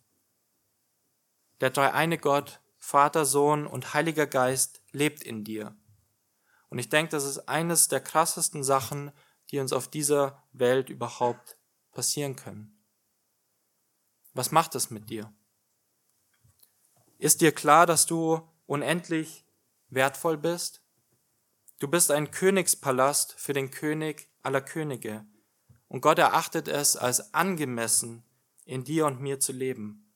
Der 1.61 1.69
dreieine 1.69 2.17
Gott 2.17 2.59
Vater, 2.77 3.23
Sohn 3.23 3.65
und 3.65 3.93
Heiliger 3.93 4.27
Geist 4.27 4.81
lebt 4.91 5.23
in 5.23 5.45
dir. 5.45 5.77
Und 6.67 6.79
ich 6.79 6.89
denke, 6.89 7.11
das 7.11 7.23
ist 7.23 7.47
eines 7.47 7.87
der 7.87 8.01
krassesten 8.01 8.65
Sachen, 8.65 9.13
die 9.49 9.59
uns 9.59 9.71
auf 9.71 9.87
dieser 9.87 10.43
Welt 10.51 10.89
überhaupt 10.89 11.57
passieren 11.93 12.35
können. 12.35 12.83
Was 14.33 14.51
macht 14.51 14.75
das 14.75 14.89
mit 14.89 15.09
dir? 15.09 15.33
Ist 17.19 17.41
dir 17.41 17.51
klar, 17.51 17.85
dass 17.85 18.05
du 18.05 18.41
unendlich 18.65 19.45
wertvoll 19.89 20.37
bist? 20.37 20.81
Du 21.77 21.89
bist 21.89 22.11
ein 22.11 22.31
Königspalast 22.31 23.33
für 23.37 23.51
den 23.51 23.71
König 23.71 24.29
aller 24.41 24.61
Könige. 24.61 25.25
Und 25.89 25.99
Gott 25.99 26.17
erachtet 26.17 26.69
es 26.69 26.95
als 26.95 27.33
angemessen, 27.33 28.23
in 28.63 28.85
dir 28.85 29.05
und 29.05 29.19
mir 29.19 29.41
zu 29.41 29.51
leben. 29.51 30.15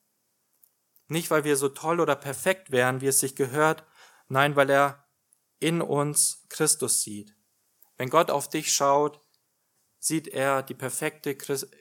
Nicht, 1.06 1.30
weil 1.30 1.44
wir 1.44 1.56
so 1.58 1.68
toll 1.68 2.00
oder 2.00 2.16
perfekt 2.16 2.70
wären, 2.70 3.02
wie 3.02 3.08
es 3.08 3.20
sich 3.20 3.36
gehört, 3.36 3.84
nein, 4.28 4.56
weil 4.56 4.70
er 4.70 5.06
in 5.58 5.82
uns 5.82 6.46
Christus 6.48 7.02
sieht. 7.02 7.36
Wenn 7.98 8.08
Gott 8.08 8.30
auf 8.30 8.48
dich 8.48 8.72
schaut, 8.72 9.20
sieht 9.98 10.26
er 10.28 10.62
die 10.62 10.74
perfekte 10.74 11.36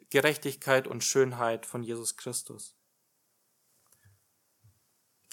Gerechtigkeit 0.09 0.86
und 0.86 1.01
Schönheit 1.01 1.65
von 1.65 1.82
Jesus 1.82 2.17
Christus. 2.17 2.76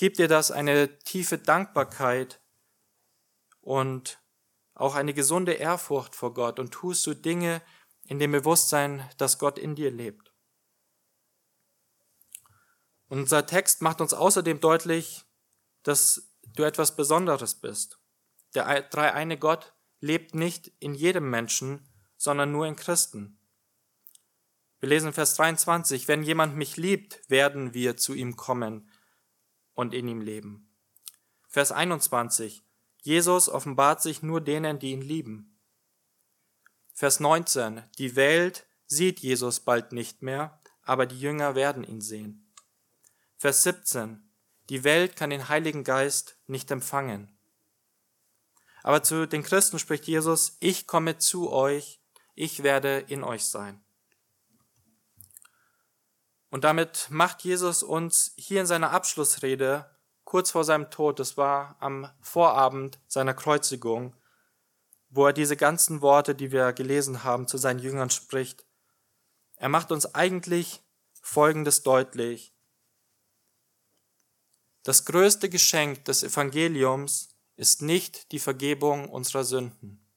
Gibt 0.00 0.18
dir 0.18 0.28
das 0.28 0.50
eine 0.50 0.98
tiefe 1.00 1.36
Dankbarkeit 1.36 2.40
und 3.60 4.18
auch 4.72 4.94
eine 4.94 5.12
gesunde 5.12 5.52
Ehrfurcht 5.52 6.14
vor 6.14 6.32
Gott 6.32 6.58
und 6.58 6.70
tust 6.70 7.06
du 7.06 7.12
Dinge 7.12 7.60
in 8.04 8.18
dem 8.18 8.32
Bewusstsein, 8.32 9.06
dass 9.18 9.38
Gott 9.38 9.58
in 9.58 9.74
dir 9.74 9.90
lebt. 9.90 10.32
Unser 13.08 13.44
Text 13.44 13.82
macht 13.82 14.00
uns 14.00 14.14
außerdem 14.14 14.60
deutlich, 14.60 15.26
dass 15.82 16.32
du 16.46 16.62
etwas 16.62 16.96
Besonderes 16.96 17.56
bist. 17.56 17.98
Der 18.54 18.80
dreieine 18.80 19.36
Gott 19.36 19.74
lebt 20.00 20.34
nicht 20.34 20.72
in 20.78 20.94
jedem 20.94 21.28
Menschen, 21.28 21.86
sondern 22.16 22.52
nur 22.52 22.66
in 22.66 22.76
Christen. 22.76 23.38
Wir 24.78 24.88
lesen 24.88 25.12
Vers 25.12 25.34
23, 25.34 26.08
wenn 26.08 26.22
jemand 26.22 26.56
mich 26.56 26.78
liebt, 26.78 27.20
werden 27.28 27.74
wir 27.74 27.98
zu 27.98 28.14
ihm 28.14 28.36
kommen 28.36 28.89
und 29.80 29.94
in 29.94 30.06
ihm 30.08 30.20
leben. 30.20 30.68
Vers 31.48 31.72
21, 31.72 32.62
Jesus 33.02 33.48
offenbart 33.48 34.02
sich 34.02 34.22
nur 34.22 34.40
denen, 34.40 34.78
die 34.78 34.92
ihn 34.92 35.00
lieben. 35.00 35.58
Vers 36.92 37.18
19. 37.18 37.82
Die 37.98 38.14
Welt 38.14 38.66
sieht 38.86 39.20
Jesus 39.20 39.60
bald 39.60 39.92
nicht 39.92 40.20
mehr, 40.20 40.60
aber 40.82 41.06
die 41.06 41.18
Jünger 41.18 41.54
werden 41.54 41.82
ihn 41.82 42.02
sehen. 42.02 42.52
Vers 43.38 43.62
17. 43.62 44.22
Die 44.68 44.84
Welt 44.84 45.16
kann 45.16 45.30
den 45.30 45.48
Heiligen 45.48 45.82
Geist 45.82 46.36
nicht 46.46 46.70
empfangen. 46.70 47.34
Aber 48.82 49.02
zu 49.02 49.26
den 49.26 49.42
Christen 49.42 49.78
spricht 49.78 50.06
Jesus, 50.06 50.58
ich 50.60 50.86
komme 50.86 51.16
zu 51.16 51.50
euch, 51.50 52.00
ich 52.34 52.62
werde 52.62 52.98
in 53.08 53.24
euch 53.24 53.46
sein. 53.46 53.82
Und 56.50 56.64
damit 56.64 57.06
macht 57.10 57.42
Jesus 57.42 57.82
uns 57.82 58.32
hier 58.36 58.60
in 58.60 58.66
seiner 58.66 58.90
Abschlussrede 58.90 59.88
kurz 60.24 60.50
vor 60.50 60.64
seinem 60.64 60.90
Tod, 60.90 61.18
das 61.18 61.36
war 61.36 61.76
am 61.80 62.08
Vorabend 62.20 63.00
seiner 63.08 63.34
Kreuzigung, 63.34 64.14
wo 65.08 65.26
er 65.26 65.32
diese 65.32 65.56
ganzen 65.56 66.02
Worte, 66.02 66.34
die 66.34 66.52
wir 66.52 66.72
gelesen 66.72 67.24
haben, 67.24 67.48
zu 67.48 67.58
seinen 67.58 67.80
Jüngern 67.80 68.10
spricht. 68.10 68.64
Er 69.56 69.68
macht 69.68 69.90
uns 69.90 70.14
eigentlich 70.14 70.82
Folgendes 71.20 71.82
deutlich. 71.82 72.52
Das 74.82 75.04
größte 75.04 75.48
Geschenk 75.50 76.04
des 76.04 76.22
Evangeliums 76.22 77.28
ist 77.56 77.82
nicht 77.82 78.32
die 78.32 78.38
Vergebung 78.38 79.08
unserer 79.08 79.44
Sünden. 79.44 80.09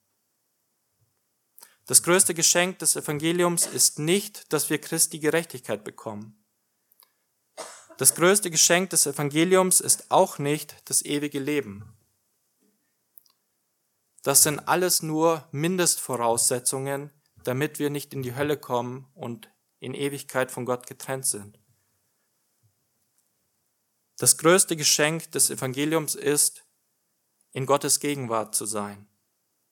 Das 1.86 2.02
größte 2.02 2.34
Geschenk 2.34 2.80
des 2.80 2.96
Evangeliums 2.96 3.66
ist 3.66 4.00
nicht, 4.00 4.54
dass 4.54 4.70
wir 4.70 4.80
Christi 4.80 5.20
Gerechtigkeit 5.20 5.84
bekommen. 5.84 6.44
Das 7.98 8.16
größte 8.16 8.50
Geschenk 8.50 8.90
des 8.92 9.06
Evangeliums 9.06 9.82
ist 9.82 10.10
auch 10.10 10.40
nicht 10.40 10.76
das 10.86 11.04
ewige 11.04 11.40
Leben. 11.40 11.94
Das 14.24 14.44
sind 14.44 14.60
alles 14.60 15.04
nur 15.04 15.48
Mindestvoraussetzungen, 15.52 17.12
damit 17.44 17.80
wir 17.80 17.90
nicht 17.90 18.14
in 18.14 18.24
die 18.24 18.36
Hölle 18.36 18.58
kommen 18.58 19.12
und 19.14 19.50
in 19.80 19.94
Ewigkeit 19.94 20.50
von 20.50 20.66
Gott 20.66 20.88
getrennt 20.88 21.26
sind. 21.26 21.60
Das 24.18 24.38
größte 24.38 24.78
Geschenk 24.78 25.32
des 25.32 25.50
Evangeliums 25.50 26.16
ist, 26.16 26.64
in 27.52 27.66
Gottes 27.66 28.00
Gegenwart 28.00 28.56
zu 28.56 28.66
sein. 28.66 29.08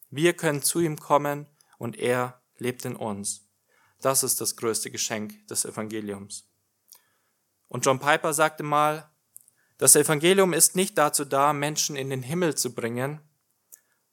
Wir 0.10 0.34
können 0.34 0.62
zu 0.62 0.82
ihm 0.82 1.00
kommen 1.00 1.48
und 1.82 1.98
er 1.98 2.40
lebt 2.58 2.86
in 2.86 2.96
uns. 2.96 3.50
Das 4.02 4.22
ist 4.22 4.40
das 4.40 4.56
größte 4.56 4.92
Geschenk 4.92 5.48
des 5.48 5.66
Evangeliums. 5.66 6.48
Und 7.70 7.84
John 7.88 8.00
Piper 8.00 8.34
sagte 8.34 8.62
mal, 8.62 9.10
das 9.80 9.96
Evangelium 9.96 10.54
ist 10.54 10.76
nicht 10.76 10.96
dazu 10.96 11.26
da, 11.26 11.54
Menschen 11.54 11.96
in 11.96 12.12
den 12.12 12.22
Himmel 12.22 12.54
zu 12.54 12.76
bringen, 12.76 13.20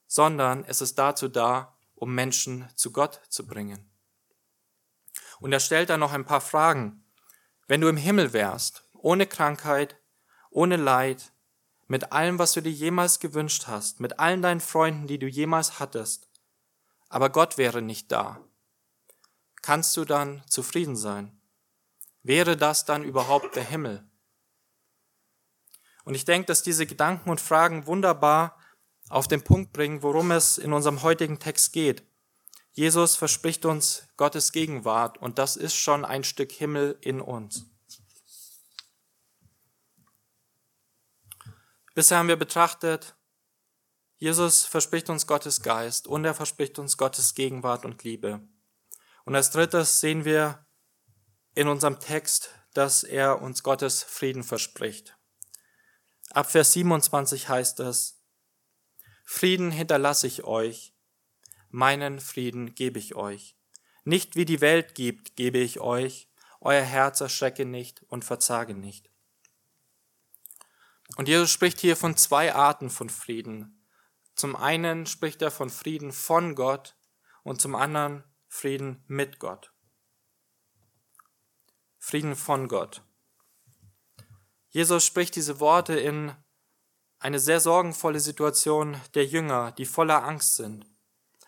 sondern 0.06 0.64
es 0.64 0.80
ist 0.80 0.98
dazu 0.98 1.28
da, 1.28 1.76
um 1.94 2.14
Menschen 2.14 2.66
zu 2.74 2.90
Gott 2.90 3.20
zu 3.28 3.46
bringen. 3.46 3.90
Und 5.38 5.52
er 5.52 5.60
stellt 5.60 5.90
dann 5.90 6.00
noch 6.00 6.14
ein 6.14 6.24
paar 6.24 6.40
Fragen. 6.40 7.04
Wenn 7.66 7.82
du 7.82 7.88
im 7.88 7.98
Himmel 7.98 8.32
wärst, 8.32 8.88
ohne 8.94 9.26
Krankheit, 9.26 9.98
ohne 10.48 10.76
Leid, 10.76 11.32
mit 11.86 12.12
allem, 12.12 12.38
was 12.38 12.54
du 12.54 12.62
dir 12.62 12.72
jemals 12.72 13.20
gewünscht 13.20 13.66
hast, 13.66 14.00
mit 14.00 14.18
allen 14.18 14.40
deinen 14.40 14.60
Freunden, 14.60 15.06
die 15.06 15.18
du 15.18 15.26
jemals 15.26 15.80
hattest, 15.80 16.27
aber 17.08 17.30
Gott 17.30 17.58
wäre 17.58 17.82
nicht 17.82 18.12
da, 18.12 18.40
kannst 19.62 19.96
du 19.96 20.04
dann 20.04 20.42
zufrieden 20.48 20.96
sein? 20.96 21.40
Wäre 22.22 22.56
das 22.56 22.84
dann 22.84 23.04
überhaupt 23.04 23.56
der 23.56 23.64
Himmel? 23.64 24.08
Und 26.04 26.14
ich 26.14 26.24
denke, 26.24 26.46
dass 26.46 26.62
diese 26.62 26.86
Gedanken 26.86 27.30
und 27.30 27.40
Fragen 27.40 27.86
wunderbar 27.86 28.58
auf 29.08 29.28
den 29.28 29.42
Punkt 29.42 29.72
bringen, 29.72 30.02
worum 30.02 30.30
es 30.30 30.58
in 30.58 30.72
unserem 30.72 31.02
heutigen 31.02 31.38
Text 31.38 31.72
geht. 31.72 32.02
Jesus 32.72 33.16
verspricht 33.16 33.64
uns 33.64 34.04
Gottes 34.16 34.52
Gegenwart 34.52 35.18
und 35.18 35.38
das 35.38 35.56
ist 35.56 35.74
schon 35.74 36.04
ein 36.04 36.24
Stück 36.24 36.52
Himmel 36.52 36.98
in 37.00 37.20
uns. 37.20 37.66
Bisher 41.94 42.18
haben 42.18 42.28
wir 42.28 42.36
betrachtet, 42.36 43.16
Jesus 44.18 44.64
verspricht 44.64 45.10
uns 45.10 45.26
Gottes 45.28 45.62
Geist 45.62 46.08
und 46.08 46.24
er 46.24 46.34
verspricht 46.34 46.78
uns 46.78 46.96
Gottes 46.96 47.34
Gegenwart 47.34 47.84
und 47.84 48.02
Liebe. 48.02 48.40
Und 49.24 49.36
als 49.36 49.50
drittes 49.50 50.00
sehen 50.00 50.24
wir 50.24 50.66
in 51.54 51.68
unserem 51.68 52.00
Text, 52.00 52.50
dass 52.74 53.04
er 53.04 53.40
uns 53.40 53.62
Gottes 53.62 54.02
Frieden 54.02 54.42
verspricht. 54.42 55.16
Ab 56.30 56.50
Vers 56.50 56.72
27 56.72 57.48
heißt 57.48 57.80
es, 57.80 58.20
Frieden 59.24 59.70
hinterlasse 59.70 60.26
ich 60.26 60.44
euch, 60.44 60.94
meinen 61.70 62.18
Frieden 62.18 62.74
gebe 62.74 62.98
ich 62.98 63.14
euch. 63.14 63.56
Nicht 64.04 64.36
wie 64.36 64.44
die 64.44 64.60
Welt 64.60 64.94
gibt, 64.94 65.36
gebe 65.36 65.58
ich 65.58 65.80
euch, 65.80 66.28
euer 66.60 66.82
Herz 66.82 67.20
erschrecke 67.20 67.64
nicht 67.64 68.02
und 68.08 68.24
verzage 68.24 68.74
nicht. 68.74 69.10
Und 71.16 71.28
Jesus 71.28 71.50
spricht 71.50 71.78
hier 71.80 71.96
von 71.96 72.16
zwei 72.16 72.54
Arten 72.54 72.90
von 72.90 73.10
Frieden. 73.10 73.77
Zum 74.38 74.54
einen 74.54 75.04
spricht 75.06 75.42
er 75.42 75.50
von 75.50 75.68
Frieden 75.68 76.12
von 76.12 76.54
Gott 76.54 76.96
und 77.42 77.60
zum 77.60 77.74
anderen 77.74 78.22
Frieden 78.46 79.02
mit 79.08 79.40
Gott. 79.40 79.72
Frieden 81.98 82.36
von 82.36 82.68
Gott. 82.68 83.02
Jesus 84.68 85.04
spricht 85.04 85.34
diese 85.34 85.58
Worte 85.58 85.98
in 85.98 86.36
eine 87.18 87.40
sehr 87.40 87.58
sorgenvolle 87.58 88.20
Situation 88.20 89.00
der 89.14 89.26
Jünger, 89.26 89.72
die 89.72 89.86
voller 89.86 90.22
Angst 90.22 90.54
sind. 90.54 90.86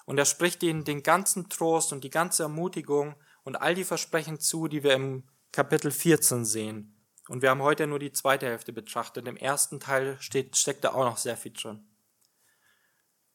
Und 0.04 0.18
er 0.18 0.24
spricht 0.24 0.60
ihnen 0.64 0.82
den 0.82 1.04
ganzen 1.04 1.48
Trost 1.48 1.92
und 1.92 2.02
die 2.02 2.10
ganze 2.10 2.42
Ermutigung 2.42 3.14
und 3.44 3.54
all 3.54 3.76
die 3.76 3.84
Versprechen 3.84 4.40
zu, 4.40 4.66
die 4.66 4.82
wir 4.82 4.94
im 4.94 5.28
Kapitel 5.52 5.92
14 5.92 6.44
sehen. 6.44 7.00
Und 7.28 7.40
wir 7.40 7.50
haben 7.50 7.62
heute 7.62 7.86
nur 7.86 8.00
die 8.00 8.10
zweite 8.10 8.46
Hälfte 8.46 8.72
betrachtet. 8.72 9.28
Im 9.28 9.36
ersten 9.36 9.78
Teil 9.78 10.20
steht, 10.20 10.56
steckt 10.56 10.82
da 10.82 10.90
auch 10.90 11.04
noch 11.04 11.18
sehr 11.18 11.36
viel 11.36 11.52
drin. 11.52 11.86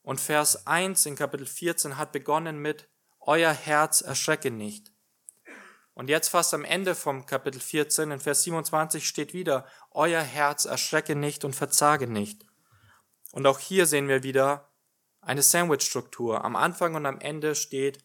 Und 0.06 0.22
Vers 0.22 0.68
1 0.68 1.08
in 1.08 1.16
Kapitel 1.16 1.48
14 1.48 1.98
hat 1.98 2.12
begonnen 2.12 2.60
mit, 2.60 2.88
Euer 3.22 3.52
Herz 3.52 4.02
erschrecke 4.02 4.52
nicht. 4.52 4.92
Und 5.96 6.10
jetzt 6.10 6.28
fast 6.28 6.54
am 6.54 6.64
Ende 6.64 6.94
vom 6.94 7.26
Kapitel 7.26 7.60
14 7.60 8.12
in 8.12 8.20
Vers 8.20 8.44
27 8.44 9.08
steht 9.08 9.34
wieder, 9.34 9.66
Euer 9.90 10.22
Herz 10.22 10.66
erschrecke 10.66 11.16
nicht 11.16 11.44
und 11.44 11.56
verzage 11.56 12.06
nicht. 12.06 12.46
Und 13.32 13.48
auch 13.48 13.58
hier 13.58 13.88
sehen 13.88 14.08
wir 14.08 14.22
wieder 14.22 14.70
eine 15.22 15.42
Sandwich-Struktur. 15.42 16.46
Am 16.46 16.56
Anfang 16.56 16.94
und 16.94 17.08
am 17.08 17.20
Ende 17.20 17.56
steht, 17.56 17.98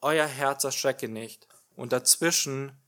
Euer 0.00 0.28
Herz 0.28 0.62
erschrecke 0.62 1.08
nicht. 1.08 1.48
Und 1.74 1.92
dazwischen 1.92 2.80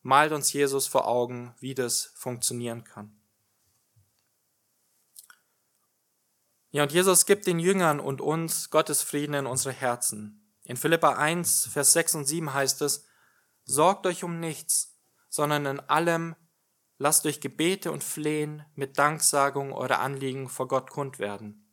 malt 0.00 0.32
uns 0.32 0.54
Jesus 0.54 0.86
vor 0.86 1.06
Augen, 1.06 1.54
wie 1.60 1.74
das 1.74 2.12
funktionieren 2.14 2.84
kann. 2.84 3.17
Ja, 6.70 6.82
und 6.82 6.92
Jesus 6.92 7.24
gibt 7.24 7.46
den 7.46 7.58
Jüngern 7.58 7.98
und 7.98 8.20
uns 8.20 8.70
Gottes 8.70 9.02
Frieden 9.02 9.34
in 9.34 9.46
unsere 9.46 9.74
Herzen. 9.74 10.54
In 10.64 10.76
Philippa 10.76 11.14
1, 11.14 11.70
Vers 11.72 11.94
6 11.94 12.16
und 12.16 12.24
7 12.26 12.52
heißt 12.52 12.82
es, 12.82 13.06
Sorgt 13.64 14.06
euch 14.06 14.24
um 14.24 14.38
nichts, 14.40 14.98
sondern 15.28 15.66
in 15.66 15.80
allem 15.80 16.36
lasst 16.98 17.24
durch 17.24 17.40
Gebete 17.40 17.92
und 17.92 18.04
Flehen 18.04 18.64
mit 18.74 18.98
Danksagung 18.98 19.72
eure 19.72 19.98
Anliegen 19.98 20.48
vor 20.48 20.68
Gott 20.68 20.90
kund 20.90 21.18
werden. 21.18 21.64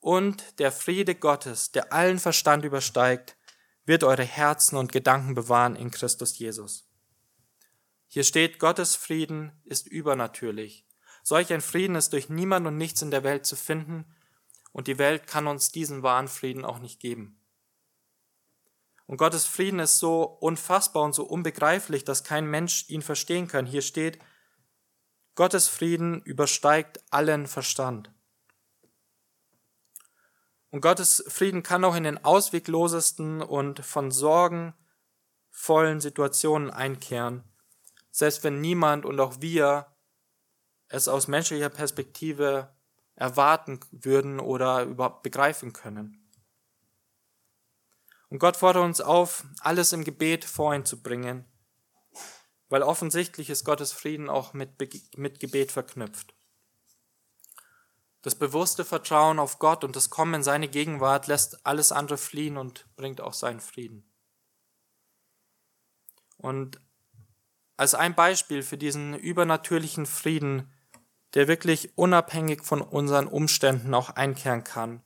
und 0.00 0.58
der 0.58 0.70
Friede 0.70 1.14
Gottes, 1.14 1.72
der 1.72 1.94
allen 1.94 2.18
Verstand 2.18 2.64
übersteigt, 2.66 3.38
wird 3.86 4.04
eure 4.04 4.24
Herzen 4.24 4.76
und 4.76 4.92
Gedanken 4.92 5.34
bewahren 5.34 5.76
in 5.76 5.90
Christus 5.90 6.38
Jesus. 6.38 6.90
Hier 8.06 8.24
steht, 8.24 8.58
Gottes 8.58 8.96
Frieden 8.96 9.52
ist 9.64 9.86
übernatürlich. 9.88 10.86
Solch 11.26 11.52
ein 11.54 11.62
Frieden 11.62 11.96
ist 11.96 12.12
durch 12.12 12.28
niemand 12.28 12.66
und 12.66 12.76
nichts 12.76 13.00
in 13.00 13.10
der 13.10 13.24
Welt 13.24 13.46
zu 13.46 13.56
finden, 13.56 14.04
und 14.72 14.88
die 14.88 14.98
Welt 14.98 15.26
kann 15.26 15.46
uns 15.46 15.72
diesen 15.72 16.02
wahren 16.02 16.28
Frieden 16.28 16.64
auch 16.64 16.80
nicht 16.80 17.00
geben. 17.00 17.40
Und 19.06 19.16
Gottes 19.16 19.46
Frieden 19.46 19.78
ist 19.78 19.98
so 19.98 20.22
unfassbar 20.22 21.02
und 21.02 21.14
so 21.14 21.24
unbegreiflich, 21.24 22.04
dass 22.04 22.24
kein 22.24 22.46
Mensch 22.46 22.88
ihn 22.88 23.00
verstehen 23.00 23.48
kann. 23.48 23.66
Hier 23.66 23.82
steht, 23.82 24.18
Gottes 25.34 25.68
Frieden 25.68 26.20
übersteigt 26.22 27.00
allen 27.10 27.46
Verstand. 27.46 28.12
Und 30.70 30.80
Gottes 30.80 31.24
Frieden 31.28 31.62
kann 31.62 31.84
auch 31.84 31.94
in 31.94 32.04
den 32.04 32.22
ausweglosesten 32.22 33.40
und 33.40 33.84
von 33.84 34.10
Sorgen 34.10 34.74
vollen 35.50 36.00
Situationen 36.00 36.70
einkehren, 36.70 37.44
selbst 38.10 38.44
wenn 38.44 38.60
niemand 38.60 39.06
und 39.06 39.20
auch 39.20 39.40
wir 39.40 39.93
es 40.88 41.08
aus 41.08 41.28
menschlicher 41.28 41.70
Perspektive 41.70 42.74
erwarten 43.16 43.80
würden 43.90 44.40
oder 44.40 44.82
überhaupt 44.82 45.22
begreifen 45.22 45.72
können. 45.72 46.20
Und 48.28 48.38
Gott 48.40 48.56
fordert 48.56 48.84
uns 48.84 49.00
auf, 49.00 49.44
alles 49.60 49.92
im 49.92 50.02
Gebet 50.02 50.44
vor 50.44 50.74
ihn 50.74 50.84
zu 50.84 51.02
bringen, 51.02 51.44
weil 52.68 52.82
offensichtlich 52.82 53.50
ist 53.50 53.64
Gottes 53.64 53.92
Frieden 53.92 54.28
auch 54.28 54.52
mit, 54.54 54.70
mit 55.16 55.38
Gebet 55.38 55.70
verknüpft. 55.70 56.34
Das 58.22 58.34
bewusste 58.34 58.84
Vertrauen 58.84 59.38
auf 59.38 59.58
Gott 59.58 59.84
und 59.84 59.94
das 59.96 60.10
Kommen 60.10 60.34
in 60.34 60.42
seine 60.42 60.66
Gegenwart 60.66 61.26
lässt 61.26 61.64
alles 61.66 61.92
andere 61.92 62.16
fliehen 62.16 62.56
und 62.56 62.86
bringt 62.96 63.20
auch 63.20 63.34
seinen 63.34 63.60
Frieden. 63.60 64.10
Und 66.38 66.80
als 67.76 67.94
ein 67.94 68.14
Beispiel 68.14 68.62
für 68.62 68.78
diesen 68.78 69.14
übernatürlichen 69.14 70.06
Frieden, 70.06 70.73
der 71.34 71.48
wirklich 71.48 71.96
unabhängig 71.98 72.62
von 72.62 72.80
unseren 72.80 73.26
Umständen 73.26 73.92
auch 73.94 74.10
einkehren 74.10 74.64
kann, 74.64 75.02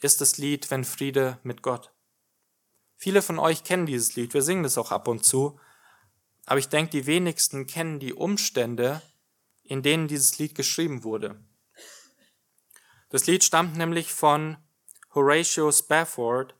ist 0.00 0.20
das 0.20 0.38
Lied 0.38 0.70
Wenn 0.70 0.84
Friede 0.84 1.38
mit 1.42 1.62
Gott. 1.62 1.92
Viele 2.96 3.22
von 3.22 3.38
euch 3.38 3.64
kennen 3.64 3.86
dieses 3.86 4.16
Lied, 4.16 4.34
wir 4.34 4.42
singen 4.42 4.62
das 4.62 4.78
auch 4.78 4.92
ab 4.92 5.08
und 5.08 5.24
zu, 5.24 5.58
aber 6.46 6.58
ich 6.58 6.68
denke, 6.68 6.90
die 6.90 7.06
wenigsten 7.06 7.66
kennen 7.66 7.98
die 7.98 8.14
Umstände, 8.14 9.02
in 9.62 9.82
denen 9.82 10.08
dieses 10.08 10.38
Lied 10.38 10.54
geschrieben 10.54 11.04
wurde. 11.04 11.36
Das 13.10 13.26
Lied 13.26 13.44
stammt 13.44 13.76
nämlich 13.76 14.12
von 14.12 14.56
Horatio 15.14 15.70
Spafford. 15.72 16.54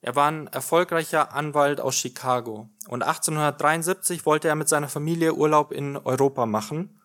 Er 0.00 0.16
war 0.16 0.30
ein 0.30 0.46
erfolgreicher 0.46 1.32
Anwalt 1.32 1.80
aus 1.80 1.96
Chicago 1.96 2.70
und 2.88 3.02
1873 3.02 4.24
wollte 4.24 4.48
er 4.48 4.54
mit 4.54 4.68
seiner 4.68 4.88
Familie 4.88 5.34
Urlaub 5.34 5.72
in 5.72 5.96
Europa 5.96 6.46
machen. 6.46 7.00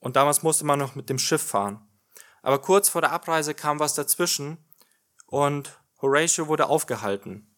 Und 0.00 0.16
damals 0.16 0.42
musste 0.42 0.64
man 0.64 0.78
noch 0.78 0.94
mit 0.94 1.08
dem 1.08 1.18
Schiff 1.18 1.42
fahren. 1.42 1.88
Aber 2.42 2.60
kurz 2.60 2.88
vor 2.88 3.00
der 3.00 3.12
Abreise 3.12 3.54
kam 3.54 3.80
was 3.80 3.94
dazwischen 3.94 4.58
und 5.26 5.78
Horatio 6.00 6.46
wurde 6.48 6.68
aufgehalten. 6.68 7.54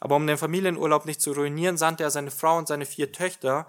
Aber 0.00 0.16
um 0.16 0.26
den 0.26 0.38
Familienurlaub 0.38 1.04
nicht 1.04 1.20
zu 1.20 1.32
ruinieren, 1.32 1.76
sandte 1.76 2.02
er 2.02 2.10
seine 2.10 2.30
Frau 2.30 2.58
und 2.58 2.66
seine 2.66 2.86
vier 2.86 3.12
Töchter 3.12 3.66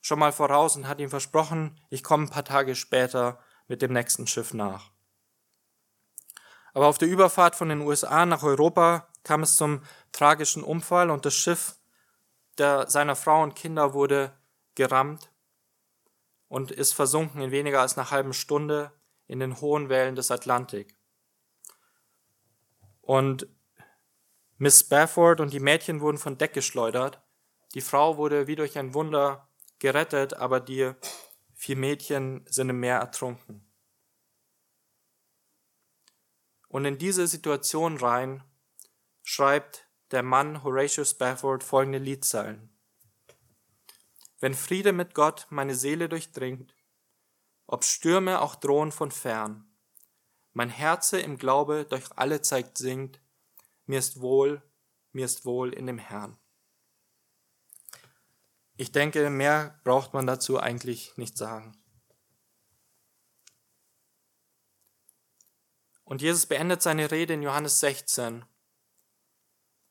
schon 0.00 0.18
mal 0.18 0.32
voraus 0.32 0.76
und 0.76 0.88
hat 0.88 1.00
ihm 1.00 1.10
versprochen, 1.10 1.80
ich 1.90 2.02
komme 2.02 2.24
ein 2.24 2.30
paar 2.30 2.44
Tage 2.44 2.74
später 2.74 3.38
mit 3.68 3.82
dem 3.82 3.92
nächsten 3.92 4.26
Schiff 4.26 4.54
nach. 4.54 4.90
Aber 6.72 6.86
auf 6.86 6.98
der 6.98 7.08
Überfahrt 7.08 7.56
von 7.56 7.68
den 7.68 7.80
USA 7.80 8.26
nach 8.26 8.42
Europa 8.42 9.08
kam 9.22 9.42
es 9.42 9.56
zum 9.56 9.82
tragischen 10.12 10.62
Unfall 10.62 11.10
und 11.10 11.24
das 11.24 11.34
Schiff 11.34 11.76
der, 12.58 12.88
seiner 12.88 13.16
Frau 13.16 13.42
und 13.42 13.54
Kinder 13.54 13.94
wurde 13.94 14.32
gerammt 14.74 15.30
und 16.54 16.70
ist 16.70 16.92
versunken 16.92 17.40
in 17.40 17.50
weniger 17.50 17.80
als 17.80 17.98
einer 17.98 18.12
halben 18.12 18.32
Stunde 18.32 18.92
in 19.26 19.40
den 19.40 19.60
hohen 19.60 19.88
Wellen 19.88 20.14
des 20.14 20.30
Atlantik. 20.30 20.96
Und 23.00 23.48
Miss 24.56 24.78
Spafford 24.78 25.40
und 25.40 25.52
die 25.52 25.58
Mädchen 25.58 26.00
wurden 26.00 26.16
von 26.16 26.38
Deck 26.38 26.52
geschleudert. 26.52 27.20
Die 27.74 27.80
Frau 27.80 28.18
wurde 28.18 28.46
wie 28.46 28.54
durch 28.54 28.78
ein 28.78 28.94
Wunder 28.94 29.48
gerettet, 29.80 30.34
aber 30.34 30.60
die 30.60 30.92
vier 31.56 31.74
Mädchen 31.74 32.46
sind 32.48 32.70
im 32.70 32.78
Meer 32.78 32.98
ertrunken. 32.98 33.68
Und 36.68 36.84
in 36.84 36.98
diese 36.98 37.26
Situation 37.26 37.96
rein 37.96 38.44
schreibt 39.24 39.88
der 40.12 40.22
Mann 40.22 40.62
Horatio 40.62 41.04
Spafford 41.04 41.64
folgende 41.64 41.98
Liedzeilen. 41.98 42.73
Wenn 44.44 44.52
Friede 44.52 44.92
mit 44.92 45.14
Gott 45.14 45.46
meine 45.48 45.74
Seele 45.74 46.06
durchdringt, 46.06 46.76
ob 47.66 47.82
Stürme 47.82 48.42
auch 48.42 48.56
drohen 48.56 48.92
von 48.92 49.10
fern, 49.10 49.64
mein 50.52 50.68
Herze 50.68 51.18
im 51.18 51.38
Glaube 51.38 51.86
durch 51.88 52.04
alle 52.16 52.42
Zeit 52.42 52.76
singt, 52.76 53.22
mir 53.86 53.98
ist 53.98 54.20
wohl, 54.20 54.62
mir 55.12 55.24
ist 55.24 55.46
wohl 55.46 55.72
in 55.72 55.86
dem 55.86 55.96
Herrn. 55.96 56.36
Ich 58.76 58.92
denke, 58.92 59.30
mehr 59.30 59.80
braucht 59.82 60.12
man 60.12 60.26
dazu 60.26 60.60
eigentlich 60.60 61.16
nicht 61.16 61.38
sagen. 61.38 61.74
Und 66.04 66.20
Jesus 66.20 66.44
beendet 66.44 66.82
seine 66.82 67.10
Rede 67.10 67.32
in 67.32 67.42
Johannes 67.42 67.80
16, 67.80 68.44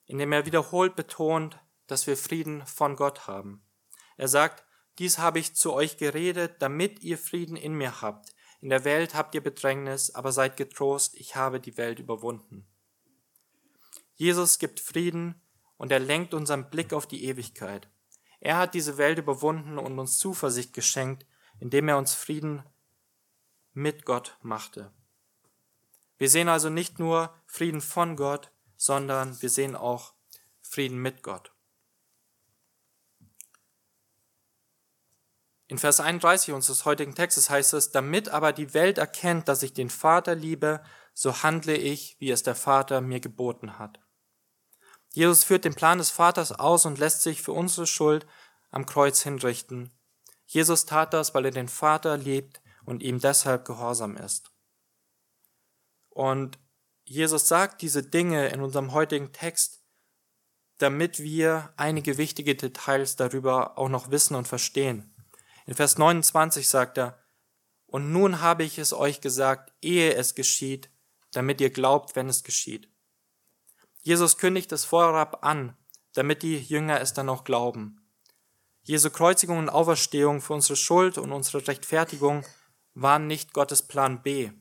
indem 0.06 0.32
er 0.32 0.46
wiederholt 0.46 0.96
betont, 0.96 1.58
dass 1.88 2.06
wir 2.06 2.16
Frieden 2.16 2.64
von 2.68 2.96
Gott 2.96 3.26
haben. 3.26 3.63
Er 4.18 4.28
sagt, 4.28 4.64
dies 5.00 5.18
habe 5.18 5.40
ich 5.40 5.56
zu 5.56 5.74
euch 5.74 5.98
geredet, 5.98 6.56
damit 6.60 7.02
ihr 7.02 7.18
Frieden 7.18 7.56
in 7.56 7.74
mir 7.74 8.02
habt. 8.02 8.34
In 8.62 8.70
der 8.70 8.86
Welt 8.86 9.16
habt 9.16 9.36
ihr 9.36 9.42
Bedrängnis, 9.42 10.12
aber 10.12 10.32
seid 10.32 10.56
getrost, 10.56 11.16
ich 11.16 11.36
habe 11.36 11.60
die 11.60 11.78
Welt 11.78 12.00
überwunden. 12.00 12.66
Jesus 14.16 14.60
gibt 14.60 14.80
Frieden 14.80 15.42
und 15.78 15.92
er 15.92 16.00
lenkt 16.00 16.34
unseren 16.34 16.70
Blick 16.70 16.94
auf 16.94 17.08
die 17.08 17.26
Ewigkeit. 17.26 17.90
Er 18.40 18.58
hat 18.58 18.74
diese 18.74 18.98
Welt 18.98 19.18
überwunden 19.18 19.80
und 19.80 20.00
uns 20.00 20.18
Zuversicht 20.18 20.74
geschenkt, 20.74 21.26
indem 21.60 21.88
er 21.88 21.98
uns 21.98 22.14
Frieden 22.14 22.64
mit 23.74 24.06
Gott 24.06 24.38
machte. 24.42 24.92
Wir 26.18 26.30
sehen 26.30 26.50
also 26.50 26.70
nicht 26.70 27.00
nur 27.00 27.34
Frieden 27.46 27.82
von 27.82 28.16
Gott, 28.16 28.52
sondern 28.78 29.42
wir 29.42 29.50
sehen 29.50 29.76
auch 29.76 30.14
Frieden 30.62 31.02
mit 31.02 31.24
Gott. 31.24 31.53
In 35.74 35.80
Vers 35.80 36.00
31 36.00 36.54
unseres 36.54 36.86
heutigen 36.86 37.16
Textes 37.16 37.50
heißt 37.50 37.74
es, 37.74 37.90
damit 37.90 38.30
aber 38.30 38.54
die 38.54 38.76
Welt 38.76 39.00
erkennt, 39.00 39.48
dass 39.48 39.64
ich 39.64 39.74
den 39.74 39.90
Vater 39.90 40.36
liebe, 40.36 40.84
so 41.16 41.42
handle 41.42 41.76
ich, 41.76 42.16
wie 42.20 42.30
es 42.30 42.44
der 42.44 42.54
Vater 42.54 43.02
mir 43.02 43.20
geboten 43.20 43.80
hat. 43.80 44.00
Jesus 45.14 45.44
führt 45.44 45.66
den 45.66 45.74
Plan 45.74 45.98
des 45.98 46.12
Vaters 46.12 46.52
aus 46.52 46.86
und 46.86 47.00
lässt 47.00 47.24
sich 47.24 47.42
für 47.42 47.54
unsere 47.54 47.88
Schuld 47.88 48.28
am 48.70 48.86
Kreuz 48.86 49.24
hinrichten. 49.24 49.92
Jesus 50.46 50.86
tat 50.86 51.12
das, 51.12 51.34
weil 51.34 51.46
er 51.46 51.52
den 51.52 51.70
Vater 51.70 52.18
liebt 52.18 52.62
und 52.86 53.02
ihm 53.02 53.18
deshalb 53.18 53.66
gehorsam 53.66 54.16
ist. 54.16 54.52
Und 56.10 56.60
Jesus 57.04 57.48
sagt 57.48 57.82
diese 57.82 58.04
Dinge 58.04 58.50
in 58.50 58.62
unserem 58.62 58.92
heutigen 58.92 59.32
Text, 59.32 59.82
damit 60.78 61.18
wir 61.18 61.74
einige 61.78 62.20
wichtige 62.20 62.54
Details 62.54 63.16
darüber 63.16 63.80
auch 63.80 63.90
noch 63.90 64.12
wissen 64.12 64.36
und 64.36 64.48
verstehen. 64.48 65.13
In 65.66 65.76
Vers 65.76 65.98
29 65.98 66.68
sagt 66.68 66.98
er, 66.98 67.20
und 67.88 68.12
nun 68.12 68.42
habe 68.42 68.64
ich 68.64 68.80
es 68.80 68.92
euch 68.92 69.22
gesagt, 69.22 69.72
ehe 69.82 70.14
es 70.14 70.36
geschieht, 70.36 70.90
damit 71.32 71.62
ihr 71.62 71.70
glaubt, 71.70 72.16
wenn 72.16 72.28
es 72.28 72.44
geschieht. 72.44 72.90
Jesus 74.02 74.38
kündigt 74.38 74.72
es 74.72 74.84
vorab 74.86 75.46
an, 75.46 75.78
damit 76.14 76.44
die 76.44 76.58
Jünger 76.58 77.00
es 77.02 77.14
dann 77.14 77.30
auch 77.30 77.44
glauben. 77.44 78.02
Jesu 78.82 79.10
Kreuzigung 79.10 79.60
und 79.60 79.70
Auferstehung 79.70 80.42
für 80.42 80.54
unsere 80.54 80.76
Schuld 80.76 81.18
und 81.18 81.32
unsere 81.32 81.66
Rechtfertigung 81.68 82.46
waren 82.94 83.28
nicht 83.28 83.54
Gottes 83.54 83.82
Plan 83.84 84.22
B 84.22 84.52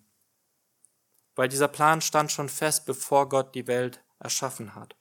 weil 1.34 1.48
dieser 1.48 1.68
Plan 1.68 2.00
stand 2.00 2.30
schon 2.30 2.48
fest, 2.48 2.86
bevor 2.86 3.28
Gott 3.28 3.54
die 3.54 3.66
Welt 3.66 4.02
erschaffen 4.18 4.74
hat. 4.74 4.96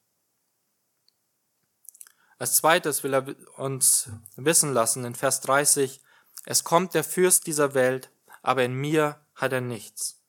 Als 2.42 2.56
zweites 2.56 3.04
will 3.04 3.14
er 3.14 3.36
uns 3.60 4.10
wissen 4.36 4.74
lassen 4.74 5.06
in 5.06 5.14
Vers 5.14 5.42
30, 5.42 6.02
es 6.46 6.64
kommt 6.64 6.96
der 6.96 7.04
Fürst 7.04 7.46
dieser 7.46 7.76
Welt, 7.76 8.10
aber 8.42 8.64
in 8.64 8.74
mir 8.74 9.24
hat 9.36 9.54
er 9.54 9.62
nichts. 9.62 10.24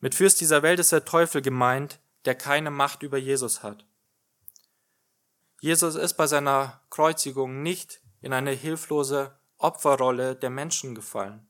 Mit 0.00 0.14
Fürst 0.14 0.40
dieser 0.40 0.62
Welt 0.62 0.78
ist 0.78 0.92
der 0.92 1.04
Teufel 1.04 1.42
gemeint, 1.42 2.00
der 2.24 2.34
keine 2.34 2.70
Macht 2.70 3.02
über 3.02 3.18
Jesus 3.18 3.62
hat. 3.62 3.84
Jesus 5.60 5.94
ist 5.94 6.14
bei 6.14 6.26
seiner 6.26 6.80
Kreuzigung 6.88 7.62
nicht 7.62 8.00
in 8.22 8.32
eine 8.32 8.52
hilflose 8.52 9.38
Opferrolle 9.58 10.34
der 10.34 10.48
Menschen 10.48 10.94
gefallen. 10.94 11.46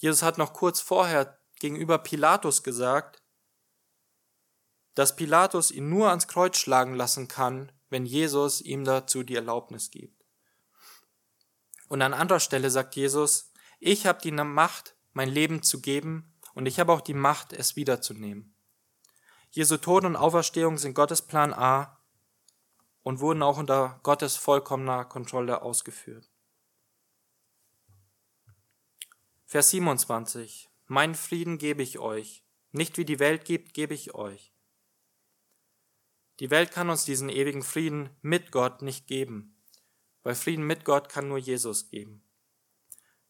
Jesus 0.00 0.22
hat 0.22 0.38
noch 0.38 0.54
kurz 0.54 0.80
vorher 0.80 1.38
gegenüber 1.60 1.98
Pilatus 1.98 2.62
gesagt, 2.62 3.22
dass 4.94 5.16
Pilatus 5.16 5.70
ihn 5.70 5.90
nur 5.90 6.08
ans 6.08 6.28
Kreuz 6.28 6.56
schlagen 6.56 6.94
lassen 6.94 7.28
kann, 7.28 7.72
wenn 7.88 8.06
Jesus 8.06 8.60
ihm 8.60 8.84
dazu 8.84 9.22
die 9.22 9.36
Erlaubnis 9.36 9.90
gibt. 9.90 10.24
Und 11.88 12.02
an 12.02 12.14
anderer 12.14 12.40
Stelle 12.40 12.70
sagt 12.70 12.96
Jesus, 12.96 13.52
ich 13.78 14.06
habe 14.06 14.20
die 14.20 14.32
Macht, 14.32 14.96
mein 15.12 15.28
Leben 15.28 15.62
zu 15.62 15.80
geben, 15.80 16.32
und 16.54 16.66
ich 16.66 16.80
habe 16.80 16.92
auch 16.92 17.02
die 17.02 17.14
Macht, 17.14 17.52
es 17.52 17.76
wiederzunehmen. 17.76 18.54
Jesu 19.50 19.76
Tod 19.76 20.04
und 20.04 20.16
Auferstehung 20.16 20.78
sind 20.78 20.94
Gottes 20.94 21.22
Plan 21.22 21.52
A 21.52 22.02
und 23.02 23.20
wurden 23.20 23.42
auch 23.42 23.58
unter 23.58 24.00
Gottes 24.02 24.36
vollkommener 24.36 25.04
Kontrolle 25.04 25.62
ausgeführt. 25.62 26.30
Vers 29.44 29.70
27. 29.70 30.68
Mein 30.86 31.14
Frieden 31.14 31.58
gebe 31.58 31.82
ich 31.82 31.98
euch, 31.98 32.42
nicht 32.72 32.98
wie 32.98 33.04
die 33.04 33.18
Welt 33.18 33.44
gibt, 33.44 33.74
gebe 33.74 33.94
ich 33.94 34.14
euch. 34.14 34.55
Die 36.40 36.50
Welt 36.50 36.70
kann 36.70 36.90
uns 36.90 37.04
diesen 37.04 37.30
ewigen 37.30 37.62
Frieden 37.62 38.10
mit 38.20 38.52
Gott 38.52 38.82
nicht 38.82 39.06
geben, 39.06 39.56
weil 40.22 40.34
Frieden 40.34 40.66
mit 40.66 40.84
Gott 40.84 41.08
kann 41.08 41.28
nur 41.28 41.38
Jesus 41.38 41.88
geben. 41.88 42.22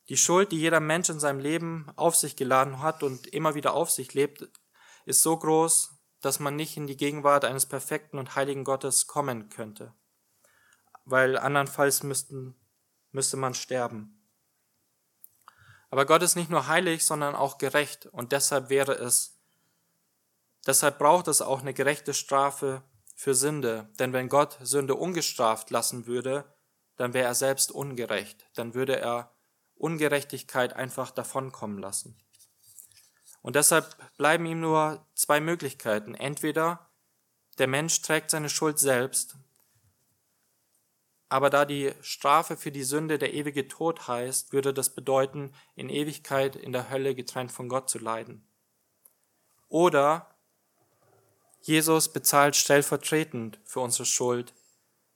Die 0.09 0.17
Schuld, 0.17 0.53
die 0.53 0.59
jeder 0.59 0.81
Mensch 0.81 1.09
in 1.09 1.21
seinem 1.21 1.41
Leben 1.41 1.91
auf 1.97 2.17
sich 2.17 2.37
geladen 2.37 2.81
hat 2.81 3.03
und 3.03 3.27
immer 3.29 3.55
wieder 3.55 3.75
auf 3.75 3.91
sich 3.91 4.15
lebt, 4.15 4.49
ist 5.05 5.23
so 5.23 5.37
groß, 5.37 5.95
dass 6.21 6.41
man 6.41 6.57
nicht 6.57 6.77
in 6.77 6.87
die 6.87 6.97
Gegenwart 6.97 7.45
eines 7.45 7.67
perfekten 7.67 8.19
und 8.19 8.35
heiligen 8.35 8.65
Gottes 8.65 9.07
kommen 9.07 9.51
könnte, 9.51 9.95
weil 11.05 11.39
andernfalls 11.39 12.03
müssten, 12.03 12.57
müsste 13.13 13.37
man 13.37 13.55
sterben. 13.55 14.13
Aber 15.91 16.07
Gott 16.07 16.23
ist 16.23 16.35
nicht 16.35 16.51
nur 16.51 16.67
heilig, 16.67 17.05
sondern 17.05 17.37
auch 17.37 17.59
gerecht 17.59 18.07
und 18.07 18.33
deshalb 18.33 18.69
wäre 18.69 18.93
es, 18.95 19.39
deshalb 20.67 20.99
braucht 20.99 21.29
es 21.29 21.43
auch 21.43 21.61
eine 21.61 21.75
gerechte 21.75 22.15
Strafe 22.15 22.83
für 23.17 23.35
Sünde. 23.35 23.89
Denn 23.99 24.13
wenn 24.13 24.29
Gott 24.29 24.59
Sünde 24.63 24.95
ungestraft 24.95 25.71
lassen 25.71 26.07
würde, 26.07 26.45
dann 26.97 27.15
wäre 27.15 27.27
er 27.27 27.35
selbst 27.35 27.73
ungerecht. 27.73 28.47
Dann 28.55 28.75
würde 28.75 28.97
er 29.01 29.33
Ungerechtigkeit 29.75 30.75
einfach 30.75 31.11
davonkommen 31.11 31.79
lassen. 31.79 32.17
Und 33.43 33.57
deshalb 33.57 33.97
bleiben 34.17 34.47
ihm 34.47 34.61
nur 34.61 35.05
zwei 35.15 35.41
Möglichkeiten. 35.41 36.15
Entweder 36.15 36.91
der 37.59 37.67
Mensch 37.67 38.01
trägt 38.03 38.31
seine 38.31 38.51
Schuld 38.51 38.79
selbst, 38.79 39.37
aber 41.29 41.51
da 41.51 41.65
die 41.65 41.93
Strafe 42.03 42.57
für 42.57 42.71
die 42.71 42.85
Sünde 42.85 43.19
der 43.19 43.35
ewige 43.35 43.67
Tod 43.67 44.07
heißt, 44.07 44.53
würde 44.53 44.73
das 44.73 44.95
bedeuten, 44.95 45.53
in 45.75 45.89
Ewigkeit 45.89 46.55
in 46.55 46.73
der 46.73 46.91
Hölle 46.91 47.15
getrennt 47.15 47.51
von 47.51 47.69
Gott 47.69 47.91
zu 47.91 47.99
leiden. 47.99 48.47
Oder 49.69 50.36
Jesus 51.67 52.13
bezahlt 52.13 52.55
stellvertretend 52.55 53.59
für 53.65 53.81
unsere 53.81 54.07
Schuld, 54.07 54.55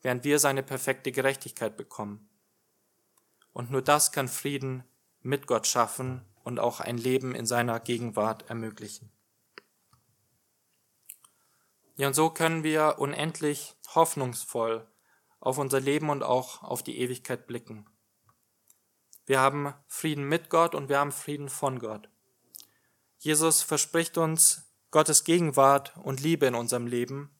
während 0.03 0.25
wir 0.25 0.41
seine 0.41 0.65
perfekte 0.65 1.13
Gerechtigkeit 1.13 1.77
bekommen. 1.77 2.29
Und 3.53 3.71
nur 3.71 3.83
das 3.83 4.11
kann 4.11 4.27
Frieden 4.27 4.83
mit 5.21 5.47
Gott 5.47 5.69
schaffen 5.69 6.25
und 6.43 6.59
auch 6.59 6.81
ein 6.81 6.99
Leben 6.99 7.37
in 7.37 7.47
seiner 7.47 7.79
Gegenwart 7.79 8.51
ermöglichen. 8.51 9.13
Ja, 11.95 12.09
und 12.09 12.15
so 12.15 12.31
können 12.31 12.65
wir 12.65 12.97
unendlich 12.99 13.77
hoffnungsvoll 13.95 14.89
auf 15.39 15.57
unser 15.57 15.79
Leben 15.79 16.11
und 16.11 16.25
auch 16.25 16.65
auf 16.65 16.83
die 16.83 16.99
Ewigkeit 16.99 17.47
blicken. 17.47 17.87
Wir 19.25 19.39
haben 19.39 19.73
Frieden 19.87 20.25
mit 20.25 20.51
Gott 20.51 20.75
und 20.75 20.89
wir 20.89 20.99
haben 20.99 21.13
Frieden 21.13 21.49
von 21.49 21.79
Gott. 21.79 22.09
Jesus 23.19 23.63
verspricht 23.63 24.19
uns 24.19 24.70
Gottes 24.91 25.23
Gegenwart 25.25 25.97
und 25.99 26.21
Liebe 26.21 26.47
in 26.47 26.55
unserem 26.55 26.87
Leben. 26.87 27.31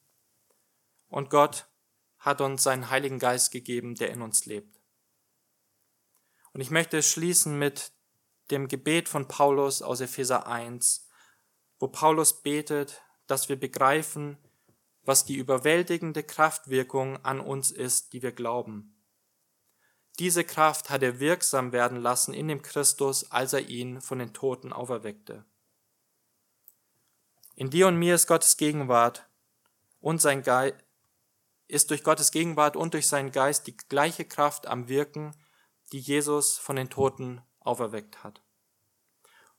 Und 1.09 1.29
Gott 1.29 1.67
hat 2.17 2.39
uns 2.39 2.63
seinen 2.63 2.89
Heiligen 2.89 3.19
Geist 3.19 3.51
gegeben, 3.51 3.95
der 3.95 4.11
in 4.11 4.21
uns 4.21 4.45
lebt. 4.45 4.79
Und 6.53 6.61
ich 6.61 6.71
möchte 6.71 7.03
schließen 7.03 7.57
mit 7.57 7.91
dem 8.51 8.67
Gebet 8.67 9.09
von 9.09 9.27
Paulus 9.27 9.81
aus 9.81 10.01
Epheser 10.01 10.47
1, 10.47 11.07
wo 11.79 11.87
Paulus 11.87 12.41
betet, 12.41 13.01
dass 13.27 13.49
wir 13.49 13.59
begreifen, 13.59 14.37
was 15.03 15.25
die 15.25 15.35
überwältigende 15.35 16.23
Kraftwirkung 16.23 17.17
an 17.25 17.39
uns 17.39 17.71
ist, 17.71 18.13
die 18.13 18.21
wir 18.21 18.31
glauben. 18.31 18.95
Diese 20.19 20.43
Kraft 20.43 20.89
hat 20.89 21.03
er 21.03 21.19
wirksam 21.19 21.71
werden 21.71 21.97
lassen 21.97 22.33
in 22.33 22.47
dem 22.47 22.61
Christus, 22.61 23.31
als 23.31 23.53
er 23.53 23.67
ihn 23.67 24.01
von 24.01 24.19
den 24.19 24.33
Toten 24.33 24.71
auferweckte. 24.71 25.45
In 27.61 27.69
dir 27.69 27.85
und 27.85 27.97
mir 27.97 28.15
ist 28.15 28.25
Gottes 28.25 28.57
Gegenwart 28.57 29.29
und 29.99 30.19
sein 30.19 30.41
Geist, 30.41 30.77
ist 31.67 31.91
durch 31.91 32.03
Gottes 32.03 32.31
Gegenwart 32.31 32.75
und 32.75 32.95
durch 32.95 33.07
seinen 33.07 33.31
Geist 33.31 33.67
die 33.67 33.77
gleiche 33.77 34.25
Kraft 34.25 34.65
am 34.65 34.87
Wirken, 34.87 35.35
die 35.91 35.99
Jesus 35.99 36.57
von 36.57 36.75
den 36.75 36.89
Toten 36.89 37.43
auferweckt 37.59 38.23
hat. 38.23 38.41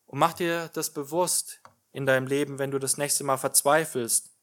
Und 0.05 0.19
mach 0.19 0.33
dir 0.33 0.69
das 0.75 0.93
bewusst 0.93 1.63
in 1.93 2.05
deinem 2.05 2.27
Leben, 2.27 2.59
wenn 2.59 2.73
du 2.73 2.81
das 2.81 2.97
nächste 2.97 3.23
Mal 3.23 3.37
verzweifelst, 3.37 4.35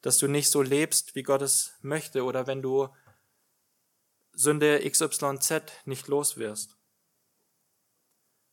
dass 0.00 0.18
du 0.18 0.26
nicht 0.26 0.50
so 0.50 0.60
lebst, 0.60 1.14
wie 1.14 1.22
Gott 1.22 1.42
es 1.42 1.74
möchte, 1.82 2.24
oder 2.24 2.48
wenn 2.48 2.60
du 2.60 2.88
Sünde 4.32 4.80
XYZ 4.80 5.62
nicht 5.84 6.08
los 6.08 6.38
wirst. 6.38 6.76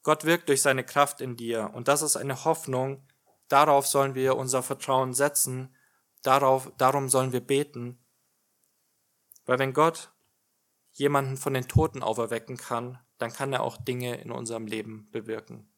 Gott 0.04 0.26
wirkt 0.26 0.47
durch 0.47 0.62
seine 0.62 0.84
Kraft 0.84 1.22
in 1.22 1.38
dir 1.38 1.72
und 1.74 1.88
das 1.88 2.04
ist 2.04 2.18
eine 2.18 2.45
Hoffnung, 2.45 3.04
Darauf 3.54 3.86
sollen 3.86 4.16
wir 4.16 4.36
unser 4.36 4.64
Vertrauen 4.64 5.14
setzen, 5.14 5.76
darauf, 6.24 6.72
darum 6.80 7.08
sollen 7.08 7.34
wir 7.34 7.39
beten. 7.39 8.04
Weil 9.45 9.60
wenn 9.60 9.74
Gott 9.74 10.12
jemanden 10.93 11.38
von 11.38 11.54
den 11.54 11.68
Toten 11.68 12.01
auferwecken 12.01 12.58
kann, 12.58 12.97
dann 13.20 13.32
kann 13.32 13.54
er 13.54 13.62
auch 13.62 13.78
Dinge 13.78 14.16
in 14.16 14.32
unserem 14.32 14.66
Leben 14.66 15.08
bewirken. 15.12 15.72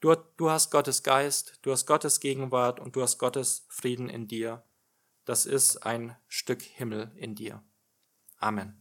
Du, 0.00 0.14
du 0.36 0.50
hast 0.50 0.70
Gottes 0.70 1.02
Geist, 1.02 1.58
du 1.62 1.72
hast 1.72 1.86
Gottes 1.86 2.20
Gegenwart 2.20 2.80
und 2.80 2.96
du 2.96 3.00
hast 3.00 3.16
Gottes 3.16 3.64
Frieden 3.70 4.10
in 4.10 4.28
dir. 4.28 4.62
Das 5.24 5.46
ist 5.46 5.86
ein 5.86 6.18
Stück 6.28 6.60
Himmel 6.60 7.12
in 7.16 7.34
dir. 7.34 7.64
Amen. 8.36 8.79